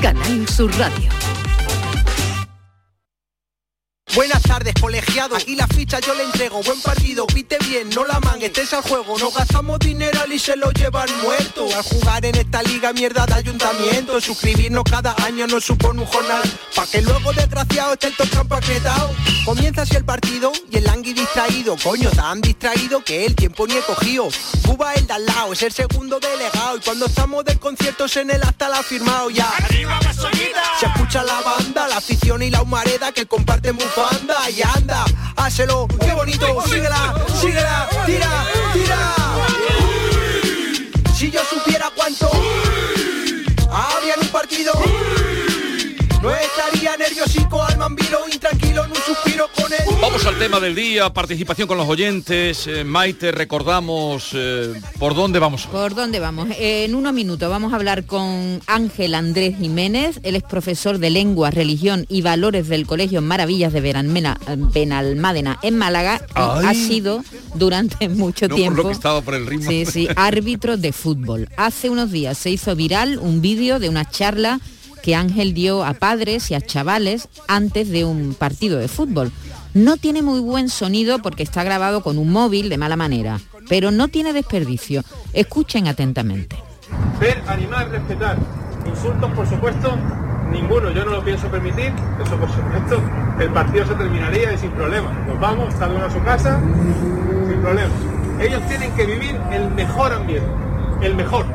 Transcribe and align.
Canal 0.00 0.48
Sur 0.48 0.70
Radio. 0.78 1.29
Buenas 4.14 4.42
tardes, 4.42 4.74
colegiado. 4.80 5.36
Aquí 5.36 5.54
la 5.54 5.68
ficha 5.68 6.00
yo 6.00 6.14
le 6.14 6.24
entrego. 6.24 6.60
Buen 6.64 6.80
partido, 6.82 7.26
pite 7.26 7.58
bien, 7.68 7.88
no 7.90 8.04
la 8.04 8.18
mangue, 8.18 8.46
estés 8.46 8.72
al 8.72 8.82
juego. 8.82 9.16
No 9.18 9.30
gastamos 9.30 9.78
dinero 9.78 10.20
y 10.30 10.38
se 10.38 10.56
lo 10.56 10.72
llevan 10.72 11.08
muerto. 11.22 11.66
Al 11.76 11.82
jugar 11.82 12.24
en 12.24 12.34
esta 12.34 12.60
liga 12.64 12.92
mierda 12.92 13.24
de 13.26 13.34
ayuntamiento. 13.34 14.20
Suscribirnos 14.20 14.82
cada 14.84 15.14
año 15.24 15.46
nos 15.46 15.64
supone 15.64 16.00
un 16.00 16.06
jornal. 16.06 16.42
Pa' 16.74 16.86
que 16.86 17.02
luego 17.02 17.32
desgraciado 17.32 17.92
esté 17.92 18.08
el 18.08 18.16
toque 18.16 18.36
empaquetado. 18.36 19.10
Comienza 19.44 19.82
así 19.82 19.94
el 19.94 20.04
partido 20.04 20.50
y 20.70 20.78
el 20.78 20.84
langui 20.84 21.12
distraído. 21.12 21.76
Coño, 21.76 22.10
tan 22.10 22.40
distraído 22.40 23.04
que 23.04 23.24
el 23.24 23.36
tiempo 23.36 23.66
ni 23.68 23.74
he 23.74 23.82
cogido. 23.82 24.28
Cuba 24.66 24.92
el 24.94 25.06
de 25.06 25.12
al 25.12 25.26
lado, 25.26 25.52
es 25.52 25.62
el 25.62 25.72
segundo 25.72 26.18
delegado. 26.18 26.76
Y 26.76 26.80
cuando 26.80 27.06
estamos 27.06 27.44
de 27.44 27.56
conciertos 27.58 28.16
en 28.16 28.30
el 28.30 28.42
hasta 28.42 28.68
la 28.68 28.78
ha 28.78 28.82
firmado 28.82 29.30
ya. 29.30 29.52
Se 30.80 30.86
escucha 30.86 31.22
la 31.22 31.40
banda, 31.42 31.86
la 31.86 31.98
afición 31.98 32.42
y 32.42 32.50
la 32.50 32.62
humareda 32.62 33.12
que 33.12 33.26
comparten 33.26 33.76
bufanda 34.00 34.50
y 34.50 34.62
anda, 34.62 35.04
hácelo, 35.36 35.86
qué 36.00 36.12
bonito, 36.12 36.46
síguela, 36.66 37.14
síguela, 37.40 37.88
tira, 38.06 38.46
tira. 38.72 39.14
Si 41.14 41.30
yo 41.30 41.40
supiera 41.44 41.90
cuánto 41.94 42.30
había 43.70 44.14
en 44.14 44.20
un 44.20 44.28
partido, 44.28 44.72
no 46.22 46.30
estaría 46.34 46.96
nerviosico 46.98 47.62
al 47.62 47.78
mambilo, 47.78 48.18
intranquilo 48.30 48.84
en 48.84 48.90
un 48.90 48.96
suspiro 48.96 49.46
con 49.56 49.72
él. 49.72 49.78
Vamos 50.02 50.24
al 50.26 50.38
tema 50.38 50.60
del 50.60 50.74
día, 50.74 51.10
participación 51.12 51.66
con 51.66 51.78
los 51.78 51.88
oyentes. 51.88 52.66
Eh, 52.66 52.84
Maite, 52.84 53.32
recordamos 53.32 54.30
eh, 54.34 54.74
por 54.98 55.14
dónde 55.14 55.38
vamos. 55.38 55.66
¿Por 55.66 55.94
dónde 55.94 56.20
vamos? 56.20 56.48
En 56.58 56.94
unos 56.94 57.14
minutos 57.14 57.48
vamos 57.48 57.72
a 57.72 57.76
hablar 57.76 58.04
con 58.04 58.60
Ángel 58.66 59.14
Andrés 59.14 59.56
Jiménez. 59.58 60.20
Él 60.22 60.36
es 60.36 60.42
profesor 60.42 60.98
de 60.98 61.08
lengua, 61.08 61.50
religión 61.50 62.04
y 62.10 62.20
valores 62.20 62.68
del 62.68 62.86
Colegio 62.86 63.22
Maravillas 63.22 63.72
de 63.72 63.80
Benalmena- 63.80 64.38
Benalmádena 64.74 65.58
en 65.62 65.78
Málaga. 65.78 66.20
Y 66.36 66.66
ha 66.66 66.74
sido 66.74 67.24
durante 67.54 68.08
mucho 68.10 68.46
No 68.46 68.50
por 68.50 68.56
tiempo. 68.56 68.82
lo 68.82 68.88
que 68.88 68.92
estaba 68.94 69.22
por 69.22 69.34
el 69.34 69.46
ritmo. 69.46 69.70
Sí, 69.70 69.86
sí, 69.86 70.08
árbitro 70.16 70.76
de 70.76 70.92
fútbol. 70.92 71.48
Hace 71.56 71.88
unos 71.88 72.10
días 72.10 72.36
se 72.36 72.50
hizo 72.50 72.76
viral 72.76 73.18
un 73.18 73.40
vídeo 73.40 73.78
de 73.78 73.88
una 73.88 74.08
charla 74.08 74.60
que 75.02 75.14
Ángel 75.14 75.54
dio 75.54 75.84
a 75.84 75.94
padres 75.94 76.50
y 76.50 76.54
a 76.54 76.60
chavales 76.60 77.28
antes 77.48 77.88
de 77.88 78.04
un 78.04 78.34
partido 78.34 78.78
de 78.78 78.88
fútbol. 78.88 79.32
No 79.74 79.96
tiene 79.96 80.22
muy 80.22 80.40
buen 80.40 80.68
sonido 80.68 81.20
porque 81.20 81.42
está 81.42 81.62
grabado 81.62 82.02
con 82.02 82.18
un 82.18 82.30
móvil 82.30 82.68
de 82.68 82.78
mala 82.78 82.96
manera, 82.96 83.40
pero 83.68 83.90
no 83.90 84.08
tiene 84.08 84.32
desperdicio. 84.32 85.02
Escuchen 85.32 85.86
atentamente. 85.86 86.56
Ver, 87.20 87.42
animar, 87.46 87.88
respetar. 87.88 88.36
Insultos, 88.86 89.30
por 89.32 89.48
supuesto, 89.48 89.96
ninguno. 90.50 90.90
Yo 90.90 91.04
no 91.04 91.12
lo 91.12 91.24
pienso 91.24 91.46
permitir. 91.48 91.92
Eso, 92.24 92.36
por 92.36 92.50
supuesto, 92.50 93.00
el 93.38 93.50
partido 93.50 93.86
se 93.86 93.94
terminaría 93.94 94.52
y 94.52 94.58
sin 94.58 94.70
problema. 94.72 95.12
Nos 95.28 95.38
vamos, 95.38 95.74
cada 95.74 95.94
uno 95.94 96.04
a 96.04 96.10
su 96.10 96.22
casa, 96.22 96.60
sin 97.48 97.60
problema. 97.60 97.90
Ellos 98.40 98.62
tienen 98.68 98.92
que 98.96 99.06
vivir 99.06 99.36
el 99.52 99.70
mejor 99.70 100.12
ambiente, 100.12 100.48
el 101.02 101.14
mejor. 101.14 101.46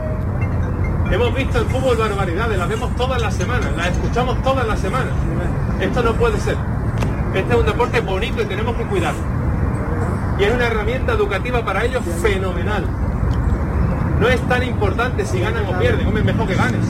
Hemos 1.11 1.35
visto 1.35 1.59
en 1.59 1.67
fútbol 1.67 1.97
barbaridades, 1.97 2.57
las 2.57 2.67
vemos 2.67 2.95
todas 2.95 3.21
las 3.21 3.33
semanas, 3.35 3.71
las 3.77 3.87
escuchamos 3.87 4.41
todas 4.41 4.67
las 4.67 4.79
semanas. 4.79 5.13
Esto 5.79 6.01
no 6.01 6.13
puede 6.13 6.39
ser. 6.39 6.57
Este 7.33 7.53
es 7.53 7.59
un 7.59 7.65
deporte 7.65 7.99
bonito 8.01 8.41
y 8.41 8.45
tenemos 8.45 8.75
que 8.75 8.83
cuidarlo. 8.85 9.21
Y 10.39 10.43
es 10.43 10.53
una 10.53 10.65
herramienta 10.65 11.13
educativa 11.13 11.63
para 11.63 11.85
ellos 11.85 12.01
fenomenal. 12.21 12.85
No 14.19 14.27
es 14.27 14.41
tan 14.47 14.63
importante 14.63 15.25
si 15.25 15.39
ganan 15.39 15.65
o 15.67 15.77
pierden, 15.77 16.07
hombre, 16.07 16.23
mejor 16.23 16.47
que 16.47 16.55
ganes. 16.55 16.85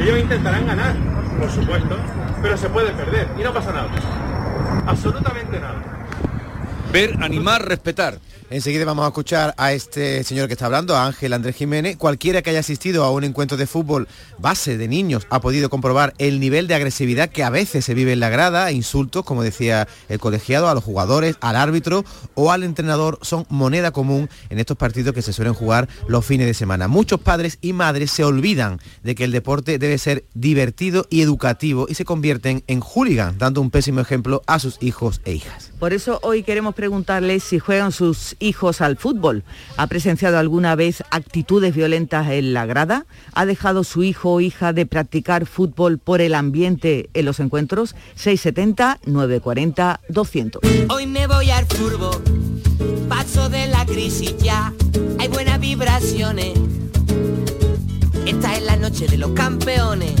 Ellos 0.00 0.18
intentarán 0.18 0.66
ganar, 0.66 0.94
por 1.38 1.50
supuesto, 1.50 1.96
pero 2.40 2.56
se 2.56 2.68
puede 2.70 2.92
perder 2.92 3.28
y 3.38 3.42
no 3.42 3.52
pasa 3.52 3.72
nada. 3.72 3.88
Absolutamente 4.86 5.60
nada. 5.60 5.93
Ver, 6.94 7.18
animar, 7.22 7.66
respetar. 7.68 8.20
Enseguida 8.50 8.84
vamos 8.84 9.04
a 9.04 9.08
escuchar 9.08 9.52
a 9.56 9.72
este 9.72 10.22
señor 10.22 10.46
que 10.46 10.52
está 10.52 10.66
hablando, 10.66 10.94
a 10.94 11.06
Ángel 11.06 11.32
Andrés 11.32 11.56
Jiménez. 11.56 11.96
Cualquiera 11.96 12.40
que 12.40 12.50
haya 12.50 12.60
asistido 12.60 13.02
a 13.02 13.10
un 13.10 13.24
encuentro 13.24 13.56
de 13.56 13.66
fútbol 13.66 14.06
base 14.38 14.76
de 14.76 14.86
niños 14.86 15.26
ha 15.30 15.40
podido 15.40 15.70
comprobar 15.70 16.14
el 16.18 16.38
nivel 16.38 16.68
de 16.68 16.76
agresividad 16.76 17.30
que 17.30 17.42
a 17.42 17.50
veces 17.50 17.84
se 17.84 17.94
vive 17.94 18.12
en 18.12 18.20
la 18.20 18.28
grada, 18.28 18.70
insultos, 18.70 19.24
como 19.24 19.42
decía 19.42 19.88
el 20.08 20.20
colegiado, 20.20 20.68
a 20.68 20.74
los 20.74 20.84
jugadores, 20.84 21.36
al 21.40 21.56
árbitro 21.56 22.04
o 22.34 22.52
al 22.52 22.62
entrenador 22.62 23.18
son 23.22 23.44
moneda 23.48 23.90
común 23.90 24.28
en 24.48 24.60
estos 24.60 24.76
partidos 24.76 25.14
que 25.14 25.22
se 25.22 25.32
suelen 25.32 25.54
jugar 25.54 25.88
los 26.06 26.24
fines 26.24 26.46
de 26.46 26.54
semana. 26.54 26.86
Muchos 26.86 27.18
padres 27.18 27.58
y 27.60 27.72
madres 27.72 28.12
se 28.12 28.22
olvidan 28.22 28.78
de 29.02 29.16
que 29.16 29.24
el 29.24 29.32
deporte 29.32 29.80
debe 29.80 29.98
ser 29.98 30.26
divertido 30.34 31.06
y 31.10 31.22
educativo 31.22 31.86
y 31.88 31.94
se 31.94 32.04
convierten 32.04 32.62
en 32.68 32.80
hooligans, 32.80 33.36
dando 33.36 33.60
un 33.60 33.72
pésimo 33.72 34.00
ejemplo 34.00 34.42
a 34.46 34.60
sus 34.60 34.80
hijos 34.80 35.22
e 35.24 35.32
hijas. 35.32 35.72
Por 35.80 35.92
eso 35.92 36.20
hoy 36.22 36.44
queremos 36.44 36.74
preguntarles 36.84 37.42
si 37.42 37.58
juegan 37.58 37.92
sus 37.92 38.36
hijos 38.40 38.82
al 38.82 38.98
fútbol. 38.98 39.42
¿Ha 39.78 39.86
presenciado 39.86 40.36
alguna 40.36 40.76
vez 40.76 41.02
actitudes 41.10 41.74
violentas 41.74 42.28
en 42.28 42.52
la 42.52 42.66
grada? 42.66 43.06
¿Ha 43.32 43.46
dejado 43.46 43.84
su 43.84 44.02
hijo 44.02 44.34
o 44.34 44.40
hija 44.42 44.74
de 44.74 44.84
practicar 44.84 45.46
fútbol 45.46 45.96
por 45.96 46.20
el 46.20 46.34
ambiente 46.34 47.08
en 47.14 47.24
los 47.24 47.40
encuentros? 47.40 47.94
670 48.16 49.00
940 49.06 50.00
200. 50.10 50.60
Hoy 50.90 51.06
me 51.06 51.26
voy 51.26 51.50
al 51.50 51.64
furbo, 51.64 52.10
paso 53.08 53.48
de 53.48 53.66
la 53.68 53.86
crisis 53.86 54.36
ya, 54.36 54.70
hay 55.18 55.28
buenas 55.28 55.58
vibraciones. 55.60 56.52
Esta 58.26 58.56
es 58.56 58.62
la 58.62 58.76
noche 58.76 59.06
de 59.06 59.16
los 59.16 59.30
campeones, 59.30 60.12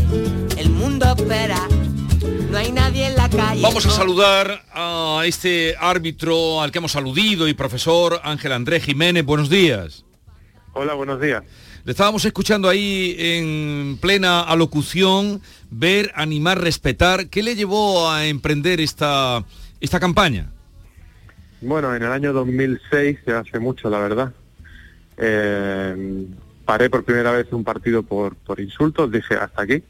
el 0.56 0.70
mundo 0.70 1.14
espera, 1.14 1.60
no 2.54 2.60
hay 2.60 2.70
nadie 2.70 3.08
en 3.08 3.16
la 3.16 3.28
calle. 3.28 3.60
Vamos 3.62 3.84
a 3.84 3.90
saludar 3.90 4.62
a 4.72 5.22
este 5.24 5.74
árbitro 5.76 6.62
al 6.62 6.70
que 6.70 6.78
hemos 6.78 6.94
aludido 6.94 7.48
y 7.48 7.54
profesor 7.54 8.20
Ángel 8.22 8.52
Andrés 8.52 8.84
Jiménez. 8.84 9.24
Buenos 9.24 9.50
días. 9.50 10.04
Hola, 10.72 10.94
buenos 10.94 11.20
días. 11.20 11.42
Le 11.84 11.90
estábamos 11.90 12.24
escuchando 12.24 12.68
ahí 12.68 13.16
en 13.18 13.98
plena 14.00 14.40
alocución, 14.42 15.42
ver, 15.68 16.12
animar, 16.14 16.60
respetar. 16.60 17.26
¿Qué 17.28 17.42
le 17.42 17.56
llevó 17.56 18.08
a 18.08 18.24
emprender 18.26 18.80
esta, 18.80 19.44
esta 19.80 19.98
campaña? 19.98 20.48
Bueno, 21.60 21.92
en 21.92 22.04
el 22.04 22.12
año 22.12 22.32
2006, 22.32 23.18
ya 23.26 23.40
hace 23.40 23.58
mucho, 23.58 23.90
la 23.90 23.98
verdad, 23.98 24.32
eh, 25.16 26.26
paré 26.64 26.88
por 26.88 27.02
primera 27.02 27.32
vez 27.32 27.52
un 27.52 27.64
partido 27.64 28.04
por, 28.04 28.36
por 28.36 28.60
insultos, 28.60 29.10
dije 29.10 29.34
hasta 29.34 29.62
aquí, 29.62 29.82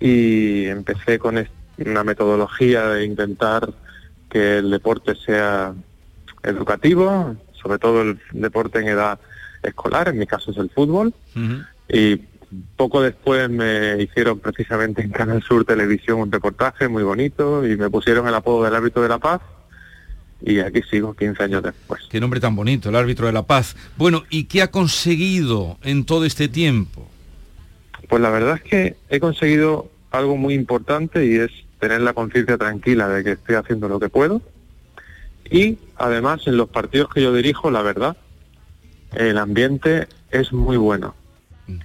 y 0.00 0.66
empecé 0.66 1.18
con 1.18 1.46
una 1.78 2.04
metodología 2.04 2.88
de 2.88 3.04
intentar 3.04 3.72
que 4.30 4.58
el 4.58 4.70
deporte 4.70 5.14
sea 5.14 5.74
educativo, 6.42 7.36
sobre 7.52 7.78
todo 7.78 8.02
el 8.02 8.20
deporte 8.32 8.78
en 8.80 8.88
edad 8.88 9.18
escolar, 9.62 10.08
en 10.08 10.18
mi 10.18 10.26
caso 10.26 10.50
es 10.50 10.56
el 10.58 10.70
fútbol, 10.70 11.12
y 11.88 12.16
poco 12.76 13.02
después 13.02 13.50
me 13.50 14.00
hicieron 14.02 14.38
precisamente 14.38 15.02
en 15.02 15.10
Canal 15.10 15.42
Sur 15.42 15.64
Televisión 15.64 16.20
un 16.20 16.32
reportaje 16.32 16.88
muy 16.88 17.02
bonito 17.02 17.66
y 17.66 17.76
me 17.76 17.90
pusieron 17.90 18.28
el 18.28 18.34
apodo 18.34 18.64
del 18.64 18.74
árbitro 18.74 19.02
de 19.02 19.08
la 19.08 19.18
paz 19.18 19.40
y 20.40 20.60
aquí 20.60 20.82
sigo 20.88 21.14
15 21.14 21.42
años 21.42 21.62
después. 21.62 22.02
Qué 22.08 22.20
nombre 22.20 22.40
tan 22.40 22.54
bonito, 22.54 22.88
el 22.88 22.96
árbitro 22.96 23.26
de 23.26 23.32
la 23.32 23.42
paz. 23.42 23.76
Bueno, 23.96 24.24
¿y 24.30 24.44
qué 24.44 24.62
ha 24.62 24.70
conseguido 24.70 25.78
en 25.82 26.04
todo 26.04 26.24
este 26.24 26.48
tiempo? 26.48 27.08
Pues 28.08 28.22
la 28.22 28.30
verdad 28.30 28.56
es 28.56 28.62
que 28.62 28.96
he 29.08 29.20
conseguido 29.20 29.90
algo 30.10 30.36
muy 30.36 30.54
importante 30.54 31.26
y 31.26 31.36
es 31.36 31.50
tener 31.80 32.00
la 32.00 32.14
conciencia 32.14 32.56
tranquila 32.56 33.08
de 33.08 33.22
que 33.24 33.32
estoy 33.32 33.56
haciendo 33.56 33.88
lo 33.88 34.00
que 34.00 34.08
puedo 34.08 34.40
y 35.50 35.78
además 35.96 36.46
en 36.46 36.56
los 36.56 36.68
partidos 36.68 37.08
que 37.12 37.22
yo 37.22 37.32
dirijo, 37.32 37.70
la 37.70 37.82
verdad, 37.82 38.16
el 39.14 39.38
ambiente 39.38 40.08
es 40.30 40.52
muy 40.52 40.76
bueno. 40.76 41.14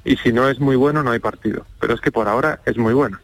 Y 0.06 0.15
si 0.18 0.31
no 0.31 0.47
es 0.47 0.59
muy 0.59 0.75
bueno, 0.75 1.01
no 1.03 1.12
hay 1.12 1.19
partido. 1.19 1.65
Pero 1.79 1.95
es 1.95 2.01
que 2.01 2.12
por 2.12 2.27
ahora 2.27 2.62
es 2.65 2.77
muy 2.77 2.94
bueno. 2.94 3.19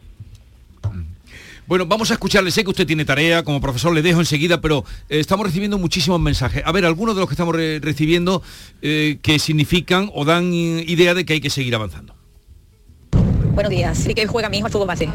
Bueno, 1.68 1.86
vamos 1.86 2.10
a 2.10 2.14
escucharle. 2.14 2.50
Sé 2.50 2.64
que 2.64 2.70
usted 2.70 2.86
tiene 2.86 3.04
tarea, 3.04 3.42
como 3.44 3.60
profesor 3.60 3.92
le 3.94 4.00
dejo 4.00 4.20
enseguida, 4.20 4.60
pero 4.60 4.84
eh, 5.08 5.20
estamos 5.20 5.46
recibiendo 5.46 5.76
muchísimos 5.78 6.18
mensajes. 6.18 6.62
A 6.64 6.72
ver, 6.72 6.84
algunos 6.86 7.14
de 7.14 7.20
los 7.20 7.28
que 7.28 7.34
estamos 7.34 7.54
re- 7.54 7.78
recibiendo 7.80 8.42
eh, 8.80 9.18
que 9.22 9.38
significan 9.38 10.10
o 10.14 10.24
dan 10.24 10.52
idea 10.52 11.14
de 11.14 11.24
que 11.24 11.34
hay 11.34 11.40
que 11.40 11.50
seguir 11.50 11.74
avanzando. 11.74 12.14
Buenos 13.58 13.70
días, 13.72 13.98
sí 13.98 14.14
que 14.14 14.24
juega 14.28 14.48
mi 14.48 14.58
hijo 14.58 14.66
al 14.66 14.72
fútbol 14.72 14.86
base. 14.86 15.08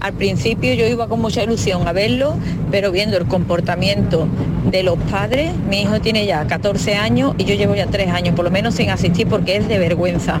Al 0.00 0.14
principio 0.14 0.74
yo 0.74 0.84
iba 0.84 1.06
con 1.06 1.20
mucha 1.20 1.44
ilusión 1.44 1.86
a 1.86 1.92
verlo, 1.92 2.34
pero 2.72 2.90
viendo 2.90 3.16
el 3.16 3.26
comportamiento 3.26 4.26
de 4.68 4.82
los 4.82 4.98
padres, 5.12 5.52
mi 5.70 5.82
hijo 5.82 6.00
tiene 6.00 6.26
ya 6.26 6.44
14 6.44 6.96
años 6.96 7.36
y 7.38 7.44
yo 7.44 7.54
llevo 7.54 7.76
ya 7.76 7.86
3 7.86 8.10
años, 8.10 8.34
por 8.34 8.44
lo 8.46 8.50
menos 8.50 8.74
sin 8.74 8.90
asistir 8.90 9.28
porque 9.28 9.58
es 9.58 9.68
de 9.68 9.78
vergüenza. 9.78 10.40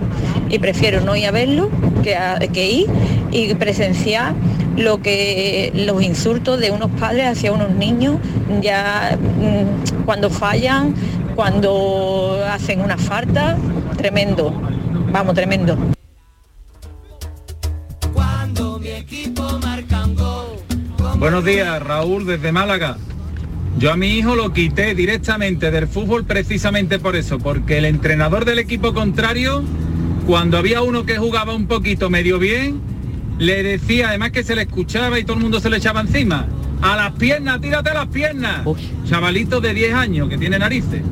Y 0.50 0.58
prefiero 0.58 1.00
no 1.02 1.14
ir 1.14 1.28
a 1.28 1.30
verlo 1.30 1.70
que, 2.02 2.16
a- 2.16 2.40
que 2.40 2.68
ir 2.72 2.86
y 3.30 3.54
presenciar 3.54 4.34
lo 4.76 5.00
que 5.00 5.70
los 5.76 6.02
insultos 6.02 6.58
de 6.58 6.72
unos 6.72 6.90
padres 6.98 7.28
hacia 7.28 7.52
unos 7.52 7.70
niños 7.70 8.16
ya 8.62 9.16
mm, 9.16 10.02
cuando 10.04 10.28
fallan, 10.28 10.92
cuando 11.36 12.36
hacen 12.50 12.80
una 12.80 12.98
falta, 12.98 13.56
tremendo, 13.96 14.52
vamos, 15.12 15.36
tremendo. 15.36 15.78
Buenos 21.18 21.44
días, 21.44 21.82
Raúl, 21.82 22.26
desde 22.26 22.52
Málaga. 22.52 22.98
Yo 23.78 23.92
a 23.92 23.96
mi 23.96 24.18
hijo 24.18 24.36
lo 24.36 24.52
quité 24.52 24.94
directamente 24.94 25.70
del 25.70 25.88
fútbol 25.88 26.24
precisamente 26.24 26.98
por 26.98 27.16
eso, 27.16 27.38
porque 27.38 27.78
el 27.78 27.86
entrenador 27.86 28.44
del 28.44 28.58
equipo 28.58 28.94
contrario, 28.94 29.64
cuando 30.26 30.58
había 30.58 30.82
uno 30.82 31.04
que 31.04 31.16
jugaba 31.16 31.54
un 31.54 31.66
poquito 31.66 32.08
medio 32.08 32.38
bien, 32.38 32.80
le 33.38 33.62
decía 33.62 34.10
además 34.10 34.30
que 34.30 34.44
se 34.44 34.54
le 34.54 34.62
escuchaba 34.62 35.18
y 35.18 35.24
todo 35.24 35.36
el 35.36 35.42
mundo 35.42 35.60
se 35.60 35.70
le 35.70 35.78
echaba 35.78 36.00
encima. 36.00 36.46
A 36.82 36.96
las 36.96 37.12
piernas, 37.12 37.60
tírate 37.60 37.90
a 37.90 37.94
las 37.94 38.06
piernas. 38.08 38.60
Chavalito 39.04 39.60
de 39.60 39.74
10 39.74 39.94
años 39.94 40.28
que 40.28 40.38
tiene 40.38 40.58
narices. 40.58 41.02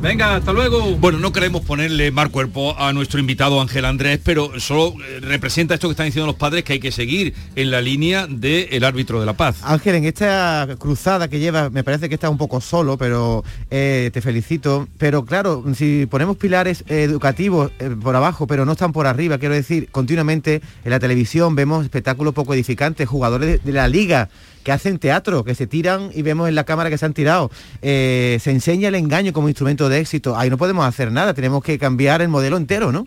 Venga, 0.00 0.36
hasta 0.36 0.52
luego. 0.52 0.96
Bueno, 0.96 1.18
no 1.18 1.32
queremos 1.32 1.62
ponerle 1.62 2.10
mal 2.10 2.30
cuerpo 2.30 2.78
a 2.78 2.92
nuestro 2.92 3.18
invitado 3.18 3.60
Ángel 3.60 3.86
Andrés, 3.86 4.20
pero 4.22 4.60
solo 4.60 4.94
eh, 5.02 5.20
representa 5.20 5.74
esto 5.74 5.88
que 5.88 5.92
están 5.92 6.06
diciendo 6.06 6.26
los 6.26 6.36
padres 6.36 6.64
que 6.64 6.74
hay 6.74 6.80
que 6.80 6.92
seguir 6.92 7.34
en 7.56 7.70
la 7.70 7.80
línea 7.80 8.26
del 8.26 8.84
árbitro 8.84 9.18
de 9.20 9.26
la 9.26 9.32
paz. 9.32 9.60
Ángel, 9.62 9.96
en 9.96 10.04
esta 10.04 10.68
cruzada 10.78 11.28
que 11.28 11.38
llevas, 11.38 11.72
me 11.72 11.82
parece 11.82 12.08
que 12.08 12.14
estás 12.14 12.30
un 12.30 12.36
poco 12.38 12.60
solo, 12.60 12.98
pero 12.98 13.42
eh, 13.70 14.10
te 14.12 14.20
felicito. 14.20 14.86
Pero 14.98 15.24
claro, 15.24 15.64
si 15.74 16.06
ponemos 16.06 16.36
pilares 16.36 16.84
eh, 16.88 17.02
educativos 17.02 17.72
eh, 17.78 17.96
por 18.00 18.14
abajo, 18.14 18.46
pero 18.46 18.64
no 18.66 18.72
están 18.72 18.92
por 18.92 19.06
arriba, 19.06 19.38
quiero 19.38 19.54
decir, 19.54 19.88
continuamente 19.90 20.60
en 20.84 20.90
la 20.90 21.00
televisión 21.00 21.54
vemos 21.56 21.82
espectáculos 21.82 22.34
poco 22.34 22.54
edificantes, 22.54 23.08
jugadores 23.08 23.48
de, 23.48 23.58
de 23.58 23.72
la 23.72 23.88
liga 23.88 24.28
que 24.66 24.72
hacen 24.72 24.98
teatro, 24.98 25.44
que 25.44 25.54
se 25.54 25.68
tiran 25.68 26.10
y 26.12 26.22
vemos 26.22 26.48
en 26.48 26.56
la 26.56 26.64
cámara 26.64 26.90
que 26.90 26.98
se 26.98 27.06
han 27.06 27.14
tirado. 27.14 27.52
Eh, 27.82 28.38
se 28.40 28.50
enseña 28.50 28.88
el 28.88 28.96
engaño 28.96 29.32
como 29.32 29.48
instrumento 29.48 29.88
de 29.88 30.00
éxito. 30.00 30.36
Ahí 30.36 30.50
no 30.50 30.58
podemos 30.58 30.84
hacer 30.84 31.12
nada, 31.12 31.34
tenemos 31.34 31.62
que 31.62 31.78
cambiar 31.78 32.20
el 32.20 32.26
modelo 32.26 32.56
entero, 32.56 32.90
¿no? 32.90 33.06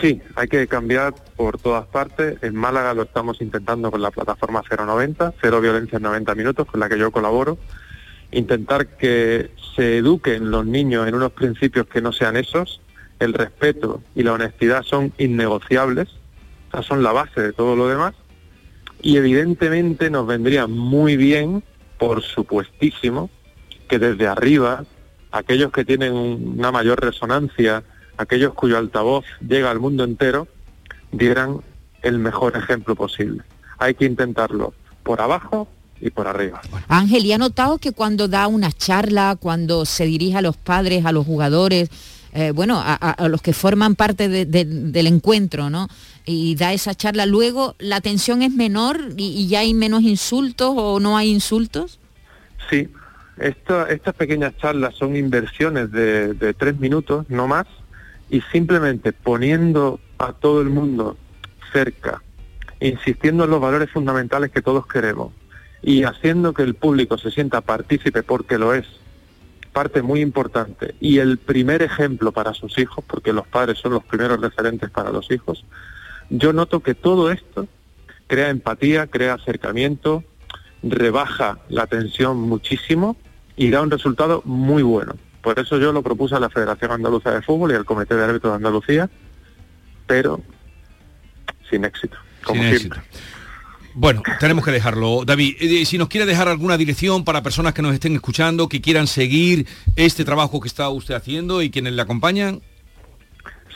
Sí, 0.00 0.20
hay 0.34 0.48
que 0.48 0.66
cambiar 0.66 1.14
por 1.36 1.58
todas 1.58 1.86
partes. 1.86 2.42
En 2.42 2.56
Málaga 2.56 2.92
lo 2.92 3.02
estamos 3.02 3.40
intentando 3.40 3.92
con 3.92 4.02
la 4.02 4.10
plataforma 4.10 4.62
090, 4.68 5.32
Cero 5.40 5.60
Violencia 5.60 5.98
en 5.98 6.02
90 6.02 6.34
Minutos, 6.34 6.66
con 6.66 6.80
la 6.80 6.88
que 6.88 6.98
yo 6.98 7.12
colaboro. 7.12 7.56
Intentar 8.32 8.96
que 8.96 9.52
se 9.76 9.98
eduquen 9.98 10.50
los 10.50 10.66
niños 10.66 11.06
en 11.06 11.14
unos 11.14 11.30
principios 11.30 11.86
que 11.86 12.02
no 12.02 12.10
sean 12.12 12.36
esos. 12.36 12.80
El 13.20 13.32
respeto 13.32 14.02
y 14.16 14.24
la 14.24 14.32
honestidad 14.32 14.82
son 14.82 15.12
innegociables, 15.18 16.08
Esas 16.70 16.84
son 16.84 17.04
la 17.04 17.12
base 17.12 17.40
de 17.40 17.52
todo 17.52 17.76
lo 17.76 17.86
demás. 17.86 18.14
Y 19.02 19.16
evidentemente 19.16 20.10
nos 20.10 20.26
vendría 20.26 20.66
muy 20.66 21.16
bien, 21.16 21.62
por 21.98 22.22
supuestísimo, 22.22 23.30
que 23.88 23.98
desde 23.98 24.26
arriba, 24.26 24.84
aquellos 25.32 25.72
que 25.72 25.84
tienen 25.84 26.12
una 26.14 26.70
mayor 26.72 27.00
resonancia, 27.00 27.82
aquellos 28.16 28.54
cuyo 28.54 28.78
altavoz 28.78 29.24
llega 29.46 29.70
al 29.70 29.80
mundo 29.80 30.04
entero, 30.04 30.46
dieran 31.10 31.58
el 32.02 32.18
mejor 32.18 32.56
ejemplo 32.56 32.94
posible. 32.94 33.42
Hay 33.78 33.94
que 33.94 34.04
intentarlo 34.04 34.72
por 35.02 35.20
abajo 35.20 35.68
y 36.00 36.10
por 36.10 36.26
arriba. 36.26 36.60
Ángel, 36.88 37.24
¿y 37.26 37.32
ha 37.32 37.38
notado 37.38 37.78
que 37.78 37.92
cuando 37.92 38.28
da 38.28 38.46
una 38.46 38.72
charla, 38.72 39.36
cuando 39.38 39.84
se 39.84 40.04
dirige 40.06 40.36
a 40.38 40.42
los 40.42 40.56
padres, 40.56 41.04
a 41.04 41.12
los 41.12 41.26
jugadores, 41.26 41.90
eh, 42.34 42.50
bueno, 42.52 42.80
a, 42.82 43.28
los 43.28 43.42
que 43.42 43.52
forman 43.52 43.94
parte 43.94 44.28
de- 44.28 44.46
de- 44.46 44.64
del 44.64 45.06
encuentro, 45.06 45.68
¿no? 45.70 45.86
Y 46.24 46.54
da 46.54 46.72
esa 46.72 46.94
charla, 46.94 47.26
luego 47.26 47.74
la 47.78 48.00
tensión 48.00 48.42
es 48.42 48.52
menor 48.52 49.00
y, 49.16 49.48
ya 49.48 49.60
hay 49.60 49.74
menos 49.74 50.02
insultos 50.02 50.72
o 50.76 51.00
no 51.00 51.16
hay 51.16 51.30
insultos? 51.30 51.98
Sí, 52.70 52.88
esta- 53.38 53.88
estas 53.90 54.14
pequeñas 54.14 54.56
charlas 54.58 54.94
son 54.94 55.16
inversiones 55.16 55.90
de, 55.90 56.34
de 56.34 56.54
tres 56.54 56.78
minutos, 56.78 57.26
no 57.28 57.48
más, 57.48 57.66
y 58.30 58.40
simplemente 58.52 59.12
poniendo 59.12 59.98
a 60.18 60.32
todo 60.32 60.62
el 60.62 60.68
mundo 60.70 61.16
cerca, 61.72 62.22
insistiendo 62.80 63.44
en 63.44 63.50
los 63.50 63.60
valores 63.60 63.90
fundamentales 63.90 64.50
que 64.52 64.62
todos 64.62 64.86
queremos 64.86 65.32
y 65.82 66.04
haciendo 66.04 66.54
que 66.54 66.62
el 66.62 66.74
público 66.74 67.18
se 67.18 67.32
sienta 67.32 67.60
partícipe 67.60 68.22
porque 68.22 68.58
lo 68.58 68.72
es, 68.74 68.86
parte 69.72 70.02
muy 70.02 70.20
importante, 70.20 70.94
y 71.00 71.18
el 71.18 71.38
primer 71.38 71.82
ejemplo 71.82 72.30
para 72.30 72.52
sus 72.54 72.78
hijos, 72.78 73.04
porque 73.08 73.32
los 73.32 73.46
padres 73.48 73.78
son 73.78 73.92
los 73.92 74.04
primeros 74.04 74.40
referentes 74.40 74.90
para 74.90 75.10
los 75.10 75.30
hijos, 75.32 75.64
yo 76.32 76.52
noto 76.52 76.80
que 76.80 76.94
todo 76.94 77.30
esto 77.30 77.68
crea 78.26 78.48
empatía, 78.48 79.06
crea 79.06 79.34
acercamiento, 79.34 80.24
rebaja 80.82 81.58
la 81.68 81.86
tensión 81.86 82.40
muchísimo 82.40 83.16
y 83.54 83.70
da 83.70 83.82
un 83.82 83.90
resultado 83.90 84.42
muy 84.46 84.82
bueno. 84.82 85.14
Por 85.42 85.58
eso 85.58 85.78
yo 85.78 85.92
lo 85.92 86.02
propuse 86.02 86.34
a 86.34 86.40
la 86.40 86.48
Federación 86.48 86.92
Andaluza 86.92 87.32
de 87.32 87.42
Fútbol 87.42 87.72
y 87.72 87.74
al 87.74 87.84
Comité 87.84 88.14
de 88.14 88.24
Árbitros 88.24 88.52
de 88.52 88.56
Andalucía, 88.56 89.10
pero 90.06 90.40
sin 91.68 91.84
éxito, 91.84 92.16
como 92.42 92.62
Sin 92.62 92.76
siempre. 92.78 93.00
éxito. 93.00 93.18
Bueno, 93.94 94.22
tenemos 94.40 94.64
que 94.64 94.70
dejarlo. 94.70 95.24
David, 95.26 95.56
eh, 95.60 95.84
si 95.84 95.98
nos 95.98 96.08
quiere 96.08 96.24
dejar 96.24 96.48
alguna 96.48 96.78
dirección 96.78 97.24
para 97.24 97.42
personas 97.42 97.74
que 97.74 97.82
nos 97.82 97.92
estén 97.92 98.14
escuchando, 98.14 98.66
que 98.66 98.80
quieran 98.80 99.06
seguir 99.06 99.66
este 99.96 100.24
trabajo 100.24 100.60
que 100.60 100.68
está 100.68 100.88
usted 100.88 101.14
haciendo 101.14 101.60
y 101.60 101.70
quienes 101.70 101.92
le 101.92 102.00
acompañan. 102.00 102.62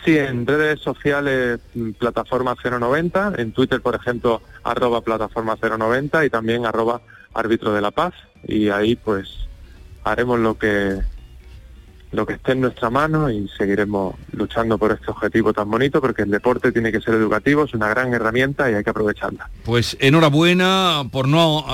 Sí, 0.07 0.17
en 0.17 0.47
redes 0.47 0.79
sociales, 0.83 1.59
mm, 1.75 1.91
plataforma 1.99 2.55
090, 2.55 3.33
en 3.39 3.51
Twitter, 3.51 3.81
por 3.81 3.97
ejemplo, 3.97 4.41
arroba 4.63 5.01
plataforma 5.01 5.57
090 5.57 6.25
y 6.25 6.31
también 6.31 6.65
arroba 6.65 7.01
árbitro 7.35 7.75
de 7.75 7.81
la 7.81 7.91
paz. 7.91 8.15
Y 8.45 8.69
ahí 8.69 8.95
pues 8.95 9.49
haremos 10.05 10.39
lo 10.39 10.57
que 10.57 11.01
lo 12.13 12.25
que 12.25 12.35
esté 12.35 12.53
en 12.53 12.61
nuestra 12.61 12.89
mano 12.89 13.29
y 13.31 13.49
seguiremos 13.59 14.15
luchando 14.33 14.79
por 14.79 14.93
este 14.93 15.11
objetivo 15.11 15.53
tan 15.53 15.71
bonito 15.71 16.01
porque 16.01 16.23
el 16.23 16.31
deporte 16.31 16.71
tiene 16.73 16.93
que 16.93 17.01
ser 17.01 17.15
educativo, 17.15 17.65
es 17.65 17.75
una 17.75 17.89
gran 17.89 18.15
herramienta 18.15 18.71
y 18.71 18.75
hay 18.75 18.85
que 18.85 18.91
aprovecharla. 18.91 19.51
Pues 19.65 19.97
enhorabuena 20.01 21.03
por 21.11 21.29
no 21.29 21.65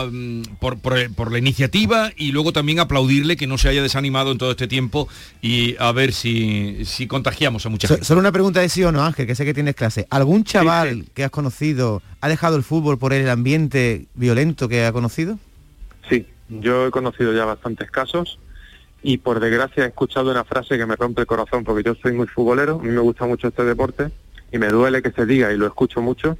por, 0.58 0.78
por- 0.78 1.14
por 1.14 1.30
la 1.32 1.38
iniciativa 1.38 2.10
y 2.16 2.32
luego 2.32 2.52
también 2.52 2.80
aplaudirle 2.80 3.36
que 3.36 3.46
no 3.46 3.58
se 3.58 3.68
haya 3.68 3.82
desanimado 3.82 4.32
en 4.32 4.38
todo 4.38 4.50
este 4.52 4.66
tiempo 4.68 5.06
y 5.42 5.76
a 5.78 5.92
ver 5.92 6.12
si, 6.12 6.84
si 6.86 7.06
contagiamos 7.06 7.66
a 7.66 7.68
mucha 7.68 7.88
So- 7.88 7.94
gente. 7.94 8.06
solo 8.06 8.20
una 8.20 8.32
pregunta 8.32 8.60
de 8.60 8.68
sí 8.68 8.82
o 8.84 8.90
no, 8.92 9.04
Ángel, 9.04 9.26
que 9.26 9.34
sé 9.34 9.44
que 9.44 9.54
tienes 9.54 9.74
clase. 9.74 10.06
¿Algún 10.10 10.44
chaval 10.44 11.06
que 11.14 11.24
has 11.24 11.30
conocido 11.30 12.02
ha 12.20 12.28
dejado 12.28 12.56
el 12.56 12.62
fútbol 12.62 12.98
por 12.98 13.12
el 13.12 13.28
ambiente 13.28 14.06
violento 14.14 14.68
que 14.68 14.84
ha 14.86 14.92
conocido? 14.92 15.38
Sí, 16.08 16.26
Yo 16.48 16.86
he 16.86 16.90
conocido 16.90 17.32
ya 17.34 17.44
bastantes 17.44 17.90
casos 17.90 18.38
y 19.02 19.18
por 19.18 19.40
desgracia 19.40 19.84
he 19.84 19.88
escuchado 19.88 20.30
una 20.30 20.44
frase 20.44 20.78
que 20.78 20.86
me 20.86 20.96
rompe 20.96 21.22
el 21.22 21.26
corazón 21.26 21.64
porque 21.64 21.82
yo 21.82 21.94
soy 21.96 22.12
muy 22.12 22.26
futbolero, 22.26 22.78
a 22.80 22.82
mí 22.82 22.90
me 22.90 23.00
gusta 23.00 23.26
mucho 23.26 23.48
este 23.48 23.64
deporte 23.64 24.10
y 24.52 24.58
me 24.58 24.68
duele 24.68 25.02
que 25.02 25.10
se 25.10 25.26
diga 25.26 25.52
y 25.52 25.56
lo 25.56 25.66
escucho 25.66 26.00
mucho, 26.00 26.38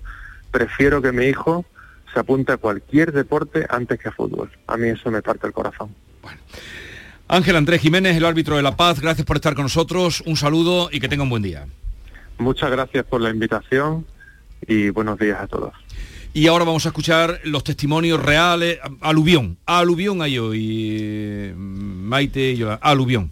prefiero 0.50 1.02
que 1.02 1.12
mi 1.12 1.26
hijo 1.26 1.64
se 2.12 2.20
apunte 2.20 2.52
a 2.52 2.56
cualquier 2.58 3.12
deporte 3.12 3.66
antes 3.68 3.98
que 3.98 4.08
a 4.08 4.12
fútbol. 4.12 4.50
A 4.66 4.76
mí 4.76 4.88
eso 4.88 5.10
me 5.10 5.22
parte 5.22 5.46
el 5.46 5.52
corazón. 5.52 5.94
Ángel 7.26 7.56
Andrés 7.56 7.80
Jiménez, 7.80 8.16
el 8.16 8.26
árbitro 8.26 8.56
de 8.56 8.62
La 8.62 8.76
Paz, 8.76 9.00
gracias 9.00 9.26
por 9.26 9.36
estar 9.36 9.54
con 9.54 9.64
nosotros, 9.64 10.22
un 10.26 10.36
saludo 10.36 10.90
y 10.92 11.00
que 11.00 11.08
tenga 11.08 11.22
un 11.22 11.30
buen 11.30 11.42
día. 11.42 11.66
Muchas 12.38 12.70
gracias 12.70 13.04
por 13.06 13.20
la 13.20 13.30
invitación 13.30 14.06
y 14.66 14.90
buenos 14.90 15.18
días 15.18 15.40
a 15.40 15.46
todos. 15.46 15.72
Y 16.34 16.46
ahora 16.46 16.64
vamos 16.64 16.86
a 16.86 16.88
escuchar 16.88 17.40
los 17.44 17.62
testimonios 17.62 18.22
reales. 18.22 18.78
Aluvión. 19.00 19.58
Aluvión 19.66 20.22
hay 20.22 20.38
hoy. 20.38 21.52
Maite 21.54 22.52
y 22.52 22.56
yo. 22.56 22.78
Aluvión. 22.80 23.30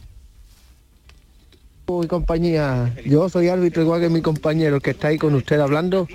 Mi 1.88 2.06
compañía, 2.06 2.94
yo 3.04 3.28
soy 3.28 3.48
árbitro 3.48 3.82
igual 3.82 4.00
que 4.00 4.08
mi 4.08 4.22
compañero 4.22 4.80
que 4.80 4.90
está 4.90 5.08
ahí 5.08 5.18
con 5.18 5.34
usted 5.34 5.58
hablando 5.58 6.06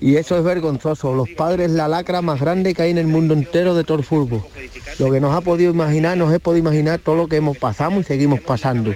y 0.00 0.16
eso 0.16 0.36
es 0.36 0.44
vergonzoso. 0.44 1.14
Los 1.14 1.30
padres 1.30 1.70
la 1.70 1.88
lacra 1.88 2.22
más 2.22 2.40
grande 2.40 2.74
que 2.74 2.82
hay 2.82 2.90
en 2.90 2.98
el 2.98 3.06
mundo 3.06 3.34
entero 3.34 3.74
de 3.74 3.82
todo 3.82 3.98
el 3.98 4.04
fútbol. 4.04 4.42
Lo 4.98 5.10
que 5.10 5.20
nos 5.20 5.34
ha 5.34 5.40
podido 5.40 5.72
imaginar, 5.72 6.16
nos 6.16 6.32
he 6.32 6.38
podido 6.38 6.68
imaginar 6.68 7.00
todo 7.00 7.16
lo 7.16 7.28
que 7.28 7.36
hemos 7.36 7.56
pasado 7.56 7.98
y 7.98 8.04
seguimos 8.04 8.40
pasando. 8.40 8.94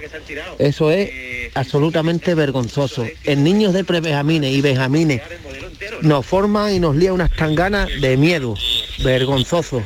Eso 0.57 0.91
es 0.91 1.09
absolutamente 1.53 2.33
vergonzoso. 2.33 3.05
En 3.25 3.43
niños 3.43 3.73
de 3.73 3.83
pre-benjamines 3.83 4.53
y 4.53 4.61
benjamines 4.61 5.21
nos 6.01 6.25
forman 6.25 6.73
y 6.73 6.79
nos 6.79 6.95
lía 6.95 7.13
unas 7.13 7.35
tanganas 7.35 7.89
de 8.01 8.17
miedo. 8.17 8.55
Vergonzoso. 9.03 9.81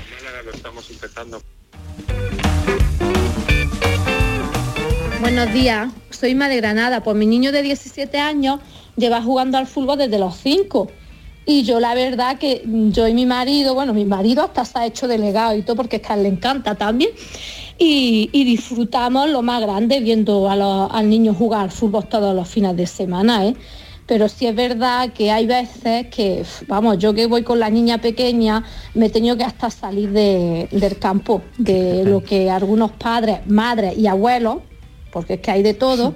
Buenos 5.21 5.53
días, 5.53 5.91
soy 6.11 6.35
Madre 6.35 6.57
Granada. 6.57 7.03
Pues 7.03 7.15
mi 7.15 7.25
niño 7.25 7.51
de 7.51 7.61
17 7.61 8.17
años 8.19 8.59
lleva 8.95 9.21
jugando 9.21 9.57
al 9.57 9.67
fútbol 9.67 9.97
desde 9.97 10.19
los 10.19 10.37
5. 10.37 10.91
Y 11.47 11.63
yo 11.63 11.79
la 11.79 11.93
verdad 11.93 12.39
que 12.39 12.63
yo 12.65 13.07
y 13.07 13.13
mi 13.13 13.25
marido, 13.25 13.75
bueno, 13.75 13.93
mi 13.93 14.05
marido 14.05 14.43
hasta 14.43 14.65
se 14.65 14.79
ha 14.79 14.85
hecho 14.85 15.07
delegado 15.07 15.55
y 15.55 15.61
todo 15.61 15.75
porque 15.75 15.97
es 15.97 16.01
que 16.01 16.11
a 16.11 16.15
él 16.15 16.23
le 16.23 16.29
encanta 16.29 16.75
también. 16.75 17.11
Y, 17.77 18.29
disfrutamos 18.31 19.29
lo 19.29 19.41
más 19.41 19.61
grande 19.61 19.99
viendo 19.99 20.49
al 20.49 21.09
niño 21.09 21.33
jugar 21.33 21.71
fútbol 21.71 22.07
todos 22.07 22.33
los 22.33 22.47
fines 22.47 22.75
de 22.77 22.87
semana, 22.87 23.47
¿eh? 23.47 23.55
Pero 24.07 24.29
sí 24.29 24.45
es 24.45 24.55
verdad 24.55 25.11
que 25.13 25.31
hay 25.31 25.47
veces 25.47 26.07
que, 26.07 26.45
vamos, 26.67 26.99
yo 26.99 27.13
que 27.15 27.25
voy 27.25 27.41
con 27.43 27.59
la 27.59 27.71
niña 27.71 27.97
pequeña, 27.97 28.63
me 28.93 29.07
he 29.07 29.09
tenido 29.09 29.35
que 29.35 29.43
hasta 29.43 29.69
salir 29.71 30.11
de- 30.11 30.67
del 30.71 30.99
campo, 30.99 31.41
de 31.57 32.03
lo 32.03 32.23
que 32.23 32.51
algunos 32.51 32.91
padres, 32.91 33.39
madres 33.47 33.97
y 33.97 34.05
abuelos, 34.05 34.57
porque 35.11 35.35
es 35.35 35.39
que 35.39 35.49
hay 35.51 35.63
de 35.63 35.73
todo, 35.73 36.13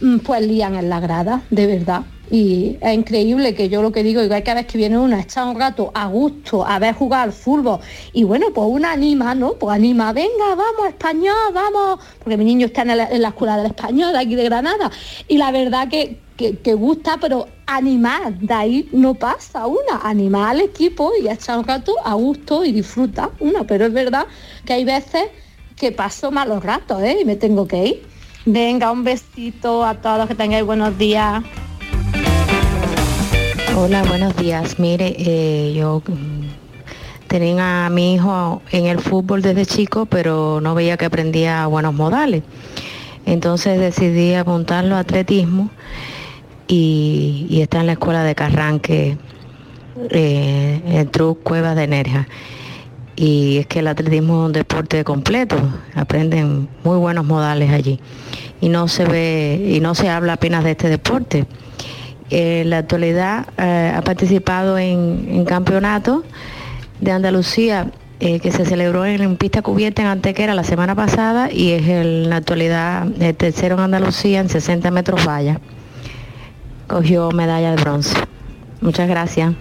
mm, 0.00 0.18
pues 0.18 0.46
lían 0.46 0.74
en 0.74 0.90
la 0.90 1.00
grada, 1.00 1.42
de 1.48 1.66
verdad. 1.66 2.02
Y 2.30 2.76
es 2.80 2.94
increíble 2.94 3.54
que 3.54 3.68
yo 3.68 3.80
lo 3.80 3.92
que 3.92 4.02
digo, 4.02 4.22
igual 4.22 4.42
que 4.42 4.50
a 4.50 4.54
veces 4.54 4.72
que 4.72 4.78
viene 4.78 4.98
una, 4.98 5.20
echar 5.20 5.46
un 5.46 5.58
rato 5.58 5.90
a 5.94 6.06
gusto, 6.08 6.66
a 6.66 6.78
ver 6.78 6.94
jugar 6.94 7.22
al 7.22 7.32
fútbol, 7.32 7.80
y 8.12 8.24
bueno, 8.24 8.46
pues 8.54 8.66
una 8.68 8.92
anima, 8.92 9.34
¿no? 9.34 9.54
Pues 9.54 9.74
anima, 9.76 10.12
venga, 10.12 10.54
vamos, 10.56 10.88
español, 10.88 11.34
vamos, 11.54 12.00
porque 12.18 12.36
mi 12.36 12.44
niño 12.44 12.66
está 12.66 12.82
en 12.82 12.96
la, 12.96 13.08
en 13.10 13.22
la 13.22 13.28
escuela 13.28 13.56
del 13.56 13.66
español 13.66 14.12
de 14.12 14.18
aquí 14.18 14.34
de 14.34 14.44
Granada, 14.44 14.90
y 15.28 15.38
la 15.38 15.50
verdad 15.52 15.88
que, 15.88 16.18
que, 16.36 16.58
que 16.58 16.74
gusta, 16.74 17.18
pero 17.20 17.46
animar, 17.66 18.38
de 18.38 18.54
ahí 18.54 18.88
no 18.92 19.14
pasa 19.14 19.66
una, 19.66 20.00
animar 20.02 20.50
al 20.50 20.60
equipo 20.60 21.12
y 21.20 21.28
echar 21.28 21.58
un 21.58 21.64
rato 21.64 21.94
a 22.04 22.14
gusto 22.14 22.64
y 22.64 22.72
disfruta 22.72 23.30
una, 23.40 23.64
pero 23.64 23.86
es 23.86 23.92
verdad 23.92 24.26
que 24.64 24.72
hay 24.72 24.84
veces 24.84 25.24
que 25.76 25.92
paso 25.92 26.30
malos 26.30 26.62
ratos, 26.62 27.02
¿eh? 27.02 27.18
Y 27.20 27.24
me 27.24 27.36
tengo 27.36 27.66
que 27.66 27.86
ir. 27.86 28.02
Venga, 28.46 28.90
un 28.90 29.04
besito 29.04 29.84
a 29.84 29.94
todos, 29.94 30.28
que 30.28 30.34
tengáis 30.34 30.64
buenos 30.64 30.96
días. 30.98 31.42
Hola, 33.76 34.02
buenos 34.04 34.36
días. 34.36 34.78
Mire, 34.78 35.16
eh, 35.18 35.72
yo 35.74 36.02
mm, 36.06 37.26
tenía 37.26 37.86
a 37.86 37.90
mi 37.90 38.14
hijo 38.14 38.62
en 38.70 38.86
el 38.86 39.00
fútbol 39.00 39.42
desde 39.42 39.66
chico, 39.66 40.06
pero 40.06 40.60
no 40.60 40.74
veía 40.74 40.96
que 40.96 41.06
aprendía 41.06 41.66
buenos 41.66 41.94
modales. 41.94 42.42
Entonces 43.26 43.80
decidí 43.80 44.34
apuntarlo 44.34 44.96
a 44.96 45.00
atletismo 45.00 45.70
y, 46.68 47.60
está 47.60 47.80
en 47.80 47.86
la 47.86 47.92
escuela 47.92 48.22
de 48.24 48.34
Carranque, 48.34 49.16
eh, 50.10 50.80
en 50.86 51.08
Truc 51.10 51.42
Cuevas 51.42 51.76
de 51.76 51.86
Nerja. 51.86 52.26
Y 53.16 53.58
es 53.58 53.66
que 53.66 53.78
el 53.78 53.86
atletismo 53.86 54.42
es 54.42 54.46
un 54.46 54.52
deporte 54.52 55.04
completo, 55.04 55.56
aprenden 55.94 56.68
muy 56.82 56.98
buenos 56.98 57.24
modales 57.24 57.70
allí. 57.70 58.00
Y 58.60 58.68
no 58.68 58.88
se 58.88 59.04
ve, 59.04 59.72
y 59.76 59.80
no 59.80 59.94
se 59.94 60.08
habla 60.08 60.34
apenas 60.34 60.64
de 60.64 60.72
este 60.72 60.88
deporte. 60.88 61.46
En 62.30 62.70
la 62.70 62.78
actualidad 62.78 63.46
eh, 63.58 63.92
ha 63.94 64.02
participado 64.02 64.78
en, 64.78 65.28
en 65.30 65.44
campeonatos 65.44 66.24
de 67.00 67.12
Andalucía 67.12 67.90
eh, 68.20 68.40
que 68.40 68.52
se 68.52 68.64
celebró 68.64 69.04
en 69.04 69.36
pista 69.36 69.60
cubierta 69.60 70.00
en 70.00 70.08
Antequera 70.08 70.54
la 70.54 70.64
semana 70.64 70.94
pasada 70.94 71.52
y 71.52 71.72
es 71.72 71.86
en 71.86 72.30
la 72.30 72.36
actualidad 72.36 73.06
el 73.20 73.34
tercero 73.34 73.74
en 73.74 73.80
Andalucía 73.82 74.40
en 74.40 74.48
60 74.48 74.90
metros 74.92 75.26
valla. 75.26 75.60
Cogió 76.86 77.30
medalla 77.30 77.74
de 77.74 77.82
bronce. 77.82 78.16
Muchas 78.80 79.08
gracias. 79.08 79.54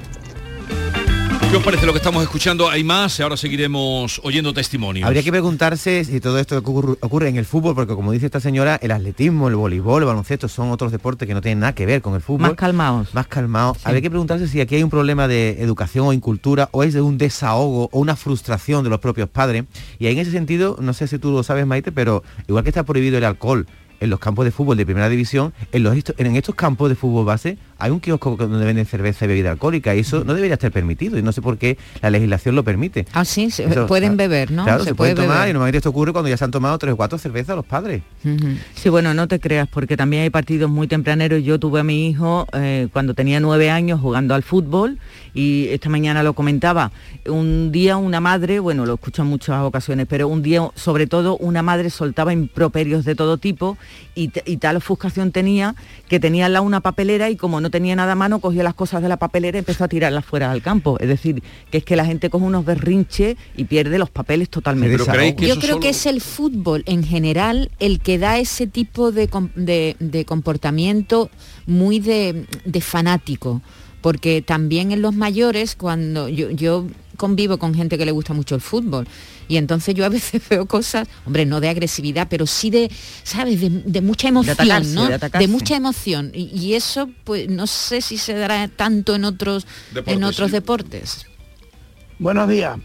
¿Qué 1.54 1.58
os 1.58 1.64
parece 1.64 1.86
lo 1.86 1.92
que 1.94 2.00
estamos 2.00 2.24
escuchando? 2.24 2.68
Hay 2.68 2.84
más, 2.84 3.20
ahora 3.20 3.38
seguiremos 3.38 4.20
oyendo 4.24 4.56
testimonios. 4.56 5.06
Habría 5.06 5.22
que 5.22 5.30
preguntarse 5.30 6.04
si 6.04 6.20
todo 6.20 6.40
esto 6.40 6.58
ocurre, 6.58 6.96
ocurre 7.00 7.30
en 7.30 7.36
el 7.36 7.46
fútbol, 7.46 7.76
porque 7.76 7.94
como 7.94 8.12
dice 8.12 8.26
esta 8.26 8.40
señora, 8.40 8.80
el 8.82 8.90
atletismo, 8.90 9.50
el 9.50 9.56
voleibol, 9.56 10.02
el 10.02 10.08
baloncesto 10.08 10.48
son 10.48 10.72
otros 10.72 10.92
deportes 10.92 11.28
que 11.28 11.36
no 11.36 11.42
tienen 11.42 11.60
nada 11.60 11.76
que 11.76 11.86
ver 11.86 12.02
con 12.02 12.16
el 12.16 12.22
fútbol. 12.22 12.42
Más 12.42 12.54
calmados. 12.54 13.14
Más 13.14 13.28
calmados. 13.28 13.78
Habría 13.84 14.02
que 14.02 14.10
preguntarse 14.10 14.48
si 14.48 14.62
aquí 14.62 14.78
hay 14.78 14.84
un 14.84 14.90
problema 14.90 15.28
de 15.28 15.62
educación 15.62 16.08
o 16.08 16.14
incultura 16.14 16.70
o 16.72 16.82
es 16.82 16.96
de 16.96 17.02
un 17.02 17.20
desahogo 17.20 17.88
o 17.92 18.00
una 18.00 18.16
frustración 18.16 18.84
de 18.84 18.90
los 18.90 19.00
propios 19.00 19.30
padres. 19.30 19.66
Y 20.00 20.08
ahí 20.08 20.14
en 20.14 20.20
ese 20.20 20.32
sentido, 20.32 20.78
no 20.82 20.94
sé 20.94 21.08
si 21.08 21.20
tú 21.20 21.30
lo 21.30 21.44
sabes, 21.44 21.68
Maite, 21.68 21.92
pero 21.92 22.24
igual 22.48 22.64
que 22.64 22.72
está 22.72 22.82
prohibido 22.82 23.20
el 23.20 23.26
alcohol 23.26 23.68
en 24.04 24.10
los 24.10 24.20
campos 24.20 24.44
de 24.46 24.52
fútbol 24.52 24.76
de 24.78 24.86
primera 24.86 25.08
división, 25.10 25.54
en, 25.72 25.84
los, 25.84 25.96
en 26.18 26.36
estos 26.36 26.56
campos 26.56 26.90
de 26.90 26.96
fútbol 26.96 27.26
base 27.26 27.58
hay 27.80 27.92
un 27.92 28.00
kiosco 28.00 28.36
donde 28.38 28.66
venden 28.66 28.86
cerveza 28.86 29.26
y 29.26 29.28
bebida 29.28 29.52
alcohólica 29.52 29.94
y 29.96 30.00
eso 30.00 30.24
no 30.24 30.34
debería 30.34 30.54
estar 30.54 30.72
permitido 30.72 31.18
y 31.18 31.22
no 31.24 31.32
sé 31.32 31.42
por 31.42 31.58
qué 31.58 31.78
la 32.02 32.10
legislación 32.10 32.56
lo 32.56 32.64
permite. 32.64 33.06
Ah, 33.14 33.26
sí, 33.26 33.50
se- 33.52 33.64
Eso, 33.66 33.88
pueden 33.88 34.16
beber, 34.18 34.52
¿no? 34.52 34.64
Claro, 34.64 34.84
se, 34.84 34.94
pueden 34.96 35.16
puede 35.16 35.26
tomar 35.28 35.40
beber. 35.40 35.50
y 35.50 35.54
normalmente 35.54 35.78
esto 35.80 35.90
ocurre 35.90 36.12
cuando 36.14 36.30
ya 36.30 36.38
se 36.38 36.44
han 36.46 36.52
tomado 36.52 36.78
tres 36.78 36.94
o 36.94 36.98
cuatro 36.98 37.18
cervezas 37.18 37.56
los 37.56 37.66
padres. 37.66 38.04
Sí, 38.76 38.90
bueno, 38.90 39.14
no 39.14 39.28
te 39.28 39.40
creas, 39.40 39.68
porque 39.68 39.98
también 39.98 40.24
hay 40.24 40.30
partidos 40.30 40.70
muy 40.70 40.88
tempraneros. 40.88 41.44
Yo 41.44 41.60
tuve 41.60 41.80
a 41.82 41.84
mi 41.84 42.08
hijo 42.10 42.48
eh, 42.54 42.88
cuando 42.94 43.14
tenía 43.14 43.40
nueve 43.40 43.70
años 43.70 44.00
jugando 44.02 44.34
al 44.36 44.44
fútbol 44.44 44.98
y 45.34 45.68
esta 45.70 45.90
mañana 45.90 46.22
lo 46.24 46.34
comentaba. 46.34 46.92
Un 47.28 47.72
día 47.72 47.98
una 47.98 48.20
madre, 48.20 48.60
bueno, 48.60 48.86
lo 48.86 48.96
escucho 48.96 49.22
en 49.24 49.30
muchas 49.30 49.62
ocasiones, 49.64 50.06
pero 50.10 50.28
un 50.28 50.42
día 50.44 50.70
sobre 50.76 51.08
todo 51.08 51.38
una 51.38 51.62
madre 51.62 51.90
soltaba 51.90 52.34
improperios 52.34 53.06
de 53.06 53.16
todo 53.16 53.38
tipo 53.38 53.78
y, 54.16 54.28
tal 54.58 54.78
ofuscación 54.78 55.32
tenía 55.32 55.76
que 56.08 56.20
tenía 56.20 56.46
al 56.46 56.54
lado 56.54 56.66
una 56.66 56.82
papelera 56.82 57.30
y 57.30 57.36
como 57.36 57.60
no 57.62 57.70
tenía 57.72 57.96
nada 57.96 58.12
a 58.12 58.16
mano, 58.16 58.40
cogió 58.40 58.62
las 58.64 58.76
cosas 58.76 59.02
de 59.02 59.10
la 59.10 59.18
papelera 59.18 59.58
y 59.58 59.60
empezó 59.60 59.84
a 59.84 59.88
tirarlas 59.88 60.24
fuera 60.26 60.52
del 60.52 60.62
campo. 60.62 60.98
Es 61.00 61.08
decir, 61.08 61.42
que 61.72 61.80
es 61.80 61.84
que 61.86 61.96
la 61.96 62.06
gente 62.06 62.30
coge 62.30 62.46
unos 62.46 62.64
berrinches 62.66 63.36
y 63.58 63.64
pierde 63.66 63.98
los 63.98 64.10
papeles 64.12 64.50
totalmente. 64.50 64.96
Yo 65.48 65.56
creo 65.60 65.80
que 65.80 65.90
es 65.90 66.06
el 66.06 66.22
fútbol 66.22 66.84
en 66.86 67.04
general 67.04 67.72
el 67.80 68.00
que 68.00 68.18
da 68.20 68.38
ese 68.38 68.68
tipo 68.68 69.12
de, 69.12 69.28
de- 69.56 69.96
de 70.00 70.26
comportamiento 70.26 71.30
muy 71.66 72.00
de, 72.00 72.46
de 72.66 72.82
fanático. 72.82 73.62
Porque 74.04 74.42
también 74.42 74.92
en 74.92 75.02
los 75.02 75.16
mayores, 75.16 75.76
cuando 75.76 76.28
yo, 76.28 76.52
yo 76.52 76.86
convivo 77.16 77.58
con 77.58 77.74
gente 77.74 77.98
que 77.98 78.06
le 78.06 78.12
gusta 78.12 78.34
mucho 78.34 78.54
el 78.54 78.60
fútbol, 78.60 79.08
y 79.48 79.56
entonces 79.56 79.96
yo 79.96 80.06
a 80.06 80.10
veces 80.10 80.42
veo 80.50 80.66
cosas, 80.66 81.08
hombre, 81.26 81.46
no 81.46 81.62
de 81.62 81.70
agresividad, 81.70 82.28
pero 82.30 82.46
sí 82.46 82.70
de, 82.70 82.92
¿sabes?, 83.24 83.62
de, 83.62 83.70
de 83.70 84.02
mucha 84.02 84.28
emoción, 84.28 84.54
atacarse, 84.54 84.94
¿no? 84.94 85.08
de 85.08 85.48
mucha 85.48 85.78
emoción. 85.78 86.32
Y, 86.34 86.52
y 86.54 86.74
eso, 86.74 87.10
pues, 87.24 87.50
no 87.50 87.66
sé 87.66 88.02
si 88.02 88.18
se 88.18 88.34
dará 88.34 88.68
tanto 88.68 89.16
en 89.16 89.24
otros, 89.24 89.66
en 89.90 89.96
Deportes, 89.96 90.24
otros 90.26 90.48
sí. 90.50 90.52
deportes. 90.52 91.26
Buenos 92.20 92.50
días. 92.50 92.78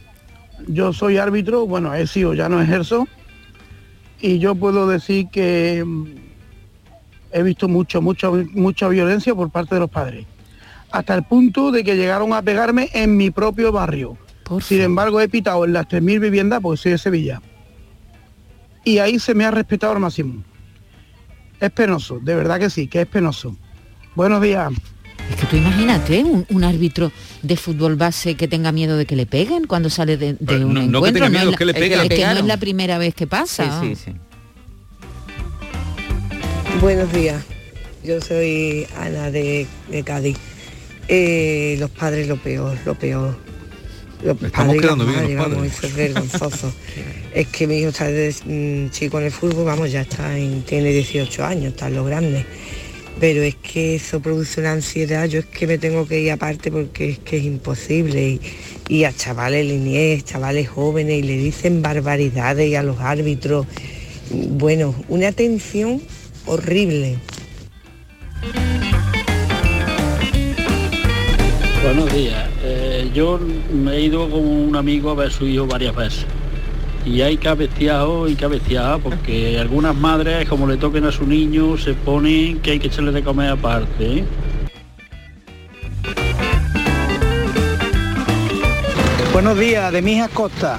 Yo 0.68 0.92
soy 0.92 1.18
árbitro, 1.18 1.66
bueno, 1.66 1.92
he 1.94 2.06
sido, 2.06 2.32
ya 2.32 2.48
no 2.48 2.62
ejerzo. 2.62 3.08
Y 4.20 4.38
yo 4.38 4.54
puedo 4.54 4.86
decir 4.86 5.26
que 5.32 5.82
mm, 5.84 6.06
he 7.32 7.42
visto 7.42 7.68
mucho, 7.68 8.00
mucho, 8.00 8.32
mucha 8.52 8.88
violencia 8.88 9.34
por 9.34 9.50
parte 9.50 9.74
de 9.74 9.80
los 9.80 9.90
padres. 9.90 10.26
Hasta 10.90 11.14
el 11.14 11.22
punto 11.24 11.70
de 11.70 11.84
que 11.84 11.96
llegaron 11.96 12.32
a 12.32 12.42
pegarme 12.42 12.88
en 12.92 13.16
mi 13.16 13.30
propio 13.30 13.72
barrio. 13.72 14.16
Sin 14.62 14.80
embargo, 14.80 15.20
he 15.20 15.28
pitado 15.28 15.64
en 15.66 15.74
las 15.74 15.86
3.000 15.86 16.20
viviendas 16.20 16.60
porque 16.62 16.78
soy 16.80 16.92
de 16.92 16.98
Sevilla. 16.98 17.42
Y 18.84 18.98
ahí 18.98 19.18
se 19.18 19.34
me 19.34 19.44
ha 19.44 19.50
respetado 19.50 19.92
al 19.92 20.00
máximo. 20.00 20.42
Es 21.60 21.70
penoso, 21.70 22.18
de 22.22 22.34
verdad 22.34 22.58
que 22.58 22.70
sí, 22.70 22.86
que 22.88 23.02
es 23.02 23.06
penoso. 23.06 23.54
Buenos 24.14 24.40
días. 24.40 24.72
Es 25.30 25.36
que 25.36 25.46
tú 25.46 25.56
imagínate 25.56 26.24
un, 26.24 26.46
un 26.48 26.64
árbitro 26.64 27.12
de 27.42 27.56
fútbol 27.58 27.96
base 27.96 28.36
que 28.36 28.48
tenga 28.48 28.72
miedo 28.72 28.96
de 28.96 29.04
que 29.04 29.16
le 29.16 29.26
peguen 29.26 29.66
cuando 29.66 29.90
sale 29.90 30.16
de, 30.16 30.32
de 30.32 30.38
Pero 30.46 30.66
un 30.66 30.72
no- 30.74 30.80
no 30.80 30.86
que 31.02 31.08
encuentro. 31.10 31.26
tenga 31.26 31.38
miedo, 31.38 31.50
es 31.50 31.56
que 31.58 31.64
le 31.66 31.72
la- 31.74 31.78
peguen. 31.78 32.00
es 32.00 32.08
que 32.08 32.24
no 32.24 32.30
es 32.32 32.44
la 32.46 32.56
primera 32.56 32.96
vez 32.96 33.14
que 33.14 33.26
pasa. 33.26 33.80
Sí, 33.82 33.94
sí, 33.94 34.02
sí. 34.06 34.12
Buenos 36.80 37.12
días, 37.12 37.44
yo 38.04 38.20
soy 38.20 38.86
Ana 38.98 39.30
de, 39.30 39.66
de 39.90 40.02
Cádiz. 40.04 40.38
Eh, 41.08 41.76
los 41.78 41.90
padres 41.90 42.28
lo 42.28 42.36
peor, 42.36 42.76
lo 42.84 42.94
peor. 42.94 43.36
Los 44.22 44.42
Estamos 44.42 44.76
padres 44.76 44.76
y 44.76 45.06
bien 45.06 45.36
los 45.36 45.48
vamos, 45.48 45.56
padres. 45.56 45.84
es 45.84 45.94
vergonzoso. 45.94 46.72
es 47.34 47.46
que 47.48 47.66
mi 47.66 47.78
hijo 47.78 47.88
está 47.88 48.08
desde 48.08 48.44
mm, 48.44 48.90
chico 48.90 49.18
en 49.18 49.26
el 49.26 49.32
fútbol, 49.32 49.64
vamos, 49.64 49.90
ya 49.90 50.02
está 50.02 50.36
en, 50.36 50.62
tiene 50.62 50.90
18 50.90 51.44
años, 51.44 51.72
está 51.72 51.88
en 51.88 51.94
lo 51.94 52.04
grande. 52.04 52.44
Pero 53.20 53.42
es 53.42 53.56
que 53.56 53.96
eso 53.96 54.20
produce 54.20 54.60
una 54.60 54.72
ansiedad, 54.72 55.26
yo 55.26 55.40
es 55.40 55.46
que 55.46 55.66
me 55.66 55.78
tengo 55.78 56.06
que 56.06 56.20
ir 56.20 56.30
aparte 56.30 56.70
porque 56.70 57.10
es 57.10 57.18
que 57.18 57.38
es 57.38 57.44
imposible. 57.44 58.28
Y, 58.28 58.40
y 58.88 59.04
a 59.04 59.12
chavales 59.14 59.66
liniers, 59.66 60.24
chavales 60.24 60.68
jóvenes, 60.68 61.18
y 61.18 61.22
le 61.22 61.36
dicen 61.36 61.80
barbaridades 61.82 62.68
y 62.68 62.74
a 62.74 62.82
los 62.82 63.00
árbitros. 63.00 63.66
Bueno, 64.30 64.94
una 65.08 65.32
tensión 65.32 66.02
horrible. 66.46 67.16
Buenos 71.88 72.12
días. 72.12 72.46
Eh, 72.62 73.10
yo 73.14 73.40
me 73.72 73.92
he 73.92 74.02
ido 74.02 74.28
con 74.28 74.46
un 74.46 74.76
amigo 74.76 75.10
a 75.10 75.14
ver 75.14 75.32
su 75.32 75.46
hijo 75.46 75.66
varias 75.66 75.96
veces. 75.96 76.26
Y 77.06 77.22
hay 77.22 77.38
cabeceado 77.38 78.28
y 78.28 78.34
cabeceado 78.34 78.98
porque 78.98 79.58
algunas 79.58 79.96
madres, 79.96 80.46
como 80.50 80.66
le 80.66 80.76
toquen 80.76 81.06
a 81.06 81.12
su 81.12 81.26
niño, 81.26 81.78
se 81.78 81.94
ponen 81.94 82.60
que 82.60 82.72
hay 82.72 82.78
que 82.78 82.88
echarle 82.88 83.10
de 83.10 83.22
comer 83.24 83.52
aparte. 83.52 84.18
¿eh? 84.18 84.24
Buenos 89.32 89.58
días, 89.58 89.90
de 89.90 90.02
Mijas 90.02 90.28
Costa. 90.28 90.76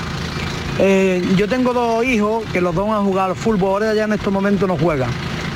Eh, 0.77 1.23
yo 1.35 1.49
tengo 1.49 1.73
dos 1.73 2.05
hijos 2.05 2.45
que 2.53 2.61
los 2.61 2.75
dos 2.75 2.87
van 2.87 2.97
a 2.97 3.03
jugar 3.03 3.31
al 3.31 3.35
fútbol, 3.35 3.81
ahora 3.81 3.95
ya 3.95 4.03
en 4.03 4.13
estos 4.13 4.31
momentos 4.31 4.69
no 4.69 4.77
juegan. 4.77 5.09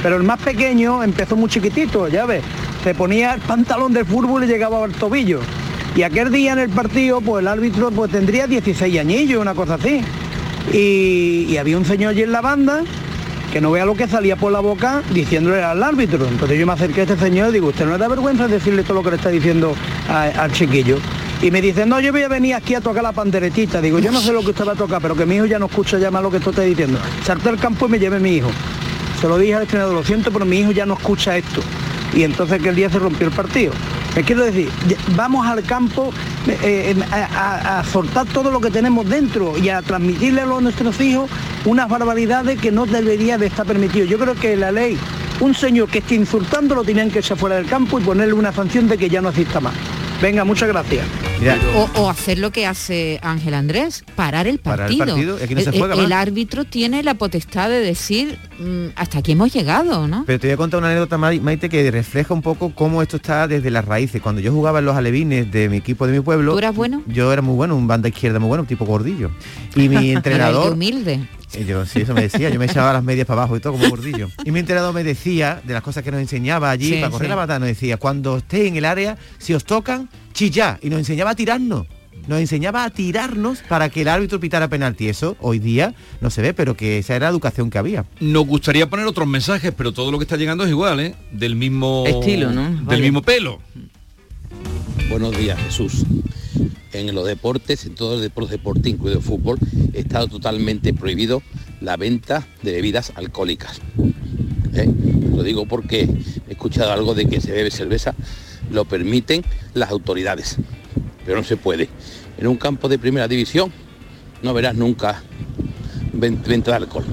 Pero 0.04 0.18
el 0.18 0.24
más 0.24 0.40
pequeño 0.40 1.02
empezó 1.02 1.36
muy 1.38 1.50
chiquitito, 1.50 2.08
ya 2.10 2.26
ves. 2.26 2.44
Se 2.84 2.94
ponía 2.94 3.34
el 3.34 3.42
pantalón 3.42 3.94
del 3.94 4.06
fútbol 4.06 4.44
y 4.44 4.48
llegaba 4.48 4.84
al 4.84 4.92
tobillo. 4.92 5.40
Y 5.96 6.04
aquel 6.04 6.32
día 6.32 6.54
en 6.54 6.60
el 6.60 6.70
partido, 6.70 7.22
pues 7.22 7.42
el 7.42 7.48
árbitro 7.48 7.90
pues 7.92 8.12
tendría 8.12 8.46
16 8.46 9.00
añillos, 9.00 9.42
una 9.42 9.54
cosa 9.56 9.76
así. 9.76 10.02
Y, 10.72 11.56
había 11.58 11.78
un 11.78 11.86
señor 11.86 12.12
allí 12.12 12.24
en 12.24 12.32
la 12.32 12.42
banda 12.42 12.84
que 13.52 13.62
no 13.62 13.70
vea 13.70 13.86
lo 13.86 13.94
que 13.96 14.08
salía 14.08 14.36
por 14.36 14.52
la 14.52 14.60
boca 14.62 15.04
diciéndole 15.14 15.62
al 15.64 15.82
árbitro. 15.84 16.26
Entonces 16.28 16.60
yo 16.60 16.66
me 16.66 16.74
acerqué 16.74 17.02
a 17.02 17.04
este 17.04 17.18
señor 17.18 17.50
y 17.50 17.54
digo, 17.54 17.68
¿usted 17.68 17.86
no 17.86 17.92
le 17.92 17.98
da 18.00 18.08
vergüenza 18.08 18.48
decirle 18.48 18.82
todo 18.84 18.96
lo 18.96 19.04
que 19.04 19.12
le 19.12 19.16
está 19.18 19.30
diciendo 19.30 19.76
a- 20.10 20.24
al 20.44 20.52
chiquillo? 20.52 20.98
Y 21.44 21.52
me 21.52 21.62
dice, 21.62 21.86
no, 21.86 22.00
yo 22.00 22.12
voy 22.12 22.24
a 22.24 22.28
venir 22.30 22.56
aquí 22.56 22.74
a 22.74 22.82
tocar 22.82 23.04
la 23.04 23.12
panderetita. 23.12 23.80
Digo, 23.82 24.00
yo 24.00 24.12
no 24.12 24.20
sé 24.22 24.34
lo 24.34 24.42
que 24.42 24.50
usted 24.52 24.66
va 24.66 24.72
a 24.72 24.76
tocar, 24.76 25.02
pero 25.02 25.16
que 25.16 25.26
mi 25.26 25.36
hijo 25.36 25.46
ya 25.46 25.60
no 25.60 25.68
escucha 25.68 26.00
ya 26.00 26.10
más 26.10 26.24
lo 26.24 26.32
que 26.32 26.38
esto 26.38 26.50
está 26.50 26.64
diciendo. 26.64 26.98
Salté 27.24 27.50
al 27.50 27.60
campo 27.60 27.86
y 27.86 27.90
me 27.90 28.00
llevé 28.00 28.20
mi 28.20 28.38
hijo. 28.38 28.50
Se 29.24 29.30
lo 29.30 29.38
dije 29.38 29.56
al 29.56 29.62
entrenador, 29.62 29.94
lo 29.96 30.04
siento, 30.04 30.32
pero 30.34 30.44
mi 30.44 30.58
hijo 30.60 30.74
ya 30.74 30.86
no 30.86 30.96
escucha 30.96 31.38
esto. 31.38 31.62
Y 32.14 32.24
entonces 32.24 32.60
aquel 32.60 32.76
día 32.76 32.90
se 32.90 33.00
rompió 33.00 33.26
el 33.28 33.32
partido. 33.34 33.72
Me 34.18 34.24
quiero 34.24 34.44
decir, 34.44 34.70
vamos 35.16 35.48
al 35.48 35.64
campo 35.64 36.12
eh, 36.46 36.94
eh, 36.94 36.96
a, 37.10 37.80
a- 37.80 37.84
soltar 37.86 38.26
todo 38.28 38.52
lo 38.52 38.60
que 38.60 38.70
tenemos 38.70 39.08
dentro 39.08 39.58
y 39.58 39.70
a 39.70 39.82
transmitirle 39.82 40.42
a 40.42 40.46
nuestros 40.46 41.00
hijos 41.00 41.30
unas 41.64 41.88
barbaridades 41.88 42.60
que 42.60 42.70
no 42.74 42.86
debería 42.86 43.38
de 43.38 43.46
estar 43.48 43.66
permitido. 43.66 44.06
Yo 44.06 44.20
creo 44.20 44.36
que 44.36 44.58
la 44.58 44.74
ley, 44.74 44.98
un 45.40 45.56
señor 45.56 45.88
que 45.88 46.00
esté 46.00 46.16
insultando 46.16 46.76
lo 46.76 46.84
tenían 46.84 47.10
que 47.10 47.20
echar 47.20 47.38
fuera 47.38 47.56
del 47.56 47.66
campo 47.68 48.00
y 48.00 48.04
ponerle 48.04 48.34
una 48.34 48.52
sanción 48.52 48.90
de 48.90 48.98
que 48.98 49.08
ya 49.10 49.22
no 49.22 49.30
asista 49.30 49.62
más. 49.62 49.74
Venga, 50.24 50.46
muchas 50.46 50.70
gracias. 50.70 51.06
O, 51.76 51.90
o 52.00 52.10
hacer 52.10 52.40
lo 52.40 52.50
que 52.52 52.66
hace 52.66 53.20
Ángel 53.22 53.54
Andrés, 53.54 54.06
parar 54.16 54.48
el 54.48 54.60
Parar 54.60 54.90
el 54.90 54.98
partido. 54.98 55.16
partido, 55.16 55.40
y 55.40 55.44
aquí 55.44 55.54
no 55.56 55.60
se 55.62 55.70
El- 55.72 55.78
juega 55.80 55.94
el, 55.96 56.00
más. 56.00 56.06
el 56.08 56.14
árbitro 56.14 56.64
tiene 56.64 57.04
la 57.04 57.16
potestad 57.16 57.68
de 57.68 57.82
decir 57.82 58.40
mm, 58.58 58.86
hasta 58.96 59.18
aquí 59.20 59.34
hemos 59.34 59.52
llegado, 59.54 60.08
¿no? 60.08 60.24
Pero 60.26 60.40
te 60.40 60.48
voy 60.48 60.54
a 60.54 60.58
contar 60.58 60.78
una 60.80 60.88
anécdota, 60.92 61.18
Mai- 61.18 61.42
Maite, 61.42 61.68
que 61.68 61.92
refleja 61.92 62.34
un 62.34 62.42
poco 62.42 62.74
cómo 62.74 63.02
esto 63.02 63.18
está 63.18 63.50
desde 63.50 63.70
las 63.70 63.84
raíces. 63.84 64.22
Cuando 64.22 64.40
yo 64.40 64.54
jugaba 64.54 64.80
en 64.80 64.86
los 64.86 64.96
alevines 64.96 65.52
de 65.52 65.68
mi 65.68 65.76
equipo 65.78 66.08
de 66.08 66.14
mi 66.14 66.22
pueblo... 66.22 66.54
¿Tú 66.54 66.58
eras 66.60 66.74
bueno? 66.74 67.04
Yo 67.08 67.34
era 67.34 67.42
muy 67.42 67.56
bueno, 67.56 67.76
un 67.76 67.88
banda 67.88 68.08
izquierda 68.08 68.40
muy 68.40 68.48
bueno, 68.48 68.64
tipo 68.64 68.86
gordillo. 68.86 69.30
Y 69.76 69.90
mi 69.90 70.12
entrenador... 70.14 70.68
de 70.68 70.72
humilde. 70.72 71.28
Y 71.60 71.66
yo, 71.66 71.86
sí, 71.86 72.02
eso 72.02 72.14
me 72.14 72.22
decía, 72.22 72.50
yo 72.50 72.60
me 72.60 72.66
echaba 72.66 72.94
las 72.94 73.04
medias 73.04 73.28
para 73.28 73.42
abajo 73.42 73.56
y 73.58 73.60
todo 73.60 73.74
como 73.74 73.90
gordillo. 73.90 74.30
Y 74.44 74.52
mi 74.52 74.60
entrenador 74.60 74.94
me 74.94 75.04
decía, 75.04 75.62
de 75.64 75.74
las 75.74 75.84
cosas 75.84 76.04
que 76.04 76.12
nos 76.12 76.20
enseñaba 76.20 76.72
allí, 76.72 76.90
Sí, 76.90 76.96
para 76.96 77.12
correr 77.12 77.28
sí. 77.28 77.30
la 77.30 77.36
batalla, 77.36 77.60
nos 77.60 77.68
decía, 77.68 77.98
cuando 77.98 78.38
estéis 78.38 78.68
en 78.70 78.78
el 78.78 78.86
área, 78.86 79.18
si 79.38 79.54
os 79.54 79.64
tocan, 79.64 80.10
chillá. 80.34 80.80
Y 80.82 80.90
nos 80.90 81.00
enseñaba 81.00 81.32
a 81.32 81.36
tirarnos. 81.36 81.86
Nos 82.28 82.40
enseñaba 82.40 82.86
a 82.86 82.90
tirarnos 82.90 83.60
para 83.68 83.90
que 83.90 84.02
el 84.02 84.08
árbitro 84.08 84.40
pitara 84.40 84.68
penalti. 84.70 85.10
Eso 85.10 85.36
hoy 85.42 85.60
día 85.60 85.94
no 86.22 86.30
se 86.30 86.42
ve, 86.42 86.54
pero 86.54 86.76
que 86.78 87.00
esa 87.00 87.16
era 87.16 87.26
la 87.26 87.32
educación 87.32 87.70
que 87.70 87.78
había. 87.78 88.06
Nos 88.22 88.46
gustaría 88.48 88.90
poner 88.90 89.06
otros 89.08 89.28
mensajes, 89.28 89.74
pero 89.76 89.92
todo 89.92 90.10
lo 90.12 90.20
que 90.20 90.24
está 90.24 90.38
llegando 90.38 90.64
es 90.64 90.70
igual, 90.70 91.00
¿eh? 91.02 91.16
Del 91.32 91.56
mismo 91.56 92.06
Estilo, 92.08 92.52
¿no? 92.52 92.70
Del 92.90 93.02
mismo 93.02 93.22
pelo. 93.22 93.60
Buenos 95.10 95.38
días, 95.38 95.60
Jesús. 95.62 96.06
En 96.92 97.14
los 97.14 97.26
deportes, 97.26 97.86
en 97.86 97.96
todos 97.96 98.14
los 98.14 98.22
deportes, 98.22 98.52
deporte, 98.52 98.90
incluido 98.90 99.18
el 99.20 99.24
fútbol, 99.24 99.58
está 99.94 100.26
totalmente 100.28 100.94
prohibido 100.94 101.42
la 101.82 101.98
venta 101.98 102.48
de 102.62 102.72
bebidas 102.74 103.12
alcohólicas. 103.16 103.82
¿Eh? 104.74 104.90
Lo 105.36 105.44
digo 105.44 105.66
porque 105.66 106.08
he 106.48 106.52
escuchado 106.52 106.92
algo 106.92 107.14
de 107.16 107.26
que 107.28 107.42
se 107.42 107.52
bebe 107.52 107.72
cerveza, 107.72 108.14
lo 108.72 108.86
permiten 108.86 109.44
las 109.74 109.90
autoridades, 109.90 110.58
pero 111.26 111.38
no 111.38 111.44
se 111.44 111.58
puede. 111.58 111.90
En 112.38 112.48
un 112.48 112.58
campo 112.58 112.90
de 112.90 112.98
primera 113.00 113.28
división 113.28 113.72
no 114.42 114.54
verás 114.54 114.76
nunca 114.76 115.22
ven- 116.14 116.42
venta 116.48 116.72
de 116.72 116.78
alcohol. 116.78 117.06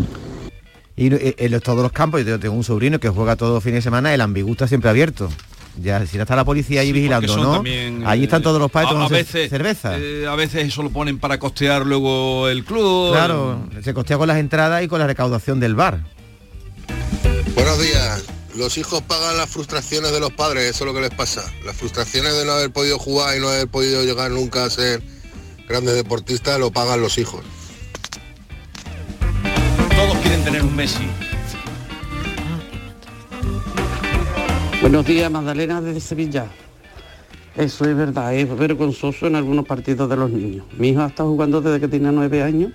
Y 0.96 1.12
eh, 1.14 1.34
en 1.38 1.50
los- 1.52 1.62
todos 1.62 1.82
los 1.82 1.92
campos, 1.92 2.24
yo 2.24 2.38
tengo 2.38 2.54
un 2.54 2.64
sobrino 2.64 2.98
que 3.00 3.08
juega 3.08 3.36
todos 3.36 3.54
los 3.54 3.64
fines 3.64 3.78
de 3.78 3.82
semana, 3.82 4.12
el 4.14 4.20
ambigú 4.20 4.52
está 4.52 4.68
siempre 4.68 4.90
abierto. 4.90 5.30
Ya 5.82 6.04
si 6.06 6.16
no 6.16 6.24
está 6.24 6.36
la 6.36 6.44
policía 6.44 6.80
ahí 6.82 6.88
Sí, 6.88 6.92
vigilando, 6.92 7.36
¿no? 7.38 7.52
también, 7.54 8.06
Allí 8.06 8.22
eh, 8.22 8.24
están 8.24 8.42
todos 8.42 8.60
los 8.60 8.70
padres 8.70 8.92
a- 8.92 9.04
a 9.04 9.08
veces, 9.08 9.48
cerveza. 9.48 9.96
eh, 9.98 10.26
a 10.28 10.34
veces 10.34 10.66
eso 10.68 10.82
lo 10.82 10.90
ponen 10.90 11.18
para 11.18 11.38
costear 11.38 11.86
luego 11.86 12.48
el 12.48 12.64
club. 12.64 13.12
Claro, 13.12 13.66
se 13.82 13.94
costea 13.94 14.18
con 14.18 14.28
las 14.28 14.36
entradas 14.38 14.82
y 14.84 14.88
con 14.88 14.98
la 14.98 15.06
recaudación 15.06 15.58
del 15.58 15.74
bar. 15.74 16.00
Buenos 17.54 17.80
días. 17.80 18.24
Los 18.56 18.76
hijos 18.78 19.00
pagan 19.02 19.36
las 19.36 19.48
frustraciones 19.48 20.12
de 20.12 20.20
los 20.20 20.32
padres, 20.32 20.64
eso 20.70 20.84
es 20.84 20.88
lo 20.88 20.94
que 20.94 21.00
les 21.02 21.14
pasa. 21.14 21.42
Las 21.64 21.76
frustraciones 21.76 22.36
de 22.36 22.44
no 22.44 22.52
haber 22.52 22.70
podido 22.72 22.98
jugar 22.98 23.36
y 23.36 23.40
no 23.40 23.48
haber 23.48 23.68
podido 23.68 24.02
llegar 24.04 24.30
nunca 24.32 24.64
a 24.64 24.70
ser 24.70 25.02
grandes 25.68 25.94
deportistas 25.94 26.58
lo 26.58 26.70
pagan 26.72 27.00
los 27.00 27.16
hijos. 27.16 27.42
Todos 29.96 30.18
quieren 30.18 30.42
tener 30.44 30.62
un 30.62 30.74
Messi. 30.76 31.08
Buenos 34.80 35.04
días, 35.04 35.30
Magdalena 35.30 35.82
desde 35.82 36.00
Sevilla. 36.00 36.46
Eso 37.54 37.84
es 37.84 37.94
verdad, 37.94 38.34
es 38.34 38.48
vergonzoso 38.56 39.26
en 39.26 39.36
algunos 39.36 39.66
partidos 39.66 40.08
de 40.08 40.16
los 40.16 40.30
niños. 40.30 40.64
Mi 40.78 40.88
hijo 40.88 41.02
ha 41.02 41.08
estado 41.08 41.28
jugando 41.28 41.60
desde 41.60 41.80
que 41.80 41.88
tenía 41.88 42.10
nueve 42.10 42.42
años 42.42 42.72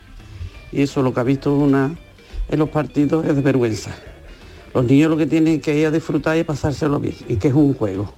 y 0.72 0.84
eso 0.84 1.02
lo 1.02 1.12
que 1.16 1.22
ha 1.22 1.24
visto 1.24 1.56
una, 1.56 1.98
en 2.48 2.60
los 2.60 2.70
partidos 2.70 3.26
es 3.26 3.36
de 3.36 3.42
vergüenza. 3.42 3.96
Los 4.76 4.86
niños 4.86 5.10
lo 5.10 5.18
que 5.18 5.26
tienen 5.26 5.60
que 5.60 5.80
ir 5.80 5.88
a 5.88 5.92
disfrutar 5.92 6.38
y 6.38 6.44
pasárselo 6.44 7.00
bien, 7.00 7.16
y 7.28 7.38
que 7.38 7.48
es 7.48 7.56
un 7.56 7.74
juego. 7.74 8.14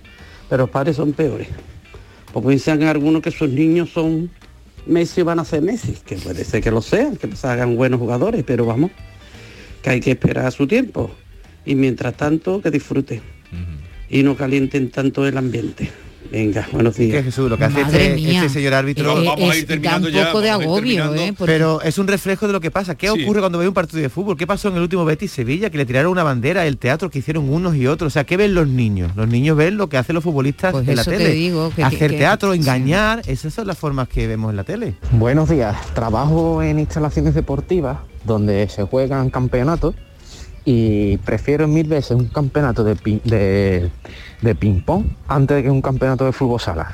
Pero 0.50 0.64
los 0.64 0.70
padres 0.70 0.98
son 0.98 1.14
peores. 1.14 1.48
Porque 2.34 2.50
dicen 2.50 2.84
algunos 2.84 3.22
que 3.22 3.32
sus 3.32 3.50
niños 3.50 3.92
son 3.92 4.30
Messi 4.86 5.22
y 5.22 5.24
van 5.24 5.40
a 5.40 5.46
ser 5.46 5.62
Messi, 5.62 5.94
que 6.06 6.18
puede 6.18 6.44
ser 6.44 6.62
que 6.62 6.72
lo 6.72 6.82
sean, 6.82 7.16
que 7.16 7.34
se 7.34 7.48
hagan 7.48 7.78
buenos 7.78 8.02
jugadores, 8.02 8.44
pero 8.46 8.66
vamos, 8.66 8.92
que 9.82 9.92
hay 9.92 10.02
que 10.02 10.12
esperar 10.12 10.46
a 10.46 10.52
su 10.52 10.68
tiempo. 10.68 11.10
Y 11.66 11.76
mientras 11.76 12.18
tanto, 12.18 12.62
que 12.62 12.70
disfruten. 12.70 13.37
Y 14.10 14.24
no 14.24 14.36
calienten 14.36 14.90
tanto 14.90 15.26
el 15.28 15.38
ambiente. 15.38 15.92
Venga, 16.30 16.68
buenos 16.74 16.98
días. 16.98 17.16
Que 17.18 17.24
Jesús, 17.24 17.50
lo 17.50 17.58
que 17.58 17.64
hace 17.64 17.80
este, 17.82 18.16
este 18.36 18.50
señor 18.50 18.74
árbitro... 18.74 19.22
Eh, 19.22 19.26
Vamos 19.28 19.50
a 19.50 19.56
ir 19.56 19.62
es- 19.62 19.66
terminando 19.68 20.10
da 20.10 20.18
un 20.18 20.20
ya, 20.26 20.26
poco 20.28 20.42
de 20.42 20.50
agobio. 20.50 21.16
¿eh? 21.16 21.34
Porque- 21.38 21.54
Pero 21.54 21.82
es 21.82 21.98
un 21.98 22.06
reflejo 22.08 22.48
de 22.48 22.52
lo 22.54 22.60
que 22.60 22.70
pasa. 22.70 22.96
¿Qué 22.96 23.08
Sí. 23.10 23.24
ocurre 23.24 23.40
cuando 23.40 23.58
ve 23.60 23.68
un 23.68 23.74
partido 23.74 24.02
de 24.02 24.10
fútbol? 24.10 24.36
¿Qué 24.36 24.46
pasó 24.46 24.68
en 24.68 24.76
el 24.76 24.82
último 24.82 25.06
Betis 25.06 25.32
Sevilla? 25.32 25.70
Que 25.70 25.78
le 25.78 25.86
tiraron 25.86 26.12
una 26.12 26.24
bandera, 26.24 26.66
el 26.66 26.78
teatro 26.78 27.10
que 27.10 27.20
hicieron 27.20 27.48
unos 27.50 27.78
y 27.78 27.88
otros. 27.88 28.08
O 28.08 28.14
sea, 28.14 28.26
¿qué 28.26 28.36
ven 28.36 28.54
los 28.56 28.68
niños? 28.68 29.16
Los 29.16 29.30
niños 29.30 29.56
ven 29.56 29.78
lo 29.78 29.88
que 29.88 29.96
hacen 29.96 30.16
los 30.16 30.24
futbolistas 30.24 30.74
Pues 30.74 30.86
en 30.90 30.98
la 30.98 31.06
tele. 31.06 31.30
digo, 31.32 31.72
que- 31.74 31.84
Hacer 31.84 32.12
que- 32.12 32.18
teatro, 32.18 32.54
engañar, 32.54 33.22
esas 33.26 33.54
son 33.54 33.66
las 33.68 33.78
formas 33.78 34.10
que 34.10 34.28
vemos 34.28 34.50
en 34.50 34.58
la 34.58 34.66
tele. 34.66 34.96
Buenos 35.14 35.48
días, 35.50 35.78
trabajo 35.94 36.62
en 36.62 36.80
instalaciones 36.80 37.36
deportivas 37.36 38.00
donde 38.26 38.68
se 38.68 38.84
juegan 38.84 39.30
campeonatos 39.30 39.96
y 40.70 41.16
prefiero 41.20 41.66
mil 41.66 41.88
veces 41.88 42.12
un 42.12 42.28
campeonato 42.28 42.84
de, 42.84 42.96
de, 43.24 43.90
de 44.42 44.56
ping-pong 44.56 45.06
antes 45.30 45.56
de 45.56 45.64
que 45.64 45.70
un 45.70 45.82
campeonato 45.82 46.26
de 46.26 46.34
fútbol 46.34 46.60
sala. 46.60 46.94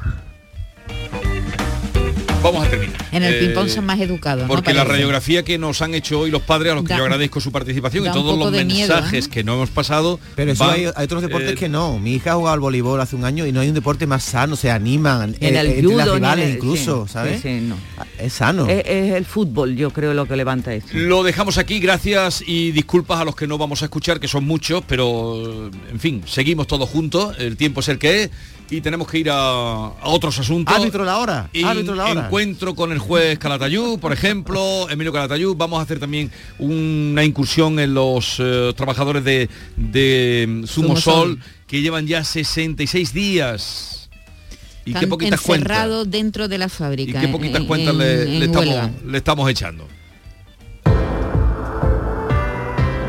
Vamos 2.44 2.68
a 2.68 2.70
terminar. 2.70 3.03
En 3.14 3.24
el 3.24 3.34
Eh, 3.36 3.40
ping-pong 3.40 3.70
son 3.70 3.86
más 3.86 4.00
educados. 4.00 4.44
¿no? 4.44 4.48
Porque 4.48 4.74
la 4.74 4.84
radiografía 4.84 5.44
que 5.44 5.58
nos 5.58 5.82
han 5.82 5.94
hecho 5.94 6.20
hoy 6.22 6.32
los 6.32 6.42
padres, 6.42 6.72
a 6.72 6.76
los 6.76 6.84
que 6.84 6.90
Da- 6.90 6.98
yo 6.98 7.04
agradezco 7.04 7.40
su 7.40 7.52
participación 7.52 8.06
y 8.06 8.12
todos 8.12 8.38
los 8.38 8.52
miedo, 8.52 8.66
mensajes 8.66 9.26
¿eh? 9.26 9.30
que 9.30 9.44
no 9.44 9.54
hemos 9.54 9.70
pasado. 9.70 10.20
Pero 10.36 10.52
eso 10.52 10.64
hay, 10.70 10.86
hay 10.96 11.06
otros 11.06 11.22
deportes 11.22 11.52
eh, 11.52 11.56
que 11.56 11.70
no. 11.70 12.00
Mi 12.00 12.14
hija 12.16 12.32
ha 12.32 12.36
jugado 12.36 12.54
al 12.54 12.60
voleibol 12.60 13.00
hace 13.00 13.16
un 13.16 13.26
año 13.26 13.46
y 13.46 13.52
no 13.52 13.60
hay 13.62 13.70
un 13.70 13.76
deporte 13.76 14.08
más 14.08 14.24
sano, 14.24 14.56
se 14.56 14.72
animan. 14.72 15.36
En 15.40 15.56
eh, 15.56 15.60
el 15.60 15.68
entre 15.68 15.84
judo, 15.84 15.98
las 15.98 16.08
en 16.08 16.14
rivales 16.16 16.50
el- 16.50 16.56
incluso, 16.56 17.06
sí, 17.08 17.14
¿sabes? 17.14 17.42
sí, 17.42 17.60
no. 17.62 17.76
Es 18.20 18.34
sano. 18.34 18.68
Es, 18.68 18.84
es 18.86 19.14
el 19.14 19.26
fútbol, 19.26 19.76
yo 19.76 19.92
creo, 19.92 20.14
lo 20.14 20.26
que 20.28 20.36
levanta 20.36 20.74
esto. 20.74 20.90
Lo 20.94 21.24
dejamos 21.24 21.58
aquí, 21.58 21.80
gracias 21.80 22.44
y 22.46 22.72
disculpas 22.72 23.20
a 23.20 23.26
los 23.26 23.36
que 23.36 23.48
no 23.48 23.58
vamos 23.58 23.82
a 23.82 23.86
escuchar, 23.86 24.20
que 24.20 24.28
son 24.28 24.46
muchos, 24.46 24.84
pero 24.88 25.70
en 25.92 26.00
fin, 26.00 26.24
seguimos 26.26 26.68
todos 26.68 26.90
juntos, 26.90 27.36
el 27.40 27.58
tiempo 27.58 27.82
es 27.82 27.90
el 27.90 28.00
que 28.00 28.24
es 28.24 28.30
y 28.78 28.82
tenemos 28.82 29.08
que 29.08 29.20
ir 29.20 29.30
a, 29.30 29.36
a 29.38 30.08
otros 30.08 30.38
asuntos. 30.40 30.76
Árbitro 30.76 31.04
la 31.06 31.18
hora, 31.18 31.50
Y 31.54 31.64
árbitro 31.64 31.96
la 31.96 32.06
hora. 32.06 32.26
Encuentro 32.26 32.76
con 32.76 32.92
el 32.92 33.00
juez 33.00 33.38
Calatayud, 33.40 34.00
por 34.00 34.14
ejemplo, 34.14 34.88
Emilio 34.90 35.12
Calatayud. 35.14 35.56
Vamos 35.56 35.80
a 35.80 35.84
hacer 35.84 36.00
también 36.00 36.32
una 36.60 37.24
incursión 37.24 37.80
en 37.80 37.94
los 37.94 38.36
eh, 38.40 38.74
trabajadores 38.76 39.24
de, 39.24 39.50
de 39.76 40.46
mm, 40.48 40.64
Sumo 40.66 40.88
Zumosol. 40.98 41.14
Sol, 41.14 41.40
que 41.68 41.82
llevan 41.82 42.08
ya 42.08 42.24
66 42.24 43.14
días. 43.14 44.10
Y 44.86 44.94
qué 44.94 45.08
poquitas 45.08 45.40
cuentas. 45.40 45.88
dentro 46.08 46.48
de 46.50 46.58
la 46.58 46.66
Y 46.66 46.70
fábrica. 46.70 47.22
qué 47.22 47.28
poquitas 47.30 47.62
en- 47.62 47.68
cuentas 47.68 47.96
le, 47.96 48.24
en- 48.24 48.30
le 48.32 48.36
en 48.38 48.44
estamos, 48.44 48.68
huelga. 48.68 48.92
le 49.08 49.18
estamos 49.18 49.50
echando. 49.50 49.88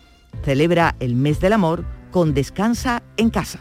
Celebra 0.44 0.94
el 1.00 1.14
mes 1.14 1.40
del 1.40 1.54
amor 1.54 1.86
con 2.10 2.34
Descansa 2.34 3.02
en 3.16 3.30
casa. 3.30 3.60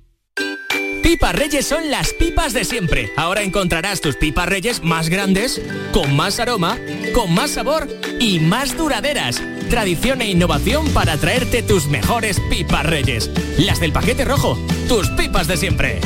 Pipas 1.01 1.35
Reyes 1.35 1.65
son 1.65 1.89
las 1.89 2.13
pipas 2.13 2.53
de 2.53 2.63
siempre. 2.63 3.11
Ahora 3.17 3.41
encontrarás 3.41 4.01
tus 4.01 4.15
pipas 4.15 4.47
Reyes 4.47 4.83
más 4.83 5.09
grandes, 5.09 5.61
con 5.91 6.15
más 6.15 6.39
aroma, 6.39 6.77
con 7.13 7.33
más 7.33 7.51
sabor 7.51 7.87
y 8.19 8.39
más 8.39 8.77
duraderas. 8.77 9.41
Tradición 9.69 10.21
e 10.21 10.29
innovación 10.29 10.87
para 10.89 11.17
traerte 11.17 11.63
tus 11.63 11.87
mejores 11.87 12.39
pipas 12.49 12.85
Reyes. 12.85 13.29
Las 13.57 13.79
del 13.79 13.91
paquete 13.91 14.25
rojo, 14.25 14.57
tus 14.87 15.09
pipas 15.09 15.47
de 15.47 15.57
siempre. 15.57 15.99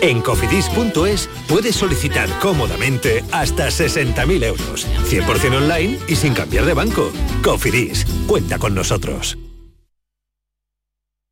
En 0.00 0.22
cofidis.es 0.22 1.28
puedes 1.48 1.76
solicitar 1.76 2.28
cómodamente 2.40 3.22
hasta 3.32 3.68
60.000 3.68 4.44
euros. 4.44 4.86
100% 5.08 5.56
online 5.56 5.98
y 6.08 6.16
sin 6.16 6.32
cambiar 6.32 6.64
de 6.64 6.74
banco. 6.74 7.12
Cofidis, 7.42 8.06
cuenta 8.26 8.58
con 8.58 8.74
nosotros. 8.74 9.36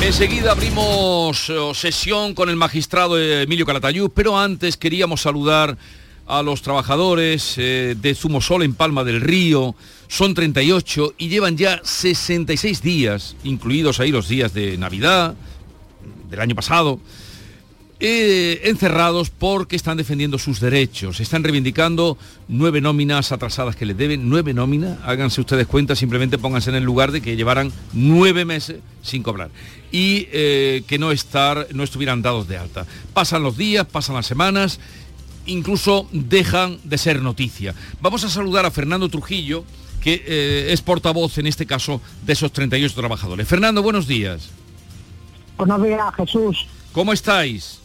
Enseguida 0.00 0.52
abrimos 0.52 1.50
eh, 1.50 1.72
sesión 1.74 2.32
con 2.34 2.48
el 2.48 2.56
magistrado 2.56 3.18
Emilio 3.20 3.66
Calatayud, 3.66 4.10
pero 4.14 4.38
antes 4.38 4.76
queríamos 4.76 5.20
saludar 5.20 5.76
a 6.26 6.42
los 6.42 6.62
trabajadores 6.62 7.54
eh, 7.58 7.96
de 8.00 8.14
Zumosol 8.14 8.62
en 8.62 8.74
Palma 8.74 9.02
del 9.02 9.20
Río. 9.20 9.74
Son 10.06 10.34
38 10.34 11.14
y 11.18 11.28
llevan 11.28 11.56
ya 11.56 11.80
66 11.82 12.80
días, 12.80 13.36
incluidos 13.44 13.98
ahí 13.98 14.12
los 14.12 14.28
días 14.28 14.54
de 14.54 14.78
Navidad 14.78 15.34
del 16.30 16.40
año 16.40 16.54
pasado, 16.54 17.00
eh, 18.00 18.60
encerrados 18.64 19.30
porque 19.30 19.74
están 19.74 19.96
defendiendo 19.96 20.38
sus 20.38 20.60
derechos. 20.60 21.18
Están 21.18 21.42
reivindicando 21.42 22.16
nueve 22.46 22.80
nóminas 22.80 23.32
atrasadas 23.32 23.74
que 23.74 23.86
les 23.86 23.96
deben, 23.96 24.28
nueve 24.28 24.54
nóminas. 24.54 24.98
Háganse 25.04 25.40
ustedes 25.40 25.66
cuenta, 25.66 25.96
simplemente 25.96 26.38
pónganse 26.38 26.70
en 26.70 26.76
el 26.76 26.84
lugar 26.84 27.10
de 27.10 27.20
que 27.20 27.34
llevaran 27.34 27.72
nueve 27.92 28.44
meses 28.44 28.80
sin 29.02 29.22
cobrar 29.22 29.50
y 29.90 30.28
eh, 30.32 30.84
que 30.86 30.98
no, 30.98 31.10
estar, 31.10 31.66
no 31.72 31.82
estuvieran 31.82 32.22
dados 32.22 32.46
de 32.46 32.58
alta. 32.58 32.86
Pasan 33.14 33.42
los 33.42 33.56
días, 33.56 33.84
pasan 33.86 34.14
las 34.14 34.26
semanas, 34.26 34.78
incluso 35.46 36.08
dejan 36.12 36.78
de 36.84 36.98
ser 36.98 37.20
noticia. 37.20 37.74
Vamos 38.00 38.22
a 38.22 38.28
saludar 38.28 38.64
a 38.64 38.70
Fernando 38.70 39.08
Trujillo, 39.08 39.64
que 40.00 40.22
eh, 40.24 40.72
es 40.72 40.82
portavoz 40.82 41.38
en 41.38 41.48
este 41.48 41.66
caso 41.66 42.00
de 42.24 42.34
esos 42.34 42.52
38 42.52 42.94
trabajadores. 42.94 43.48
Fernando, 43.48 43.82
buenos 43.82 44.06
días. 44.06 44.50
Buenos 45.56 45.82
días, 45.82 46.14
Jesús. 46.14 46.66
¿Cómo 46.92 47.12
estáis? 47.12 47.80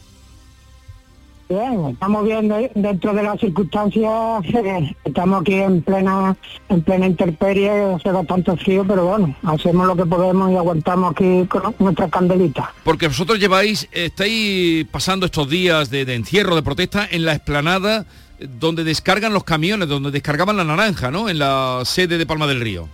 Bien, 1.53 1.85
estamos 1.91 2.25
bien 2.25 2.47
de- 2.47 2.71
dentro 2.73 3.13
de 3.13 3.21
las 3.21 3.39
circunstancias, 3.39 4.43
eh, 4.45 4.95
estamos 5.05 5.41
aquí 5.41 5.53
en 5.53 5.83
plena 5.83 6.35
en 6.69 6.81
plena 6.81 7.05
intemperie, 7.05 7.69
hace 7.93 8.09
bastante 8.11 8.57
frío, 8.57 8.83
pero 8.87 9.05
bueno, 9.05 9.35
hacemos 9.43 9.85
lo 9.85 9.95
que 9.95 10.03
podemos 10.07 10.51
y 10.51 10.55
aguantamos 10.55 11.11
aquí 11.11 11.45
con 11.47 11.75
nuestra 11.77 12.09
candelita. 12.09 12.73
Porque 12.83 13.07
vosotros 13.07 13.37
lleváis, 13.39 13.87
estáis 13.91 14.85
pasando 14.87 15.27
estos 15.27 15.47
días 15.47 15.91
de, 15.91 16.05
de 16.05 16.15
encierro, 16.15 16.55
de 16.55 16.63
protesta 16.63 17.07
en 17.11 17.23
la 17.23 17.33
explanada 17.35 18.07
eh, 18.39 18.47
donde 18.59 18.83
descargan 18.83 19.31
los 19.31 19.43
camiones, 19.43 19.87
donde 19.87 20.09
descargaban 20.09 20.57
la 20.57 20.63
naranja, 20.63 21.11
¿no? 21.11 21.29
En 21.29 21.37
la 21.37 21.81
sede 21.85 22.17
de 22.17 22.25
Palma 22.25 22.47
del 22.47 22.61
Río. 22.61 22.87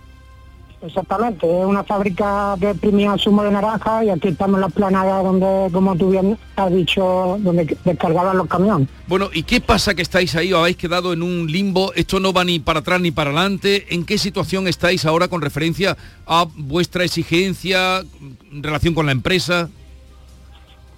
Exactamente, 0.82 1.46
es 1.46 1.66
una 1.66 1.84
fábrica 1.84 2.56
que 2.58 2.70
exprimía 2.70 3.14
zumo 3.18 3.42
de 3.42 3.50
naranja 3.50 4.02
y 4.02 4.08
aquí 4.08 4.28
estamos 4.28 4.56
en 4.56 4.62
la 4.62 4.68
planada 4.70 5.22
donde, 5.22 5.68
como 5.72 5.94
tú 5.94 6.10
bien 6.10 6.38
has 6.56 6.72
dicho, 6.72 7.36
donde 7.40 7.76
descargaban 7.84 8.38
los 8.38 8.46
camiones. 8.46 8.88
Bueno, 9.06 9.28
¿y 9.32 9.42
qué 9.42 9.60
pasa 9.60 9.94
que 9.94 10.00
estáis 10.00 10.34
ahí 10.36 10.52
o 10.54 10.58
habéis 10.58 10.78
quedado 10.78 11.12
en 11.12 11.22
un 11.22 11.52
limbo? 11.52 11.92
Esto 11.94 12.18
no 12.18 12.32
va 12.32 12.44
ni 12.44 12.60
para 12.60 12.80
atrás 12.80 12.98
ni 13.00 13.10
para 13.10 13.30
adelante. 13.30 13.94
¿En 13.94 14.04
qué 14.04 14.16
situación 14.16 14.68
estáis 14.68 15.04
ahora 15.04 15.28
con 15.28 15.42
referencia 15.42 15.98
a 16.26 16.46
vuestra 16.56 17.04
exigencia 17.04 18.00
en 18.00 18.62
relación 18.62 18.94
con 18.94 19.04
la 19.04 19.12
empresa? 19.12 19.68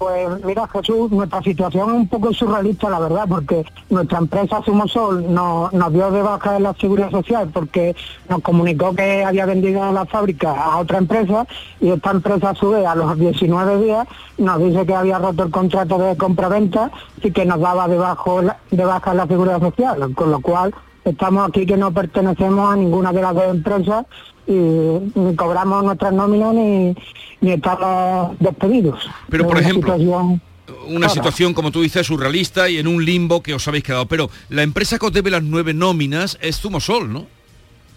Pues 0.02 0.44
mira 0.44 0.66
Jesús, 0.66 1.12
nuestra 1.12 1.40
situación 1.42 1.90
es 1.90 1.94
un 1.94 2.08
poco 2.08 2.32
surrealista 2.34 2.90
la 2.90 2.98
verdad, 2.98 3.24
porque 3.28 3.64
nuestra 3.88 4.18
empresa 4.18 4.60
Sumosol 4.64 5.32
no- 5.32 5.70
nos 5.72 5.92
dio 5.92 6.10
de 6.10 6.22
baja 6.22 6.56
en 6.56 6.64
la 6.64 6.74
seguridad 6.74 7.12
social 7.12 7.48
porque 7.54 7.94
nos 8.28 8.40
comunicó 8.42 8.96
que 8.96 9.22
había 9.24 9.46
vendido 9.46 9.92
la 9.92 10.04
fábrica 10.04 10.60
a 10.60 10.78
otra 10.78 10.98
empresa 10.98 11.46
y 11.80 11.90
esta 11.90 12.10
empresa 12.10 12.50
a 12.50 12.54
su 12.56 12.70
vez 12.70 12.84
a 12.84 12.96
los 12.96 13.16
19 13.16 13.80
días 13.84 14.08
nos 14.38 14.58
dice 14.58 14.84
que 14.84 14.94
había 14.96 15.18
roto 15.20 15.44
el 15.44 15.52
contrato 15.52 15.96
de 15.98 16.16
compraventa 16.16 16.90
y 17.22 17.30
que 17.30 17.44
nos 17.44 17.60
daba 17.60 17.86
debajo 17.86 18.40
de 18.72 18.84
baja 18.84 19.14
la 19.14 19.28
seguridad 19.28 19.60
social, 19.60 20.12
con 20.16 20.32
lo 20.32 20.40
cual 20.40 20.74
estamos 21.04 21.48
aquí 21.48 21.64
que 21.64 21.76
no 21.76 21.92
pertenecemos 21.92 22.72
a 22.72 22.76
ninguna 22.76 23.12
de 23.12 23.22
las 23.22 23.34
dos 23.34 23.44
empresas 23.44 24.04
y 24.46 24.52
ni 24.52 25.36
cobramos 25.36 25.84
nuestras 25.84 26.12
nóminas 26.12 26.54
ni, 26.54 26.94
ni 27.40 27.52
estamos 27.52 28.38
despedidos. 28.40 29.08
Pero, 29.28 29.46
por 29.46 29.58
ejemplo, 29.58 29.94
situación 29.94 30.40
Una 30.88 31.08
situación, 31.08 31.54
como 31.54 31.70
tú 31.70 31.82
dices, 31.82 32.06
surrealista 32.06 32.68
y 32.68 32.78
en 32.78 32.86
un 32.86 33.04
limbo 33.04 33.42
que 33.42 33.54
os 33.54 33.66
habéis 33.68 33.84
quedado. 33.84 34.06
Pero 34.06 34.30
la 34.48 34.62
empresa 34.62 34.98
que 34.98 35.06
os 35.06 35.12
debe 35.12 35.30
las 35.30 35.42
nueve 35.42 35.74
nóminas 35.74 36.38
es 36.40 36.60
Zumosol, 36.60 37.12
¿no? 37.12 37.26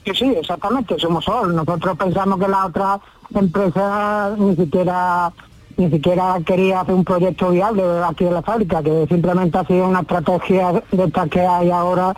Sí, 0.06 0.12
sí, 0.14 0.26
exactamente, 0.40 1.00
somos 1.00 1.26
Sol. 1.26 1.56
Nosotros 1.56 1.98
pensamos 1.98 2.40
que 2.40 2.48
la 2.48 2.68
otra 2.68 3.00
empresa 3.34 4.36
ni 4.38 4.56
siquiera 4.56 5.32
ni 5.78 5.90
siquiera 5.90 6.38
quería 6.46 6.82
hacer 6.82 6.96
un 6.96 7.04
proyecto 7.04 7.50
viable 7.50 7.84
aquí 8.08 8.24
de 8.24 8.32
la 8.32 8.42
fábrica, 8.42 8.82
que 8.82 9.06
simplemente 9.10 9.58
ha 9.58 9.66
sido 9.66 9.88
una 9.88 10.02
estrategia 10.02 10.72
de 10.92 11.04
estas 11.04 11.30
que 11.30 11.42
hay 11.42 11.70
ahora 11.70 12.16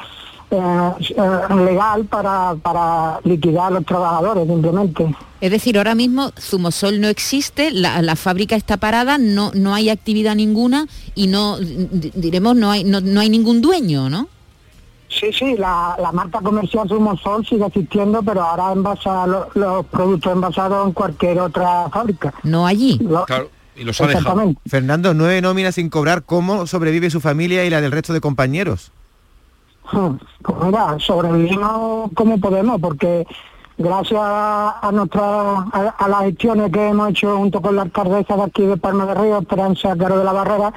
legal 0.50 2.06
para, 2.06 2.56
para 2.62 3.20
liquidar 3.24 3.68
a 3.68 3.70
los 3.72 3.86
trabajadores 3.86 4.48
simplemente. 4.48 5.16
Es 5.42 5.52
decir, 5.52 5.78
ahora 5.78 5.94
mismo 5.94 6.32
Zumosol 6.40 7.00
no 7.00 7.08
existe, 7.08 7.70
la, 7.72 8.02
la 8.02 8.16
fábrica 8.16 8.56
está 8.56 8.78
parada, 8.78 9.18
no, 9.18 9.52
no 9.54 9.74
hay 9.76 9.90
actividad 9.90 10.36
ninguna 10.36 10.88
y 11.16 11.28
no, 11.28 11.58
di- 11.58 12.12
diremos, 12.16 12.56
no 12.56 12.72
hay, 12.72 12.84
no, 12.84 13.02
no 13.02 13.20
hay 13.20 13.30
ningún 13.30 13.62
dueño, 13.62 14.10
¿no? 14.10 14.28
Sí, 15.10 15.32
sí, 15.32 15.56
la, 15.58 15.96
la 16.02 16.12
marca 16.12 16.40
comercial 16.42 16.88
Sumosol 16.90 17.46
sigue 17.46 17.66
existiendo, 17.66 18.22
pero 18.24 18.42
ahora 18.42 18.72
envasa 18.74 19.26
lo- 19.28 19.48
los 19.54 19.86
productos 19.86 20.34
envasados 20.34 20.88
en 20.88 20.94
cualquier 20.94 21.40
otra 21.40 21.88
fábrica. 21.90 22.34
No 22.44 22.66
allí. 22.66 23.00
Claro, 23.28 23.50
y 23.76 23.84
los 23.84 24.02
ha 24.02 24.08
dejado. 24.08 24.54
Fernando, 24.66 25.14
nueve 25.14 25.40
nóminas 25.42 25.76
sin 25.76 25.90
cobrar, 25.90 26.24
¿cómo 26.24 26.66
sobrevive 26.68 27.10
su 27.10 27.22
familia 27.22 27.64
y 27.64 27.70
la 27.70 27.80
del 27.80 27.92
resto 27.92 28.12
de 28.12 28.22
compañeros? 28.22 28.92
Pues 29.92 30.58
mira, 30.64 30.98
sobrevivimos 31.00 32.12
como 32.14 32.40
podemos, 32.40 32.80
porque 32.82 33.26
gracias 33.78 34.22
a, 34.22 34.90
nuestra, 34.92 35.62
a, 35.98 36.08
las 36.08 36.22
gestiones 36.22 36.72
que 36.72 36.90
hemos 36.90 37.10
hecho 37.10 37.38
junto 37.38 37.62
con 37.62 37.76
la 37.76 37.84
alcaldesa 37.84 38.36
de 38.36 38.44
aquí 38.44 38.66
de 38.66 38.78
Palma 38.78 39.06
de 39.06 39.16
Río, 39.16 39.38
Esperanza 39.38 39.96
Caro 39.96 40.18
de 40.18 40.24
la 40.24 40.34
Barrera, 40.34 40.74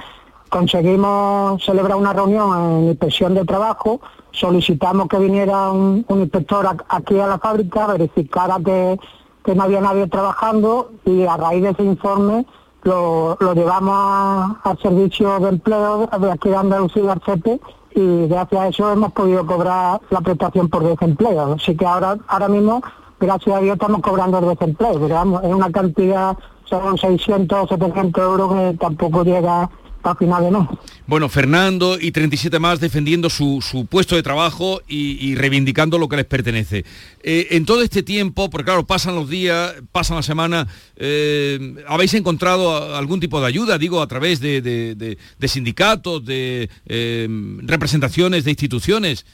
conseguimos 0.49 1.64
celebrar 1.64 1.96
una 1.96 2.12
reunión 2.12 2.59
en 2.59 2.88
inspección 2.88 3.35
de 3.35 3.44
trabajo, 3.44 4.01
solicitamos 4.33 5.09
que 5.09 5.18
viniera 5.18 5.70
un, 5.70 6.05
inspector 6.09 6.66
aquí 6.88 7.18
a 7.18 7.27
la 7.27 7.38
fábrica, 7.38 7.87
verificara 7.87 8.59
que, 8.64 8.99
que 9.44 9.55
no 9.55 9.62
había 9.62 9.81
nadie 9.81 10.07
trabajando 10.07 10.92
y 11.05 11.25
a 11.25 11.37
raíz 11.37 11.62
de 11.62 11.70
ese 11.70 11.85
informe 11.85 12.46
lo, 12.83 13.37
lo 13.40 13.55
llevamos 13.55 14.57
al 14.62 14.79
servicio 14.79 15.38
de 15.40 15.49
empleo 15.49 16.07
de 16.07 16.33
aquí 16.33 16.49
de 16.49 16.57
Andalucía, 16.57 17.12
al 17.12 17.23
CEPE, 17.23 17.61
y 17.94 18.26
gracias 18.29 18.61
a 18.61 18.68
eso 18.68 18.92
hemos 18.92 19.12
podido 19.12 19.46
cobrar 19.46 20.00
la 20.11 20.20
prestación 20.20 20.68
por 20.68 20.85
desempleo. 20.85 21.55
Así 21.55 21.76
que 21.76 21.87
ahora, 21.87 22.16
ahora 22.29 22.48
mismo, 22.48 22.83
gracias 23.18 23.57
a 23.57 23.61
Dios, 23.61 23.74
estamos 23.74 24.00
cobrando 24.00 24.38
el 24.38 24.48
desempleo, 24.48 24.94
pero 25.00 25.40
es 25.42 25.55
una 25.55 25.70
cantidad, 25.70 26.37
son 26.64 26.96
600 26.96 27.64
o 27.64 27.66
700 27.66 28.22
euros 28.22 28.53
que 28.53 28.76
tampoco 28.79 29.24
llega 29.24 29.70
a 30.02 30.14
final 30.14 30.42
de 30.44 30.50
mes. 30.50 30.68
Bueno, 31.06 31.28
Fernando 31.28 31.98
y 32.00 32.10
37 32.12 32.58
más 32.58 32.80
defendiendo 32.80 33.28
su, 33.30 33.60
su 33.60 33.86
puesto 33.86 34.16
de 34.16 34.22
trabajo 34.22 34.80
y, 34.88 35.18
y 35.26 35.34
reivindicando 35.34 35.98
lo 35.98 36.08
que 36.08 36.16
les 36.16 36.24
pertenece. 36.24 36.84
Eh, 37.22 37.48
en 37.50 37.64
todo 37.66 37.82
este 37.82 38.02
tiempo, 38.02 38.48
porque 38.50 38.64
claro, 38.66 38.86
pasan 38.86 39.14
los 39.14 39.28
días, 39.28 39.74
pasan 39.92 40.16
las 40.16 40.26
semanas, 40.26 40.66
eh, 40.96 41.74
¿habéis 41.86 42.14
encontrado 42.14 42.96
algún 42.96 43.20
tipo 43.20 43.40
de 43.40 43.46
ayuda, 43.46 43.76
digo, 43.78 44.00
a 44.00 44.06
través 44.06 44.40
de, 44.40 44.62
de- 44.62 44.94
de- 44.94 45.18
de 45.38 45.48
sindicatos, 45.48 46.24
de 46.24 46.70
eh, 46.86 47.28
representaciones, 47.62 48.44
de 48.44 48.50
instituciones? 48.50 49.26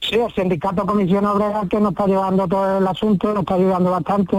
Sí, 0.00 0.14
el 0.14 0.32
sindicato 0.32 0.86
Comisión 0.86 1.24
Obrera 1.26 1.62
que 1.68 1.80
nos 1.80 1.90
está 1.90 2.06
llevando 2.06 2.46
todo 2.46 2.78
el 2.78 2.86
asunto, 2.86 3.34
nos 3.34 3.40
está 3.42 3.54
ayudando 3.54 3.90
bastante, 3.90 4.36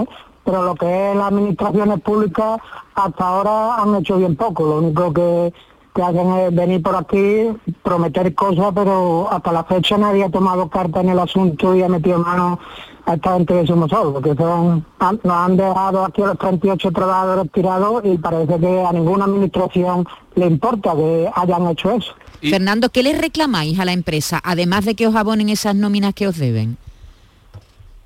pero 0.50 0.64
lo 0.64 0.74
que 0.76 1.12
es 1.12 1.16
las 1.16 1.28
administraciones 1.28 2.00
públicas 2.02 2.60
hasta 2.96 3.24
ahora 3.28 3.76
han 3.76 3.94
hecho 3.96 4.18
bien 4.18 4.36
poco. 4.36 4.64
Lo 4.66 4.78
único 4.80 5.14
que, 5.14 5.54
que 5.94 6.02
hacen 6.02 6.34
es 6.34 6.56
venir 6.56 6.82
por 6.82 6.96
aquí, 6.96 7.50
prometer 7.84 8.34
cosas, 8.34 8.72
pero 8.74 9.28
hasta 9.32 9.52
la 9.52 9.64
fecha 9.64 9.98
nadie 9.98 10.24
ha 10.24 10.30
tomado 10.32 10.68
carta 10.70 11.02
en 11.02 11.10
el 11.10 11.20
asunto 11.20 11.76
y 11.76 11.84
ha 11.84 11.88
metido 11.90 12.18
mano 12.18 12.60
a 13.06 13.14
esta 13.14 13.34
gente 13.34 13.54
de 13.54 13.68
Sumosol, 13.68 14.14
porque 14.14 14.34
son, 14.36 14.84
han- 15.00 15.20
nos 15.24 15.36
han 15.36 15.58
dejado 15.58 16.06
aquí 16.06 16.22
a 16.24 16.28
los 16.28 16.38
38 16.40 16.92
trabajadores 16.92 17.52
tirados 17.52 18.02
y 18.06 18.18
parece 18.18 18.60
que 18.60 18.84
a 18.86 18.92
ninguna 18.92 19.26
administración 19.26 20.08
le 20.36 20.46
importa 20.48 20.96
que 20.96 21.30
hayan 21.36 21.68
hecho 21.68 21.92
eso. 21.92 22.14
Fernando, 22.42 22.90
¿qué 22.90 23.04
les 23.04 23.20
reclamáis 23.20 23.80
a 23.80 23.86
la 23.86 23.92
empresa, 23.94 24.40
además 24.44 24.86
de 24.86 24.96
que 24.96 25.06
os 25.08 25.16
abonen 25.16 25.50
esas 25.50 25.76
nóminas 25.76 26.14
que 26.16 26.28
os 26.28 26.38
deben? 26.38 26.78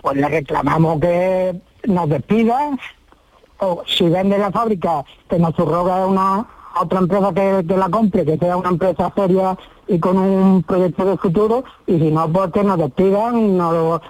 pues 0.02 0.18
le 0.18 0.28
reclamamos 0.28 1.00
que 1.00 1.56
nos 1.88 2.10
despidan 2.10 2.80
o 3.60 3.84
si 3.88 4.10
vende 4.10 4.38
la 4.38 4.52
fábrica, 4.52 5.04
que 5.30 5.40
nos 5.40 5.56
subroga 5.56 6.06
una 6.06 6.46
a 6.76 6.82
otra 6.82 7.00
empresa 7.00 7.32
que, 7.34 7.66
que 7.68 7.78
la 7.78 7.90
compre, 7.90 8.26
que 8.26 8.38
sea 8.38 8.58
una 8.58 8.70
empresa 8.70 9.12
seria 9.16 9.58
y 9.88 10.00
con 10.00 10.18
un 10.18 10.64
proyecto 10.64 11.06
de 11.06 11.18
futuro, 11.18 11.64
y 11.86 12.00
si 12.00 12.12
no, 12.12 12.32
pues 12.32 12.52
que 12.52 12.64
nos 12.64 12.78
despidan 12.78 13.38
y 13.38 13.48
nos, 13.50 14.02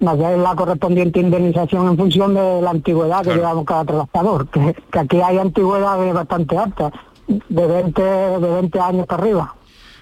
nos 0.00 0.18
den 0.18 0.42
la 0.42 0.56
correspondiente 0.56 1.20
indemnización 1.20 1.88
en 1.88 1.96
función 1.96 2.34
de 2.34 2.60
la 2.60 2.70
antigüedad 2.70 3.22
que 3.22 3.34
llevamos 3.34 3.64
cada 3.64 3.84
trabajador, 3.84 4.48
que, 4.48 4.74
que 4.90 4.98
aquí 4.98 5.20
hay 5.20 5.38
antigüedades 5.38 6.12
bastante 6.12 6.56
altas, 6.56 6.92
de 7.26 7.66
20, 7.66 8.02
de 8.02 8.38
20 8.38 8.80
años 8.80 9.06
para 9.06 9.22
arriba. 9.22 9.54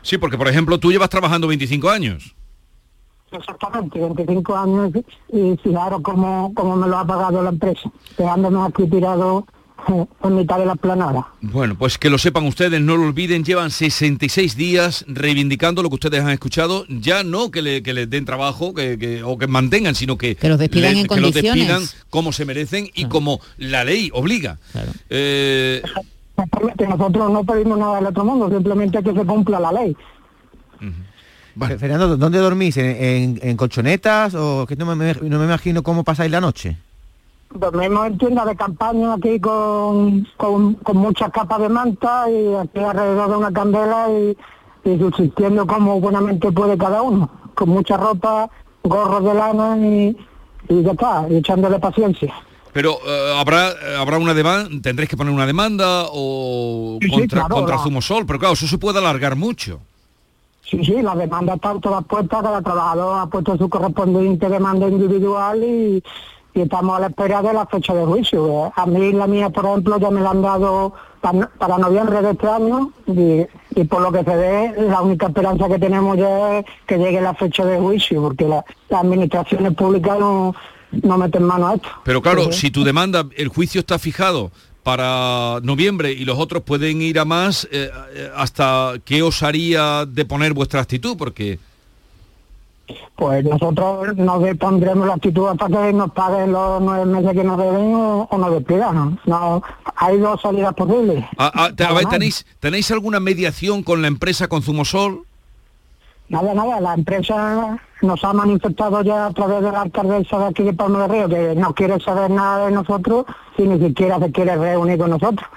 Sí, 0.02 0.16
porque 0.16 0.38
por 0.38 0.48
ejemplo 0.48 0.78
tú 0.78 0.92
llevas 0.92 1.10
trabajando 1.10 1.48
25 1.48 1.90
años. 1.90 2.36
Exactamente, 3.38 3.98
25 3.98 4.56
años 4.56 4.90
y 5.32 5.56
fijaros 5.62 6.00
cómo, 6.02 6.52
cómo 6.54 6.76
me 6.76 6.86
lo 6.88 6.98
ha 6.98 7.06
pagado 7.06 7.42
la 7.42 7.50
empresa, 7.50 7.90
dejándome 8.16 8.60
aquí 8.66 8.86
tirado 8.88 9.46
eh, 9.88 10.04
en 10.24 10.34
mitad 10.36 10.58
de 10.58 10.66
la 10.66 10.74
planada. 10.74 11.26
Bueno, 11.42 11.76
pues 11.78 11.98
que 11.98 12.08
lo 12.10 12.18
sepan 12.18 12.46
ustedes, 12.46 12.80
no 12.80 12.96
lo 12.96 13.04
olviden, 13.04 13.44
llevan 13.44 13.70
66 13.70 14.56
días 14.56 15.04
reivindicando 15.06 15.82
lo 15.82 15.88
que 15.90 15.96
ustedes 15.96 16.22
han 16.22 16.30
escuchado, 16.30 16.84
ya 16.88 17.22
no 17.22 17.50
que, 17.50 17.62
le, 17.62 17.82
que 17.82 17.92
les 17.92 18.08
den 18.10 18.24
trabajo 18.24 18.72
que, 18.74 18.98
que- 18.98 19.22
o 19.22 19.36
que 19.38 19.46
mantengan, 19.46 19.94
sino 19.94 20.16
que, 20.16 20.34
Que 20.36 20.48
los 20.48 20.58
despidan 20.58 20.96
en 20.96 21.06
que 21.06 21.16
los 21.20 21.30
condiciones. 21.32 21.68
despidan 21.68 21.82
como 22.10 22.32
se 22.32 22.44
merecen 22.44 22.88
y 22.94 23.04
como 23.04 23.40
la 23.58 23.84
ley 23.84 24.10
obliga. 24.14 24.58
Eh, 25.10 25.82
nosotros 26.88 27.30
no 27.30 27.44
pedimos 27.44 27.78
nada 27.78 27.96
del 27.96 28.06
otro 28.06 28.24
mundo, 28.24 28.48
simplemente 28.50 29.02
que 29.02 29.12
se 29.12 29.24
cumpla 29.24 29.60
la 29.60 29.72
ley. 29.72 29.96
Fe- 31.58 31.78
Fernando, 31.78 32.16
¿dónde 32.16 32.38
dormís? 32.38 32.76
¿En, 32.76 32.86
en- 32.86 33.40
en 33.42 33.56
colchonetas 33.56 34.34
o 34.34 34.66
que 34.66 34.76
no 34.76 34.84
me, 34.94 35.14
no 35.14 35.38
me 35.38 35.44
imagino 35.44 35.82
cómo 35.82 36.04
pasáis 36.04 36.30
la 36.30 36.40
noche? 36.40 36.76
Dormimos 37.54 38.06
en 38.08 38.18
tiendas 38.18 38.46
de 38.46 38.56
campaña 38.56 39.14
aquí 39.14 39.38
con, 39.40 40.26
con, 40.36 40.74
con 40.74 40.96
muchas 40.96 41.30
capas 41.30 41.60
de 41.60 41.68
manta 41.68 42.24
y 42.30 42.54
aquí 42.54 42.80
alrededor 42.80 43.30
de 43.30 43.36
una 43.36 43.52
candela 43.52 44.08
y, 44.10 44.36
y 44.90 44.98
subsistiendo 44.98 45.66
como 45.66 46.00
buenamente 46.00 46.50
puede 46.52 46.76
cada 46.76 47.00
uno, 47.02 47.30
con 47.54 47.68
mucha 47.70 47.96
ropa, 47.96 48.50
gorros 48.82 49.24
de 49.24 49.34
lana 49.34 49.78
y, 49.78 50.16
y 50.68 50.82
ya 50.82 50.90
está, 50.92 51.26
y 51.30 51.36
echándole 51.36 51.78
paciencia. 51.78 52.34
pero 52.72 52.98
eh, 53.06 53.34
habrá 53.38 53.70
habrá 53.98 54.18
una 54.18 54.34
demanda, 54.34 54.68
tendréis 54.82 55.08
que 55.08 55.16
poner 55.16 55.32
una 55.32 55.46
demanda 55.46 56.06
o 56.10 56.98
Sí, 57.00 57.08
sí, 57.08 57.14
contra, 57.14 57.38
claro, 57.40 57.54
contra 57.54 57.76
la- 57.76 57.82
Zumosol, 57.82 58.26
pero 58.26 58.38
claro, 58.40 58.54
eso 58.54 58.66
se 58.66 58.76
puede 58.76 58.98
alargar 58.98 59.36
mucho. 59.36 59.80
Sí, 60.68 60.84
sí, 60.84 61.00
las 61.00 61.16
demandas 61.16 61.56
están 61.56 61.80
todas 61.80 62.04
puestas, 62.04 62.42
cada 62.42 62.60
trabajador 62.60 63.18
ha 63.20 63.26
puesto 63.26 63.56
su 63.56 63.68
correspondiente 63.68 64.48
demanda 64.48 64.88
individual 64.88 65.62
y, 65.62 66.02
y 66.54 66.60
estamos 66.60 66.96
a 66.96 67.00
la 67.00 67.06
espera 67.06 67.40
de 67.40 67.52
la 67.52 67.66
fecha 67.66 67.94
de 67.94 68.04
juicio. 68.04 68.66
Eh, 68.66 68.70
A 68.74 68.84
mí 68.86 69.12
la 69.12 69.26
mía, 69.28 69.50
por 69.50 69.64
ejemplo, 69.66 69.98
ya 70.00 70.10
me 70.10 70.20
la 70.20 70.30
han 70.30 70.42
dado 70.42 70.92
para, 71.20 71.48
para 71.58 71.78
noviembre 71.78 72.20
de 72.20 72.30
este 72.32 72.48
año 72.48 72.90
y, 73.06 73.46
y 73.80 73.84
por 73.84 74.00
lo 74.02 74.10
que 74.10 74.24
se 74.24 74.36
ve, 74.36 74.74
la 74.88 75.02
única 75.02 75.26
esperanza 75.28 75.68
que 75.68 75.78
tenemos 75.78 76.16
ya 76.16 76.58
es 76.58 76.66
que 76.86 76.98
llegue 76.98 77.20
la 77.20 77.34
fecha 77.34 77.64
de 77.64 77.78
juicio, 77.78 78.20
porque 78.22 78.48
la- 78.48 78.64
las 78.88 79.00
administraciones 79.02 79.72
públicas 79.74 80.18
no, 80.18 80.52
no 80.90 81.18
meten 81.18 81.44
mano 81.44 81.68
a 81.68 81.74
esto. 81.74 81.88
Pero 82.04 82.20
claro, 82.20 82.44
Sí. 82.50 82.52
si 82.62 82.70
tu 82.72 82.82
demanda, 82.82 83.24
el 83.36 83.48
juicio 83.48 83.80
está 83.80 84.00
fijado 84.00 84.50
para 84.86 85.58
noviembre 85.64 86.12
y 86.12 86.24
los 86.24 86.38
otros 86.38 86.62
pueden 86.62 87.02
ir 87.02 87.18
a 87.18 87.24
más, 87.24 87.66
eh, 87.72 87.90
eh, 88.14 88.30
¿hasta 88.36 88.92
qué 89.04 89.20
os 89.20 89.42
haría 89.42 90.06
de 90.06 90.24
poner 90.24 90.52
vuestra 90.52 90.80
actitud? 90.80 91.16
Porque 91.16 91.58
Pues 93.16 93.44
nosotros 93.44 94.16
nos 94.16 94.56
pondremos 94.58 95.08
la 95.08 95.14
actitud 95.14 95.48
hasta 95.48 95.66
que 95.66 95.92
nos 95.92 96.12
paguen 96.12 96.52
los 96.52 96.80
nueve 96.80 97.04
meses 97.04 97.32
que 97.32 97.42
nos 97.42 97.58
deben 97.58 97.94
o, 97.96 98.28
o 98.30 98.38
nos 98.38 98.52
despidan. 98.52 99.18
No, 99.26 99.60
hay 99.96 100.18
dos 100.18 100.40
salidas 100.40 100.72
posibles. 100.74 101.24
ah, 101.36 101.50
ah, 101.52 101.70
a 101.76 101.92
ver. 101.92 102.06
¿tenéis, 102.06 102.46
¿tenéis 102.60 102.88
alguna 102.92 103.18
mediación 103.18 103.82
con 103.82 104.02
la 104.02 104.06
empresa 104.06 104.46
con 104.46 104.62
Zumosol? 104.62 105.24
Nada, 106.28 106.54
nada, 106.54 106.80
la 106.80 106.94
empresa 106.94 107.78
nos 108.02 108.24
ha 108.24 108.32
manifestado 108.32 109.02
ya 109.02 109.26
a 109.26 109.32
través 109.32 109.62
de 109.62 109.70
la 109.70 109.82
alcaldesa 109.82 110.38
de 110.38 110.44
aquí 110.46 110.62
de 110.64 110.72
Palma 110.72 111.06
de 111.06 111.08
Río 111.08 111.28
que 111.28 111.54
no 111.54 111.72
quiere 111.72 112.00
saber 112.00 112.30
nada 112.30 112.66
de 112.66 112.72
nosotros 112.72 113.26
y 113.56 113.62
ni 113.62 113.78
siquiera 113.78 114.18
se 114.18 114.32
quiere 114.32 114.56
reunir 114.56 114.98
con 114.98 115.10
nosotros. 115.10 115.48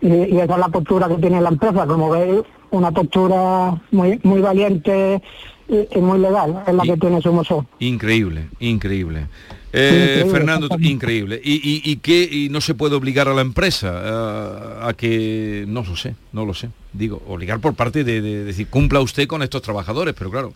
Y, 0.00 0.08
y 0.08 0.38
esa 0.38 0.54
es 0.54 0.58
la 0.58 0.68
postura 0.68 1.08
que 1.08 1.16
tiene 1.16 1.40
la 1.40 1.48
empresa, 1.48 1.86
como 1.86 2.10
veis, 2.10 2.42
una 2.70 2.92
postura 2.92 3.74
muy 3.90 4.20
muy 4.22 4.40
valiente 4.40 5.20
y, 5.68 5.98
y 5.98 6.00
muy 6.00 6.18
legal, 6.20 6.62
es 6.66 6.74
la 6.74 6.82
que 6.84 6.96
tiene 6.96 7.20
Sumosol. 7.20 7.66
Increíble, 7.80 8.48
increíble. 8.60 9.26
Eh, 9.72 10.20
Increíble, 10.22 10.30
Fernando, 10.30 10.68
increíble. 10.80 11.40
¿Y, 11.44 11.54
y, 11.54 11.82
y 11.92 11.96
qué? 11.96 12.28
Y 12.30 12.48
no 12.48 12.60
se 12.60 12.74
puede 12.74 12.94
obligar 12.94 13.28
a 13.28 13.34
la 13.34 13.42
empresa 13.42 13.88
eh, 14.04 14.88
a 14.88 14.94
que, 14.94 15.64
no 15.68 15.82
lo 15.82 15.96
sé, 15.96 16.14
no 16.32 16.46
lo 16.46 16.54
sé. 16.54 16.70
Digo, 16.92 17.22
obligar 17.28 17.60
por 17.60 17.74
parte 17.74 18.04
de, 18.04 18.22
de 18.22 18.44
decir, 18.44 18.68
cumpla 18.68 19.00
usted 19.00 19.26
con 19.26 19.42
estos 19.42 19.60
trabajadores, 19.60 20.14
pero 20.16 20.30
claro. 20.30 20.54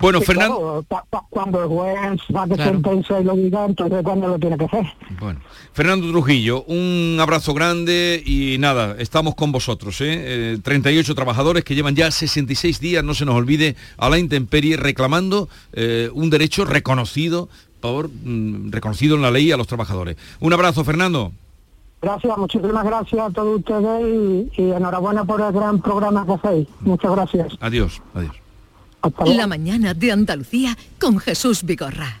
Bueno, 0.00 0.18
Sí, 0.18 0.24
Fernando, 0.26 0.84
claro, 0.88 1.26
cuando 1.30 1.62
el 1.62 1.68
juez 1.68 2.20
saque 2.32 2.54
Claro. 2.56 2.72
sentencia 2.72 3.20
y 3.20 3.24
lo 3.24 3.36
diga, 3.36 3.66
entonces 3.66 4.00
cuando 4.02 4.26
lo 4.28 4.38
tiene 4.38 4.58
que 4.58 4.64
hacer. 4.64 4.84
Bueno, 5.20 5.40
Fernando 5.72 6.08
Trujillo, 6.10 6.64
un 6.64 7.18
abrazo 7.20 7.54
grande 7.54 8.20
y 8.26 8.56
nada, 8.58 8.96
estamos 8.98 9.36
con 9.36 9.52
vosotros, 9.52 10.00
¿eh? 10.00 10.54
Eh, 10.54 10.58
38 10.60 11.14
trabajadores 11.14 11.62
que 11.62 11.76
llevan 11.76 11.94
ya 11.94 12.10
66 12.10 12.80
días, 12.80 13.04
no 13.04 13.14
se 13.14 13.24
nos 13.24 13.36
olvide, 13.36 13.76
a 13.96 14.08
la 14.08 14.18
intemperie 14.18 14.76
reclamando 14.76 15.48
un 16.14 16.30
derecho 16.30 16.64
reconocido 16.64 17.48
por 17.80 18.08
mm, 18.08 18.70
reconocido 18.70 19.16
en 19.16 19.22
la 19.22 19.30
ley 19.30 19.50
a 19.52 19.56
los 19.56 19.66
trabajadores. 19.66 20.16
Un 20.40 20.52
abrazo, 20.52 20.84
Fernando. 20.84 21.32
Gracias, 22.02 22.38
muchísimas 22.38 22.84
gracias 22.84 23.20
a 23.20 23.30
todos 23.30 23.58
ustedes 23.58 24.50
y, 24.56 24.62
y 24.62 24.70
enhorabuena 24.70 25.24
por 25.24 25.40
el 25.40 25.52
gran 25.52 25.80
programa 25.82 26.24
que 26.24 26.32
hacéis. 26.32 26.68
Muchas 26.80 27.10
gracias. 27.12 27.52
Adiós, 27.60 28.00
adiós. 28.14 28.36
La 29.26 29.46
mañana 29.46 29.94
de 29.94 30.12
Andalucía 30.12 30.76
con 30.98 31.18
Jesús 31.18 31.62
Vigorra. 31.62 32.20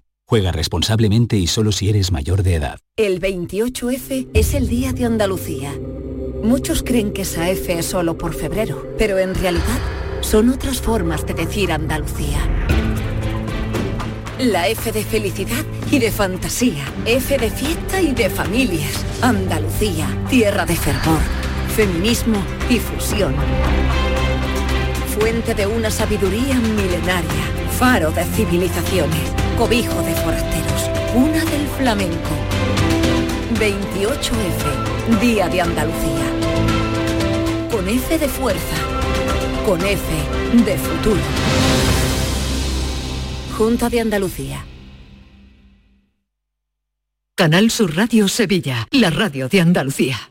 Juega 0.31 0.53
responsablemente 0.53 1.35
y 1.35 1.45
solo 1.45 1.73
si 1.73 1.89
eres 1.89 2.13
mayor 2.13 2.41
de 2.41 2.55
edad. 2.55 2.79
El 2.95 3.19
28F 3.19 4.29
es 4.33 4.53
el 4.53 4.69
Día 4.69 4.93
de 4.93 5.03
Andalucía. 5.03 5.73
Muchos 6.41 6.83
creen 6.83 7.11
que 7.11 7.23
esa 7.23 7.49
F 7.49 7.77
es 7.77 7.85
solo 7.85 8.17
por 8.17 8.33
febrero, 8.33 8.95
pero 8.97 9.19
en 9.19 9.35
realidad 9.35 9.77
son 10.21 10.47
otras 10.47 10.79
formas 10.79 11.25
de 11.25 11.33
decir 11.33 11.73
Andalucía. 11.73 12.39
La 14.39 14.69
F 14.69 14.93
de 14.93 15.03
felicidad 15.03 15.65
y 15.91 15.99
de 15.99 16.11
fantasía, 16.11 16.85
F 17.05 17.37
de 17.37 17.49
fiesta 17.49 18.01
y 18.01 18.13
de 18.13 18.29
familias. 18.29 19.05
Andalucía, 19.21 20.07
tierra 20.29 20.65
de 20.65 20.77
fervor, 20.77 21.19
feminismo 21.75 22.41
y 22.69 22.79
fusión. 22.79 23.35
Fuente 25.13 25.53
de 25.53 25.67
una 25.67 25.91
sabiduría 25.91 26.57
milenaria, 26.57 27.43
faro 27.77 28.11
de 28.11 28.23
civilizaciones, 28.23 29.40
cobijo 29.57 30.01
de 30.01 30.13
forasteros, 30.15 30.89
cuna 31.13 31.43
del 31.45 31.67
flamenco. 31.77 32.35
28F, 33.59 35.19
Día 35.19 35.49
de 35.49 35.61
Andalucía. 35.61 36.25
Con 37.69 37.87
F 37.87 38.17
de 38.17 38.27
fuerza, 38.27 38.75
con 39.65 39.81
F 39.81 40.03
de 40.65 40.77
futuro. 40.77 41.21
Junta 43.57 43.89
de 43.89 43.99
Andalucía. 44.01 44.65
Canal 47.35 47.71
Sur 47.71 47.95
Radio 47.95 48.27
Sevilla, 48.27 48.87
la 48.91 49.09
radio 49.09 49.49
de 49.49 49.61
Andalucía. 49.61 50.30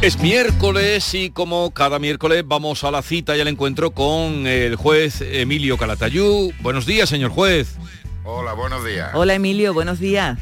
Es 0.00 0.18
miércoles 0.20 1.12
y 1.14 1.30
como 1.30 1.72
cada 1.72 1.98
miércoles 1.98 2.44
vamos 2.46 2.84
a 2.84 2.90
la 2.90 3.02
cita 3.02 3.36
y 3.36 3.40
al 3.40 3.48
encuentro 3.48 3.90
con 3.90 4.46
el 4.46 4.76
juez 4.76 5.20
Emilio 5.22 5.76
Calatayú. 5.76 6.52
Buenos 6.60 6.86
días, 6.86 7.08
señor 7.08 7.30
juez. 7.32 7.76
Hola, 8.24 8.52
buenos 8.52 8.84
días. 8.84 9.10
Hola 9.14 9.34
Emilio, 9.34 9.74
buenos 9.74 9.98
días. 9.98 10.38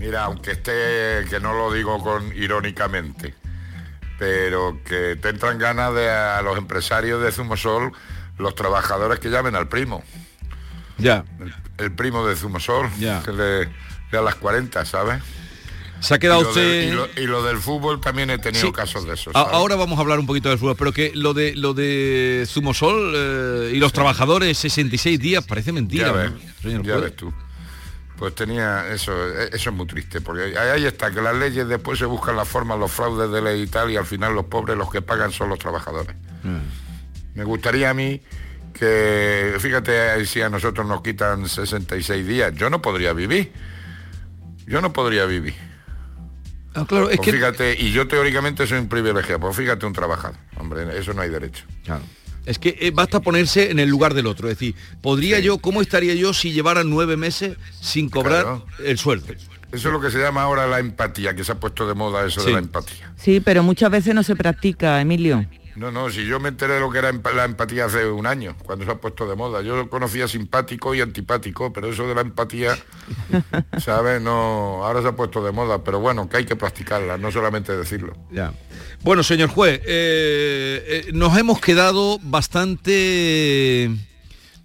Mira, 0.00 0.24
aunque 0.24 0.52
esté, 0.52 1.26
que 1.30 1.38
no 1.40 1.52
lo 1.54 1.72
digo 1.72 2.02
con 2.02 2.32
irónicamente, 2.36 3.34
pero 4.18 4.80
que 4.84 5.16
te 5.16 5.28
entran 5.28 5.58
ganas 5.58 5.94
de 5.94 6.10
a 6.10 6.42
los 6.42 6.58
empresarios 6.58 7.22
de 7.22 7.30
Zumosol, 7.30 7.92
los 8.36 8.54
trabajadores 8.56 9.20
que 9.20 9.28
llamen 9.30 9.54
al 9.54 9.68
primo. 9.68 10.02
Ya. 10.98 11.24
El, 11.40 11.54
el 11.78 11.92
primo 11.94 12.26
de 12.26 12.34
Zumosol, 12.34 12.88
Ya. 12.98 13.22
que 13.24 13.30
le, 13.32 13.64
le 14.10 14.18
a 14.18 14.22
las 14.22 14.34
40, 14.36 14.84
¿sabes? 14.84 15.22
Se 16.00 16.14
ha 16.14 16.18
quedado 16.18 16.40
Y 16.42 16.44
lo 16.44 16.52
del- 16.54 16.64
usted... 16.64 16.82
y, 16.82 16.90
lo, 16.92 17.22
y 17.22 17.26
lo 17.26 17.42
del 17.42 17.58
fútbol 17.58 18.00
también 18.00 18.30
he 18.30 18.38
tenido 18.38 18.66
Sí. 18.66 18.72
casos 18.72 19.04
de 19.06 19.16
¿sabes? 19.16 19.34
Ahora 19.36 19.74
vamos 19.76 19.98
a 19.98 20.02
hablar 20.02 20.18
un 20.20 20.26
poquito 20.26 20.48
del 20.48 20.58
fútbol, 20.58 20.76
pero 20.78 20.92
que 20.92 21.12
lo 21.14 21.34
de 21.34 21.54
lo 21.56 21.74
de 21.74 22.44
Zumosol 22.46 23.12
eh, 23.16 23.72
y 23.74 23.78
los 23.78 23.92
trabajadores 23.92 24.56
66 24.58 25.18
días 25.18 25.44
parece 25.44 25.72
mentira, 25.72 26.06
Ya 26.08 26.12
ves, 26.12 26.30
¿no, 26.32 26.38
señor 26.62 26.82
ya 26.84 26.92
juez? 26.94 27.04
ves 27.04 27.16
tú. 27.16 27.32
Pues 28.16 28.34
tenía 28.34 28.88
eso, 28.92 29.12
eh, 29.28 29.50
eso 29.52 29.70
es 29.70 29.76
muy 29.76 29.86
triste, 29.86 30.20
porque 30.20 30.56
ahí, 30.58 30.84
está, 30.84 31.10
que 31.12 31.20
las 31.22 31.36
leyes 31.36 31.68
después 31.68 31.98
se 31.98 32.04
buscan 32.04 32.34
las 32.36 32.48
formas, 32.48 32.78
los 32.78 32.90
fraudes 32.90 33.30
de 33.30 33.40
ley 33.42 33.62
y 33.62 33.66
tal, 33.68 33.90
y 33.92 33.96
al 33.96 34.06
final 34.06 34.34
los 34.34 34.46
pobres 34.46 34.76
los 34.76 34.90
que 34.90 35.02
pagan 35.02 35.30
son 35.32 35.48
los 35.50 35.58
trabajadores. 35.60 36.16
Me 37.34 37.44
gustaría 37.44 37.90
a 37.90 37.94
mí 37.94 38.20
que, 38.74 39.54
fíjate, 39.60 40.24
si 40.26 40.40
a 40.42 40.48
nosotros 40.50 40.86
nos 40.86 41.00
quitan 41.02 41.48
66 41.48 42.26
días, 42.26 42.52
yo 42.54 42.70
no 42.70 42.82
podría 42.82 43.12
vivir. 43.12 43.52
Yo 44.66 44.80
no 44.80 44.92
podría 44.92 45.24
vivir. 45.24 45.54
Ah, 46.74 46.84
claro, 46.86 47.10
es 47.10 47.16
Pues 47.16 47.26
que 47.26 47.32
fíjate, 47.32 47.76
y 47.80 47.92
yo 47.92 48.06
teóricamente 48.06 48.66
soy 48.66 48.78
un 48.78 48.88
privilegiado, 48.88 49.40
pues 49.40 49.56
fíjate 49.56 49.86
un 49.86 49.92
trabajador. 49.92 50.36
Hombre, 50.56 50.86
eso 50.98 51.12
no 51.14 51.22
hay 51.22 51.30
derecho. 51.30 51.64
Claro. 51.84 52.02
Es 52.46 52.58
que 52.58 52.76
eh, 52.80 52.90
basta 52.92 53.20
ponerse 53.20 53.70
en 53.70 53.78
el 53.78 53.88
lugar 53.88 54.14
del 54.14 54.26
otro. 54.26 54.48
Es 54.48 54.58
decir, 54.58 54.74
¿podría 55.02 55.38
yo, 55.40 55.58
cómo 55.58 55.82
estaría 55.82 56.14
yo 56.14 56.32
si 56.32 56.52
llevara 56.52 56.84
nueve 56.84 57.16
meses 57.16 57.56
sin 57.80 58.08
cobrar 58.08 58.42
Claro. 58.42 58.66
el 58.84 58.98
sueldo? 58.98 59.26
Eso 59.70 59.88
es 59.88 59.92
lo 59.92 60.00
que 60.00 60.10
se 60.10 60.18
llama 60.18 60.42
ahora 60.42 60.66
la 60.66 60.78
empatía, 60.78 61.34
que 61.34 61.44
se 61.44 61.52
ha 61.52 61.56
puesto 61.56 61.86
de 61.86 61.92
moda 61.94 62.24
eso 62.26 62.40
Sí. 62.40 62.46
de 62.46 62.52
la 62.54 62.58
empatía. 62.60 63.12
Sí, 63.16 63.40
pero 63.40 63.62
muchas 63.62 63.90
veces 63.90 64.14
no 64.14 64.22
se 64.22 64.34
practica, 64.34 64.98
Emilio. 65.00 65.44
No, 65.78 65.92
no, 65.92 66.10
si 66.10 66.26
yo 66.26 66.40
me 66.40 66.48
enteré 66.48 66.74
de 66.74 66.80
lo 66.80 66.90
que 66.90 66.98
era 66.98 67.12
la 67.12 67.44
empatía 67.44 67.84
hace 67.84 68.06
un 68.06 68.26
año, 68.26 68.56
cuando 68.64 68.84
se 68.84 68.90
ha 68.90 68.96
puesto 68.96 69.28
de 69.28 69.36
moda. 69.36 69.62
Yo 69.62 69.88
conocía 69.88 70.26
simpático 70.26 70.94
y 70.94 71.00
antipático, 71.00 71.72
pero 71.72 71.88
eso 71.88 72.06
de 72.08 72.14
la 72.14 72.22
empatía, 72.22 72.76
¿sabes? 73.78 74.20
No, 74.20 74.84
ahora 74.84 75.02
se 75.02 75.08
ha 75.08 75.16
puesto 75.16 75.44
de 75.44 75.52
moda, 75.52 75.84
pero 75.84 76.00
bueno, 76.00 76.28
que 76.28 76.38
hay 76.38 76.44
que 76.44 76.56
practicarla, 76.56 77.16
no 77.16 77.30
solamente 77.30 77.76
decirlo. 77.76 78.16
Ya. 78.30 78.52
Bueno, 79.02 79.22
señor 79.22 79.50
juez, 79.50 79.80
eh, 79.84 81.04
eh, 81.06 81.10
nos 81.12 81.38
hemos 81.38 81.60
quedado 81.60 82.18
bastante, 82.22 83.90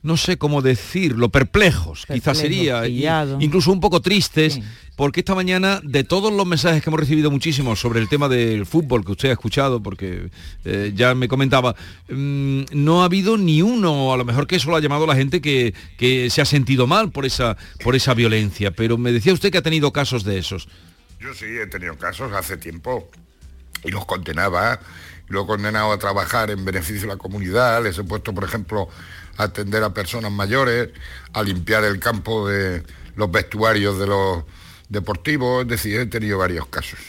no 0.04 0.18
sé 0.18 0.38
cómo 0.38 0.62
decirlo, 0.62 1.30
perplejos, 1.30 2.06
quizás 2.06 2.38
sería, 2.38 2.86
incluso 2.88 3.72
un 3.72 3.80
poco 3.80 4.02
tristes, 4.02 4.60
porque 4.98 5.22
esta 5.22 5.34
mañana, 5.34 5.80
de 5.82 6.04
todos 6.04 6.32
los 6.32 6.46
mensajes 6.46 6.84
que 6.84 6.90
hemos 6.90 7.00
recibido 7.00 7.32
muchísimos 7.32 7.80
sobre 7.80 8.02
el 8.02 8.10
tema 8.10 8.28
del 8.28 8.66
fútbol 8.66 9.06
que 9.06 9.14
usted 9.14 9.30
ha 9.30 9.32
escuchado, 9.32 9.82
porque 9.82 10.30
eh, 10.66 10.92
ya 10.94 11.16
me 11.16 11.30
comentaba, 11.30 11.76
mm, 12.10 12.64
no 12.74 13.02
ha 13.02 13.06
habido 13.06 13.38
ni 13.38 13.62
uno, 13.62 14.14
a 14.14 14.18
lo 14.18 14.26
mejor 14.26 14.46
que 14.46 14.58
eso 14.58 14.70
lo 14.70 14.76
ha 14.76 14.82
llamado 14.82 15.08
la 15.08 15.16
gente 15.16 15.42
que, 15.42 15.74
que 15.98 16.30
se 16.30 16.42
ha 16.42 16.46
sentido 16.46 16.86
mal 16.86 17.12
por 17.12 17.26
esa, 17.26 17.56
por 17.82 17.96
esa 17.96 18.14
violencia, 18.14 18.72
pero 18.72 18.98
me 18.98 19.14
decía 19.14 19.34
usted 19.34 19.52
que 19.52 19.58
ha 19.58 19.64
tenido 19.64 19.94
casos 19.94 20.26
de 20.26 20.38
esos. 20.38 20.68
Yo 21.22 21.34
sí 21.34 21.46
he 21.46 21.68
tenido 21.68 21.98
casos 21.98 22.34
hace 22.34 22.58
tiempo 22.58 23.10
y 23.86 23.92
los 23.92 24.06
condenaba, 24.06 24.82
y 25.30 25.34
lo 25.34 25.44
he 25.44 25.48
condenado 25.48 25.94
a 25.94 25.98
trabajar 25.98 26.52
en 26.52 26.66
beneficio 26.66 27.04
de 27.04 27.08
la 27.08 27.18
comunidad, 27.18 27.82
les 27.82 27.98
he 27.98 28.04
puesto, 28.04 28.34
por 28.34 28.44
ejemplo, 28.44 28.90
a 29.38 29.44
atender 29.44 29.84
a 29.84 29.94
personas 29.94 30.32
mayores, 30.32 30.90
a 31.34 31.44
limpiar 31.44 31.84
el 31.84 32.00
campo 32.00 32.48
de 32.48 32.84
los 33.16 33.32
vestuarios 33.32 34.00
de 34.00 34.08
los 34.08 34.44
deportivos, 34.90 35.64
es 35.64 35.68
decir, 35.68 36.00
he 36.00 36.06
tenido 36.06 36.38
varios 36.38 36.68
casos. 36.68 37.00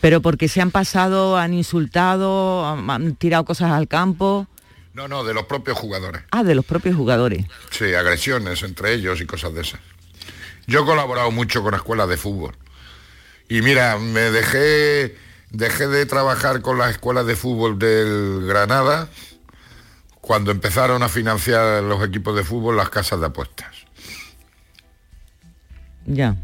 Pero 0.00 0.22
porque 0.22 0.48
se 0.48 0.60
han 0.60 0.70
pasado, 0.70 1.36
han 1.36 1.52
insultado, 1.52 2.66
han, 2.66 3.16
tirado 3.16 3.44
cosas 3.44 3.72
al 3.72 3.86
campo. 3.86 4.46
No, 4.94 5.08
no, 5.08 5.24
de 5.24 5.34
los 5.34 5.44
propios 5.44 5.78
jugadores. 5.78 6.22
Ah, 6.30 6.42
de 6.42 6.54
los 6.54 6.64
propios 6.64 6.96
jugadores. 6.96 7.44
Sí, 7.70 7.94
agresiones 7.94 8.62
entre 8.62 8.94
ellos 8.94 9.20
y 9.20 9.26
cosas 9.26 9.52
de 9.54 9.60
esas. 9.60 9.80
Yo 10.66 10.82
he 10.82 10.84
colaborado 10.86 11.30
mucho 11.30 11.62
con 11.62 11.74
escuelas 11.74 12.08
de 12.08 12.16
fútbol. 12.16 12.54
Y 13.48 13.62
mira, 13.62 13.98
me 13.98 14.30
dejé, 14.30 15.16
dejé 15.50 15.88
de 15.88 16.06
trabajar 16.06 16.62
con 16.62 16.78
las 16.78 16.92
escuelas 16.92 17.26
de 17.26 17.36
fútbol 17.36 17.78
del 17.78 18.46
Granada 18.46 19.10
cuando 20.30 20.52
empezaron 20.52 21.02
a 21.02 21.08
financiar 21.08 21.82
los 21.82 22.06
equipos 22.06 22.36
de 22.36 22.44
fútbol 22.44 22.76
las 22.76 22.88
casas 22.88 23.18
de 23.18 23.26
apuestas. 23.26 23.74
Ya. 26.06 26.36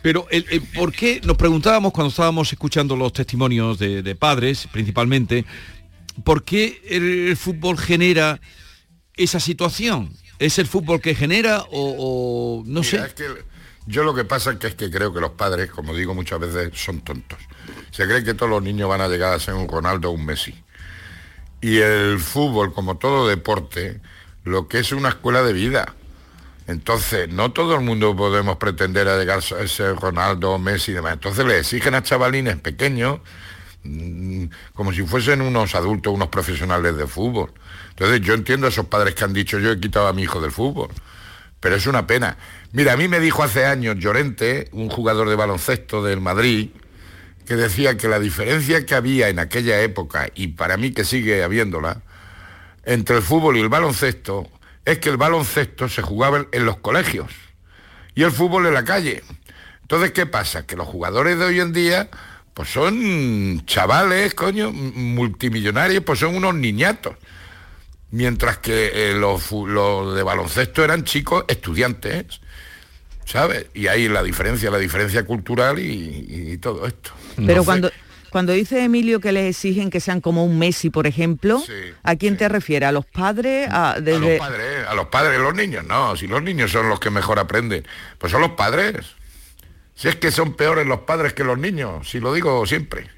Pero 0.00 0.26
el, 0.30 0.46
el 0.48 0.62
por 0.62 0.90
qué 0.90 1.20
nos 1.22 1.36
preguntábamos 1.36 1.92
cuando 1.92 2.08
estábamos 2.08 2.50
escuchando 2.50 2.96
los 2.96 3.12
testimonios 3.12 3.78
de, 3.78 4.02
de 4.02 4.14
padres, 4.14 4.66
principalmente, 4.72 5.44
¿por 6.24 6.44
qué 6.44 6.80
el, 6.88 7.28
el 7.28 7.36
fútbol 7.36 7.76
genera 7.76 8.40
esa 9.18 9.38
situación? 9.38 10.16
¿Es 10.38 10.58
el 10.58 10.66
fútbol 10.66 11.02
que 11.02 11.14
genera 11.14 11.64
o, 11.72 12.62
o 12.62 12.64
no 12.64 12.80
Mira, 12.80 12.90
sé? 12.90 13.06
es 13.06 13.12
que 13.12 13.26
yo 13.84 14.02
lo 14.02 14.14
que 14.14 14.24
pasa 14.24 14.52
es 14.52 14.56
que, 14.56 14.68
es 14.68 14.74
que 14.76 14.90
creo 14.90 15.12
que 15.12 15.20
los 15.20 15.32
padres, 15.32 15.70
como 15.70 15.94
digo 15.94 16.14
muchas 16.14 16.40
veces, 16.40 16.70
son 16.72 17.02
tontos. 17.02 17.38
Se 17.90 18.06
cree 18.06 18.24
que 18.24 18.32
todos 18.32 18.48
los 18.48 18.62
niños 18.62 18.88
van 18.88 19.02
a 19.02 19.08
llegar 19.08 19.34
a 19.34 19.38
ser 19.38 19.52
un 19.52 19.68
Ronaldo 19.68 20.08
o 20.08 20.12
un 20.12 20.24
Messi. 20.24 20.54
Y 21.62 21.78
el 21.78 22.18
fútbol, 22.18 22.74
como 22.74 22.98
todo 22.98 23.28
deporte, 23.28 24.00
lo 24.44 24.68
que 24.68 24.80
es 24.80 24.92
una 24.92 25.10
escuela 25.10 25.42
de 25.42 25.52
vida. 25.52 25.94
Entonces, 26.66 27.28
no 27.28 27.52
todo 27.52 27.76
el 27.76 27.82
mundo 27.82 28.14
podemos 28.16 28.56
pretender 28.56 29.08
a 29.08 29.16
llegar 29.16 29.38
a 29.38 29.66
ser 29.68 29.96
Ronaldo 29.96 30.58
Messi 30.58 30.90
y 30.90 30.94
demás. 30.94 31.14
Entonces 31.14 31.46
le 31.46 31.58
exigen 31.58 31.94
a 31.94 32.02
chavalines 32.02 32.56
pequeños 32.56 33.20
mm, 33.84 34.46
como 34.74 34.92
si 34.92 35.02
fuesen 35.02 35.40
unos 35.40 35.74
adultos, 35.74 36.12
unos 36.12 36.28
profesionales 36.28 36.96
de 36.96 37.06
fútbol. 37.06 37.52
Entonces 37.90 38.20
yo 38.20 38.34
entiendo 38.34 38.66
a 38.66 38.70
esos 38.70 38.86
padres 38.86 39.14
que 39.14 39.24
han 39.24 39.32
dicho 39.32 39.58
yo 39.58 39.70
he 39.70 39.80
quitado 39.80 40.08
a 40.08 40.12
mi 40.12 40.22
hijo 40.22 40.40
del 40.40 40.50
fútbol. 40.50 40.88
Pero 41.60 41.76
es 41.76 41.86
una 41.86 42.08
pena. 42.08 42.38
Mira, 42.72 42.94
a 42.94 42.96
mí 42.96 43.06
me 43.06 43.20
dijo 43.20 43.44
hace 43.44 43.66
años 43.66 43.96
Llorente, 43.98 44.68
un 44.72 44.88
jugador 44.88 45.28
de 45.28 45.36
baloncesto 45.36 46.02
del 46.02 46.20
Madrid, 46.20 46.70
que 47.46 47.56
decía 47.56 47.96
que 47.96 48.08
la 48.08 48.18
diferencia 48.18 48.86
que 48.86 48.94
había 48.94 49.28
en 49.28 49.38
aquella 49.38 49.80
época, 49.80 50.28
y 50.34 50.48
para 50.48 50.76
mí 50.76 50.92
que 50.92 51.04
sigue 51.04 51.42
habiéndola, 51.42 52.02
entre 52.84 53.16
el 53.16 53.22
fútbol 53.22 53.56
y 53.56 53.60
el 53.60 53.68
baloncesto, 53.68 54.48
es 54.84 54.98
que 54.98 55.08
el 55.08 55.16
baloncesto 55.16 55.88
se 55.88 56.02
jugaba 56.02 56.46
en 56.50 56.64
los 56.64 56.78
colegios 56.78 57.30
y 58.14 58.22
el 58.22 58.32
fútbol 58.32 58.66
en 58.66 58.74
la 58.74 58.84
calle. 58.84 59.22
Entonces, 59.82 60.12
¿qué 60.12 60.26
pasa? 60.26 60.66
Que 60.66 60.76
los 60.76 60.88
jugadores 60.88 61.38
de 61.38 61.44
hoy 61.44 61.60
en 61.60 61.72
día, 61.72 62.08
pues 62.54 62.68
son 62.70 63.64
chavales, 63.66 64.34
coño, 64.34 64.72
multimillonarios, 64.72 66.02
pues 66.04 66.18
son 66.18 66.36
unos 66.36 66.54
niñatos. 66.54 67.16
Mientras 68.10 68.58
que 68.58 69.10
eh, 69.10 69.14
los, 69.14 69.50
de 69.50 70.22
baloncesto 70.22 70.84
eran 70.84 71.04
chicos 71.04 71.44
estudiantes, 71.48 72.40
¿sabes? 73.24 73.66
Y 73.74 73.86
ahí 73.86 74.08
la 74.08 74.22
diferencia, 74.22 74.70
la 74.70 74.78
diferencia 74.78 75.24
cultural 75.24 75.78
y 75.78 76.58
todo 76.58 76.86
esto. 76.86 77.12
Pero 77.36 77.64
cuando, 77.64 77.90
Cuando 78.32 78.54
dice 78.54 78.82
Emilio 78.82 79.20
que 79.20 79.30
les 79.30 79.50
exigen 79.54 79.90
que 79.90 80.00
sean 80.00 80.22
como 80.22 80.42
un 80.46 80.58
Messi, 80.58 80.88
por 80.88 81.06
ejemplo, 81.06 81.62
¿a 82.02 82.16
quién 82.16 82.38
te 82.38 82.48
refiere? 82.48 82.86
¿A 82.86 82.92
los 82.92 83.04
padres? 83.04 83.68
A, 83.70 84.00
A 84.38 84.38
los 84.38 84.48
padres, 84.48 84.86
a 84.88 84.94
los 84.94 85.06
padres, 85.08 85.38
los 85.38 85.54
niños 85.54 85.84
no, 85.84 86.16
si 86.16 86.26
los 86.26 86.42
niños 86.42 86.72
son 86.72 86.88
los 86.88 86.98
que 86.98 87.10
mejor 87.10 87.38
aprenden, 87.38 87.86
pues 88.16 88.32
son 88.32 88.40
los 88.40 88.52
padres. 88.52 89.04
Si 89.94 90.08
es 90.08 90.16
que 90.16 90.30
son 90.30 90.54
peores 90.54 90.86
los 90.86 91.00
padres 91.00 91.34
que 91.34 91.44
los 91.44 91.58
niños, 91.58 92.08
si 92.08 92.20
lo 92.20 92.32
digo 92.32 92.64
siempre. 92.66 93.10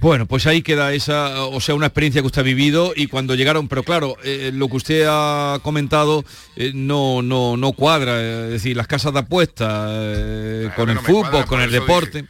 Bueno, 0.00 0.24
pues 0.26 0.46
ahí 0.46 0.62
queda 0.62 0.92
esa, 0.94 1.44
o 1.44 1.60
sea, 1.60 1.74
una 1.74 1.86
experiencia 1.86 2.22
que 2.22 2.26
usted 2.26 2.40
ha 2.40 2.44
vivido 2.44 2.92
y 2.96 3.06
cuando 3.06 3.34
llegaron, 3.34 3.68
pero 3.68 3.82
claro, 3.82 4.16
eh, 4.24 4.50
lo 4.54 4.68
que 4.68 4.76
usted 4.76 5.06
ha 5.06 5.58
comentado 5.62 6.24
eh, 6.56 6.72
no, 6.74 7.20
no, 7.20 7.58
no 7.58 7.72
cuadra, 7.72 8.12
eh, 8.18 8.44
es 8.46 8.50
decir, 8.52 8.76
las 8.78 8.86
casas 8.86 9.12
de 9.12 9.18
apuesta, 9.18 9.88
eh, 9.90 10.70
con 10.74 10.88
el 10.88 10.96
no 10.96 11.02
fútbol, 11.02 11.30
cuadra, 11.30 11.46
con 11.46 11.60
el 11.60 11.70
deporte. 11.70 12.24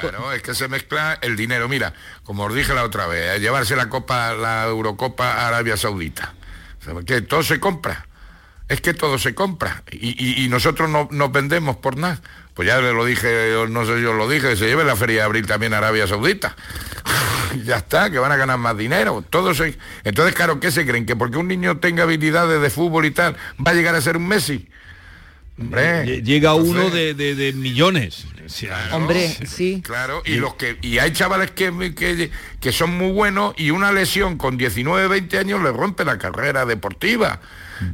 Claro, 0.00 0.32
es 0.32 0.42
que 0.42 0.54
se 0.54 0.68
mezcla 0.68 1.18
el 1.22 1.36
dinero. 1.36 1.68
Mira, 1.68 1.92
como 2.24 2.44
os 2.44 2.54
dije 2.54 2.74
la 2.74 2.84
otra 2.84 3.06
vez, 3.06 3.40
llevarse 3.40 3.74
la 3.76 3.88
Copa, 3.88 4.32
la 4.34 4.64
Eurocopa 4.66 5.32
a 5.32 5.48
Arabia 5.48 5.76
Saudita. 5.76 6.34
O 6.80 6.84
sea, 6.84 6.94
que 7.04 7.22
todo 7.22 7.42
se 7.42 7.58
compra. 7.60 8.06
Es 8.68 8.80
que 8.80 8.94
todo 8.94 9.16
se 9.18 9.34
compra. 9.34 9.84
Y, 9.92 10.08
y- 10.24 10.44
y 10.44 10.48
nosotros 10.48 10.90
no 10.90 11.08
nos 11.12 11.30
vendemos 11.30 11.76
por 11.76 11.96
nada. 11.96 12.20
Pues 12.56 12.66
ya 12.66 12.80
le 12.80 12.92
lo 12.92 13.04
dije, 13.04 13.50
yo 13.52 13.68
no 13.68 13.84
sé, 13.84 14.00
yo 14.00 14.14
lo 14.14 14.28
dije, 14.28 14.56
se 14.56 14.66
lleve 14.66 14.82
la 14.82 14.96
feria 14.96 15.16
de 15.18 15.22
abril 15.22 15.46
también 15.46 15.74
a 15.74 15.78
Arabia 15.78 16.06
Saudita. 16.08 16.56
ya 17.64 17.76
está, 17.76 18.10
que 18.10 18.18
van 18.18 18.32
a 18.32 18.36
ganar 18.36 18.56
más 18.58 18.76
dinero. 18.76 19.22
Todo 19.28 19.52
se... 19.54 19.76
Entonces, 20.04 20.34
claro, 20.34 20.58
¿qué 20.58 20.70
se 20.70 20.86
creen? 20.86 21.04
¿Que 21.04 21.14
porque 21.16 21.36
un 21.36 21.48
niño 21.48 21.76
tenga 21.78 22.04
habilidades 22.04 22.60
de 22.62 22.70
fútbol 22.70 23.04
y 23.04 23.10
tal, 23.10 23.36
va 23.64 23.72
a 23.72 23.74
llegar 23.74 23.94
a 23.94 24.00
ser 24.00 24.16
un 24.16 24.26
Messi? 24.26 24.66
Hombre, 25.58 26.04
Lle- 26.04 26.22
Llega 26.22 26.54
uno 26.54 26.90
de, 26.90 27.14
de- 27.14 27.34
de 27.34 27.52
millones. 27.52 28.26
Hombre, 28.92 29.36
sí. 29.46 29.82
Claro, 29.84 30.22
y 30.24 30.34
los 30.36 30.54
que 30.54 30.78
y 30.82 30.98
hay 30.98 31.12
chavales 31.12 31.50
que, 31.50 31.94
que, 31.94 32.30
que 32.60 32.72
son 32.72 32.90
muy 32.96 33.10
buenos 33.12 33.54
y 33.58 33.70
una 33.70 33.90
lesión 33.92 34.36
con 34.38 34.56
19, 34.56 35.08
20 35.08 35.38
años 35.38 35.62
le 35.62 35.72
rompe 35.72 36.04
la 36.04 36.18
carrera 36.18 36.64
deportiva. 36.66 37.40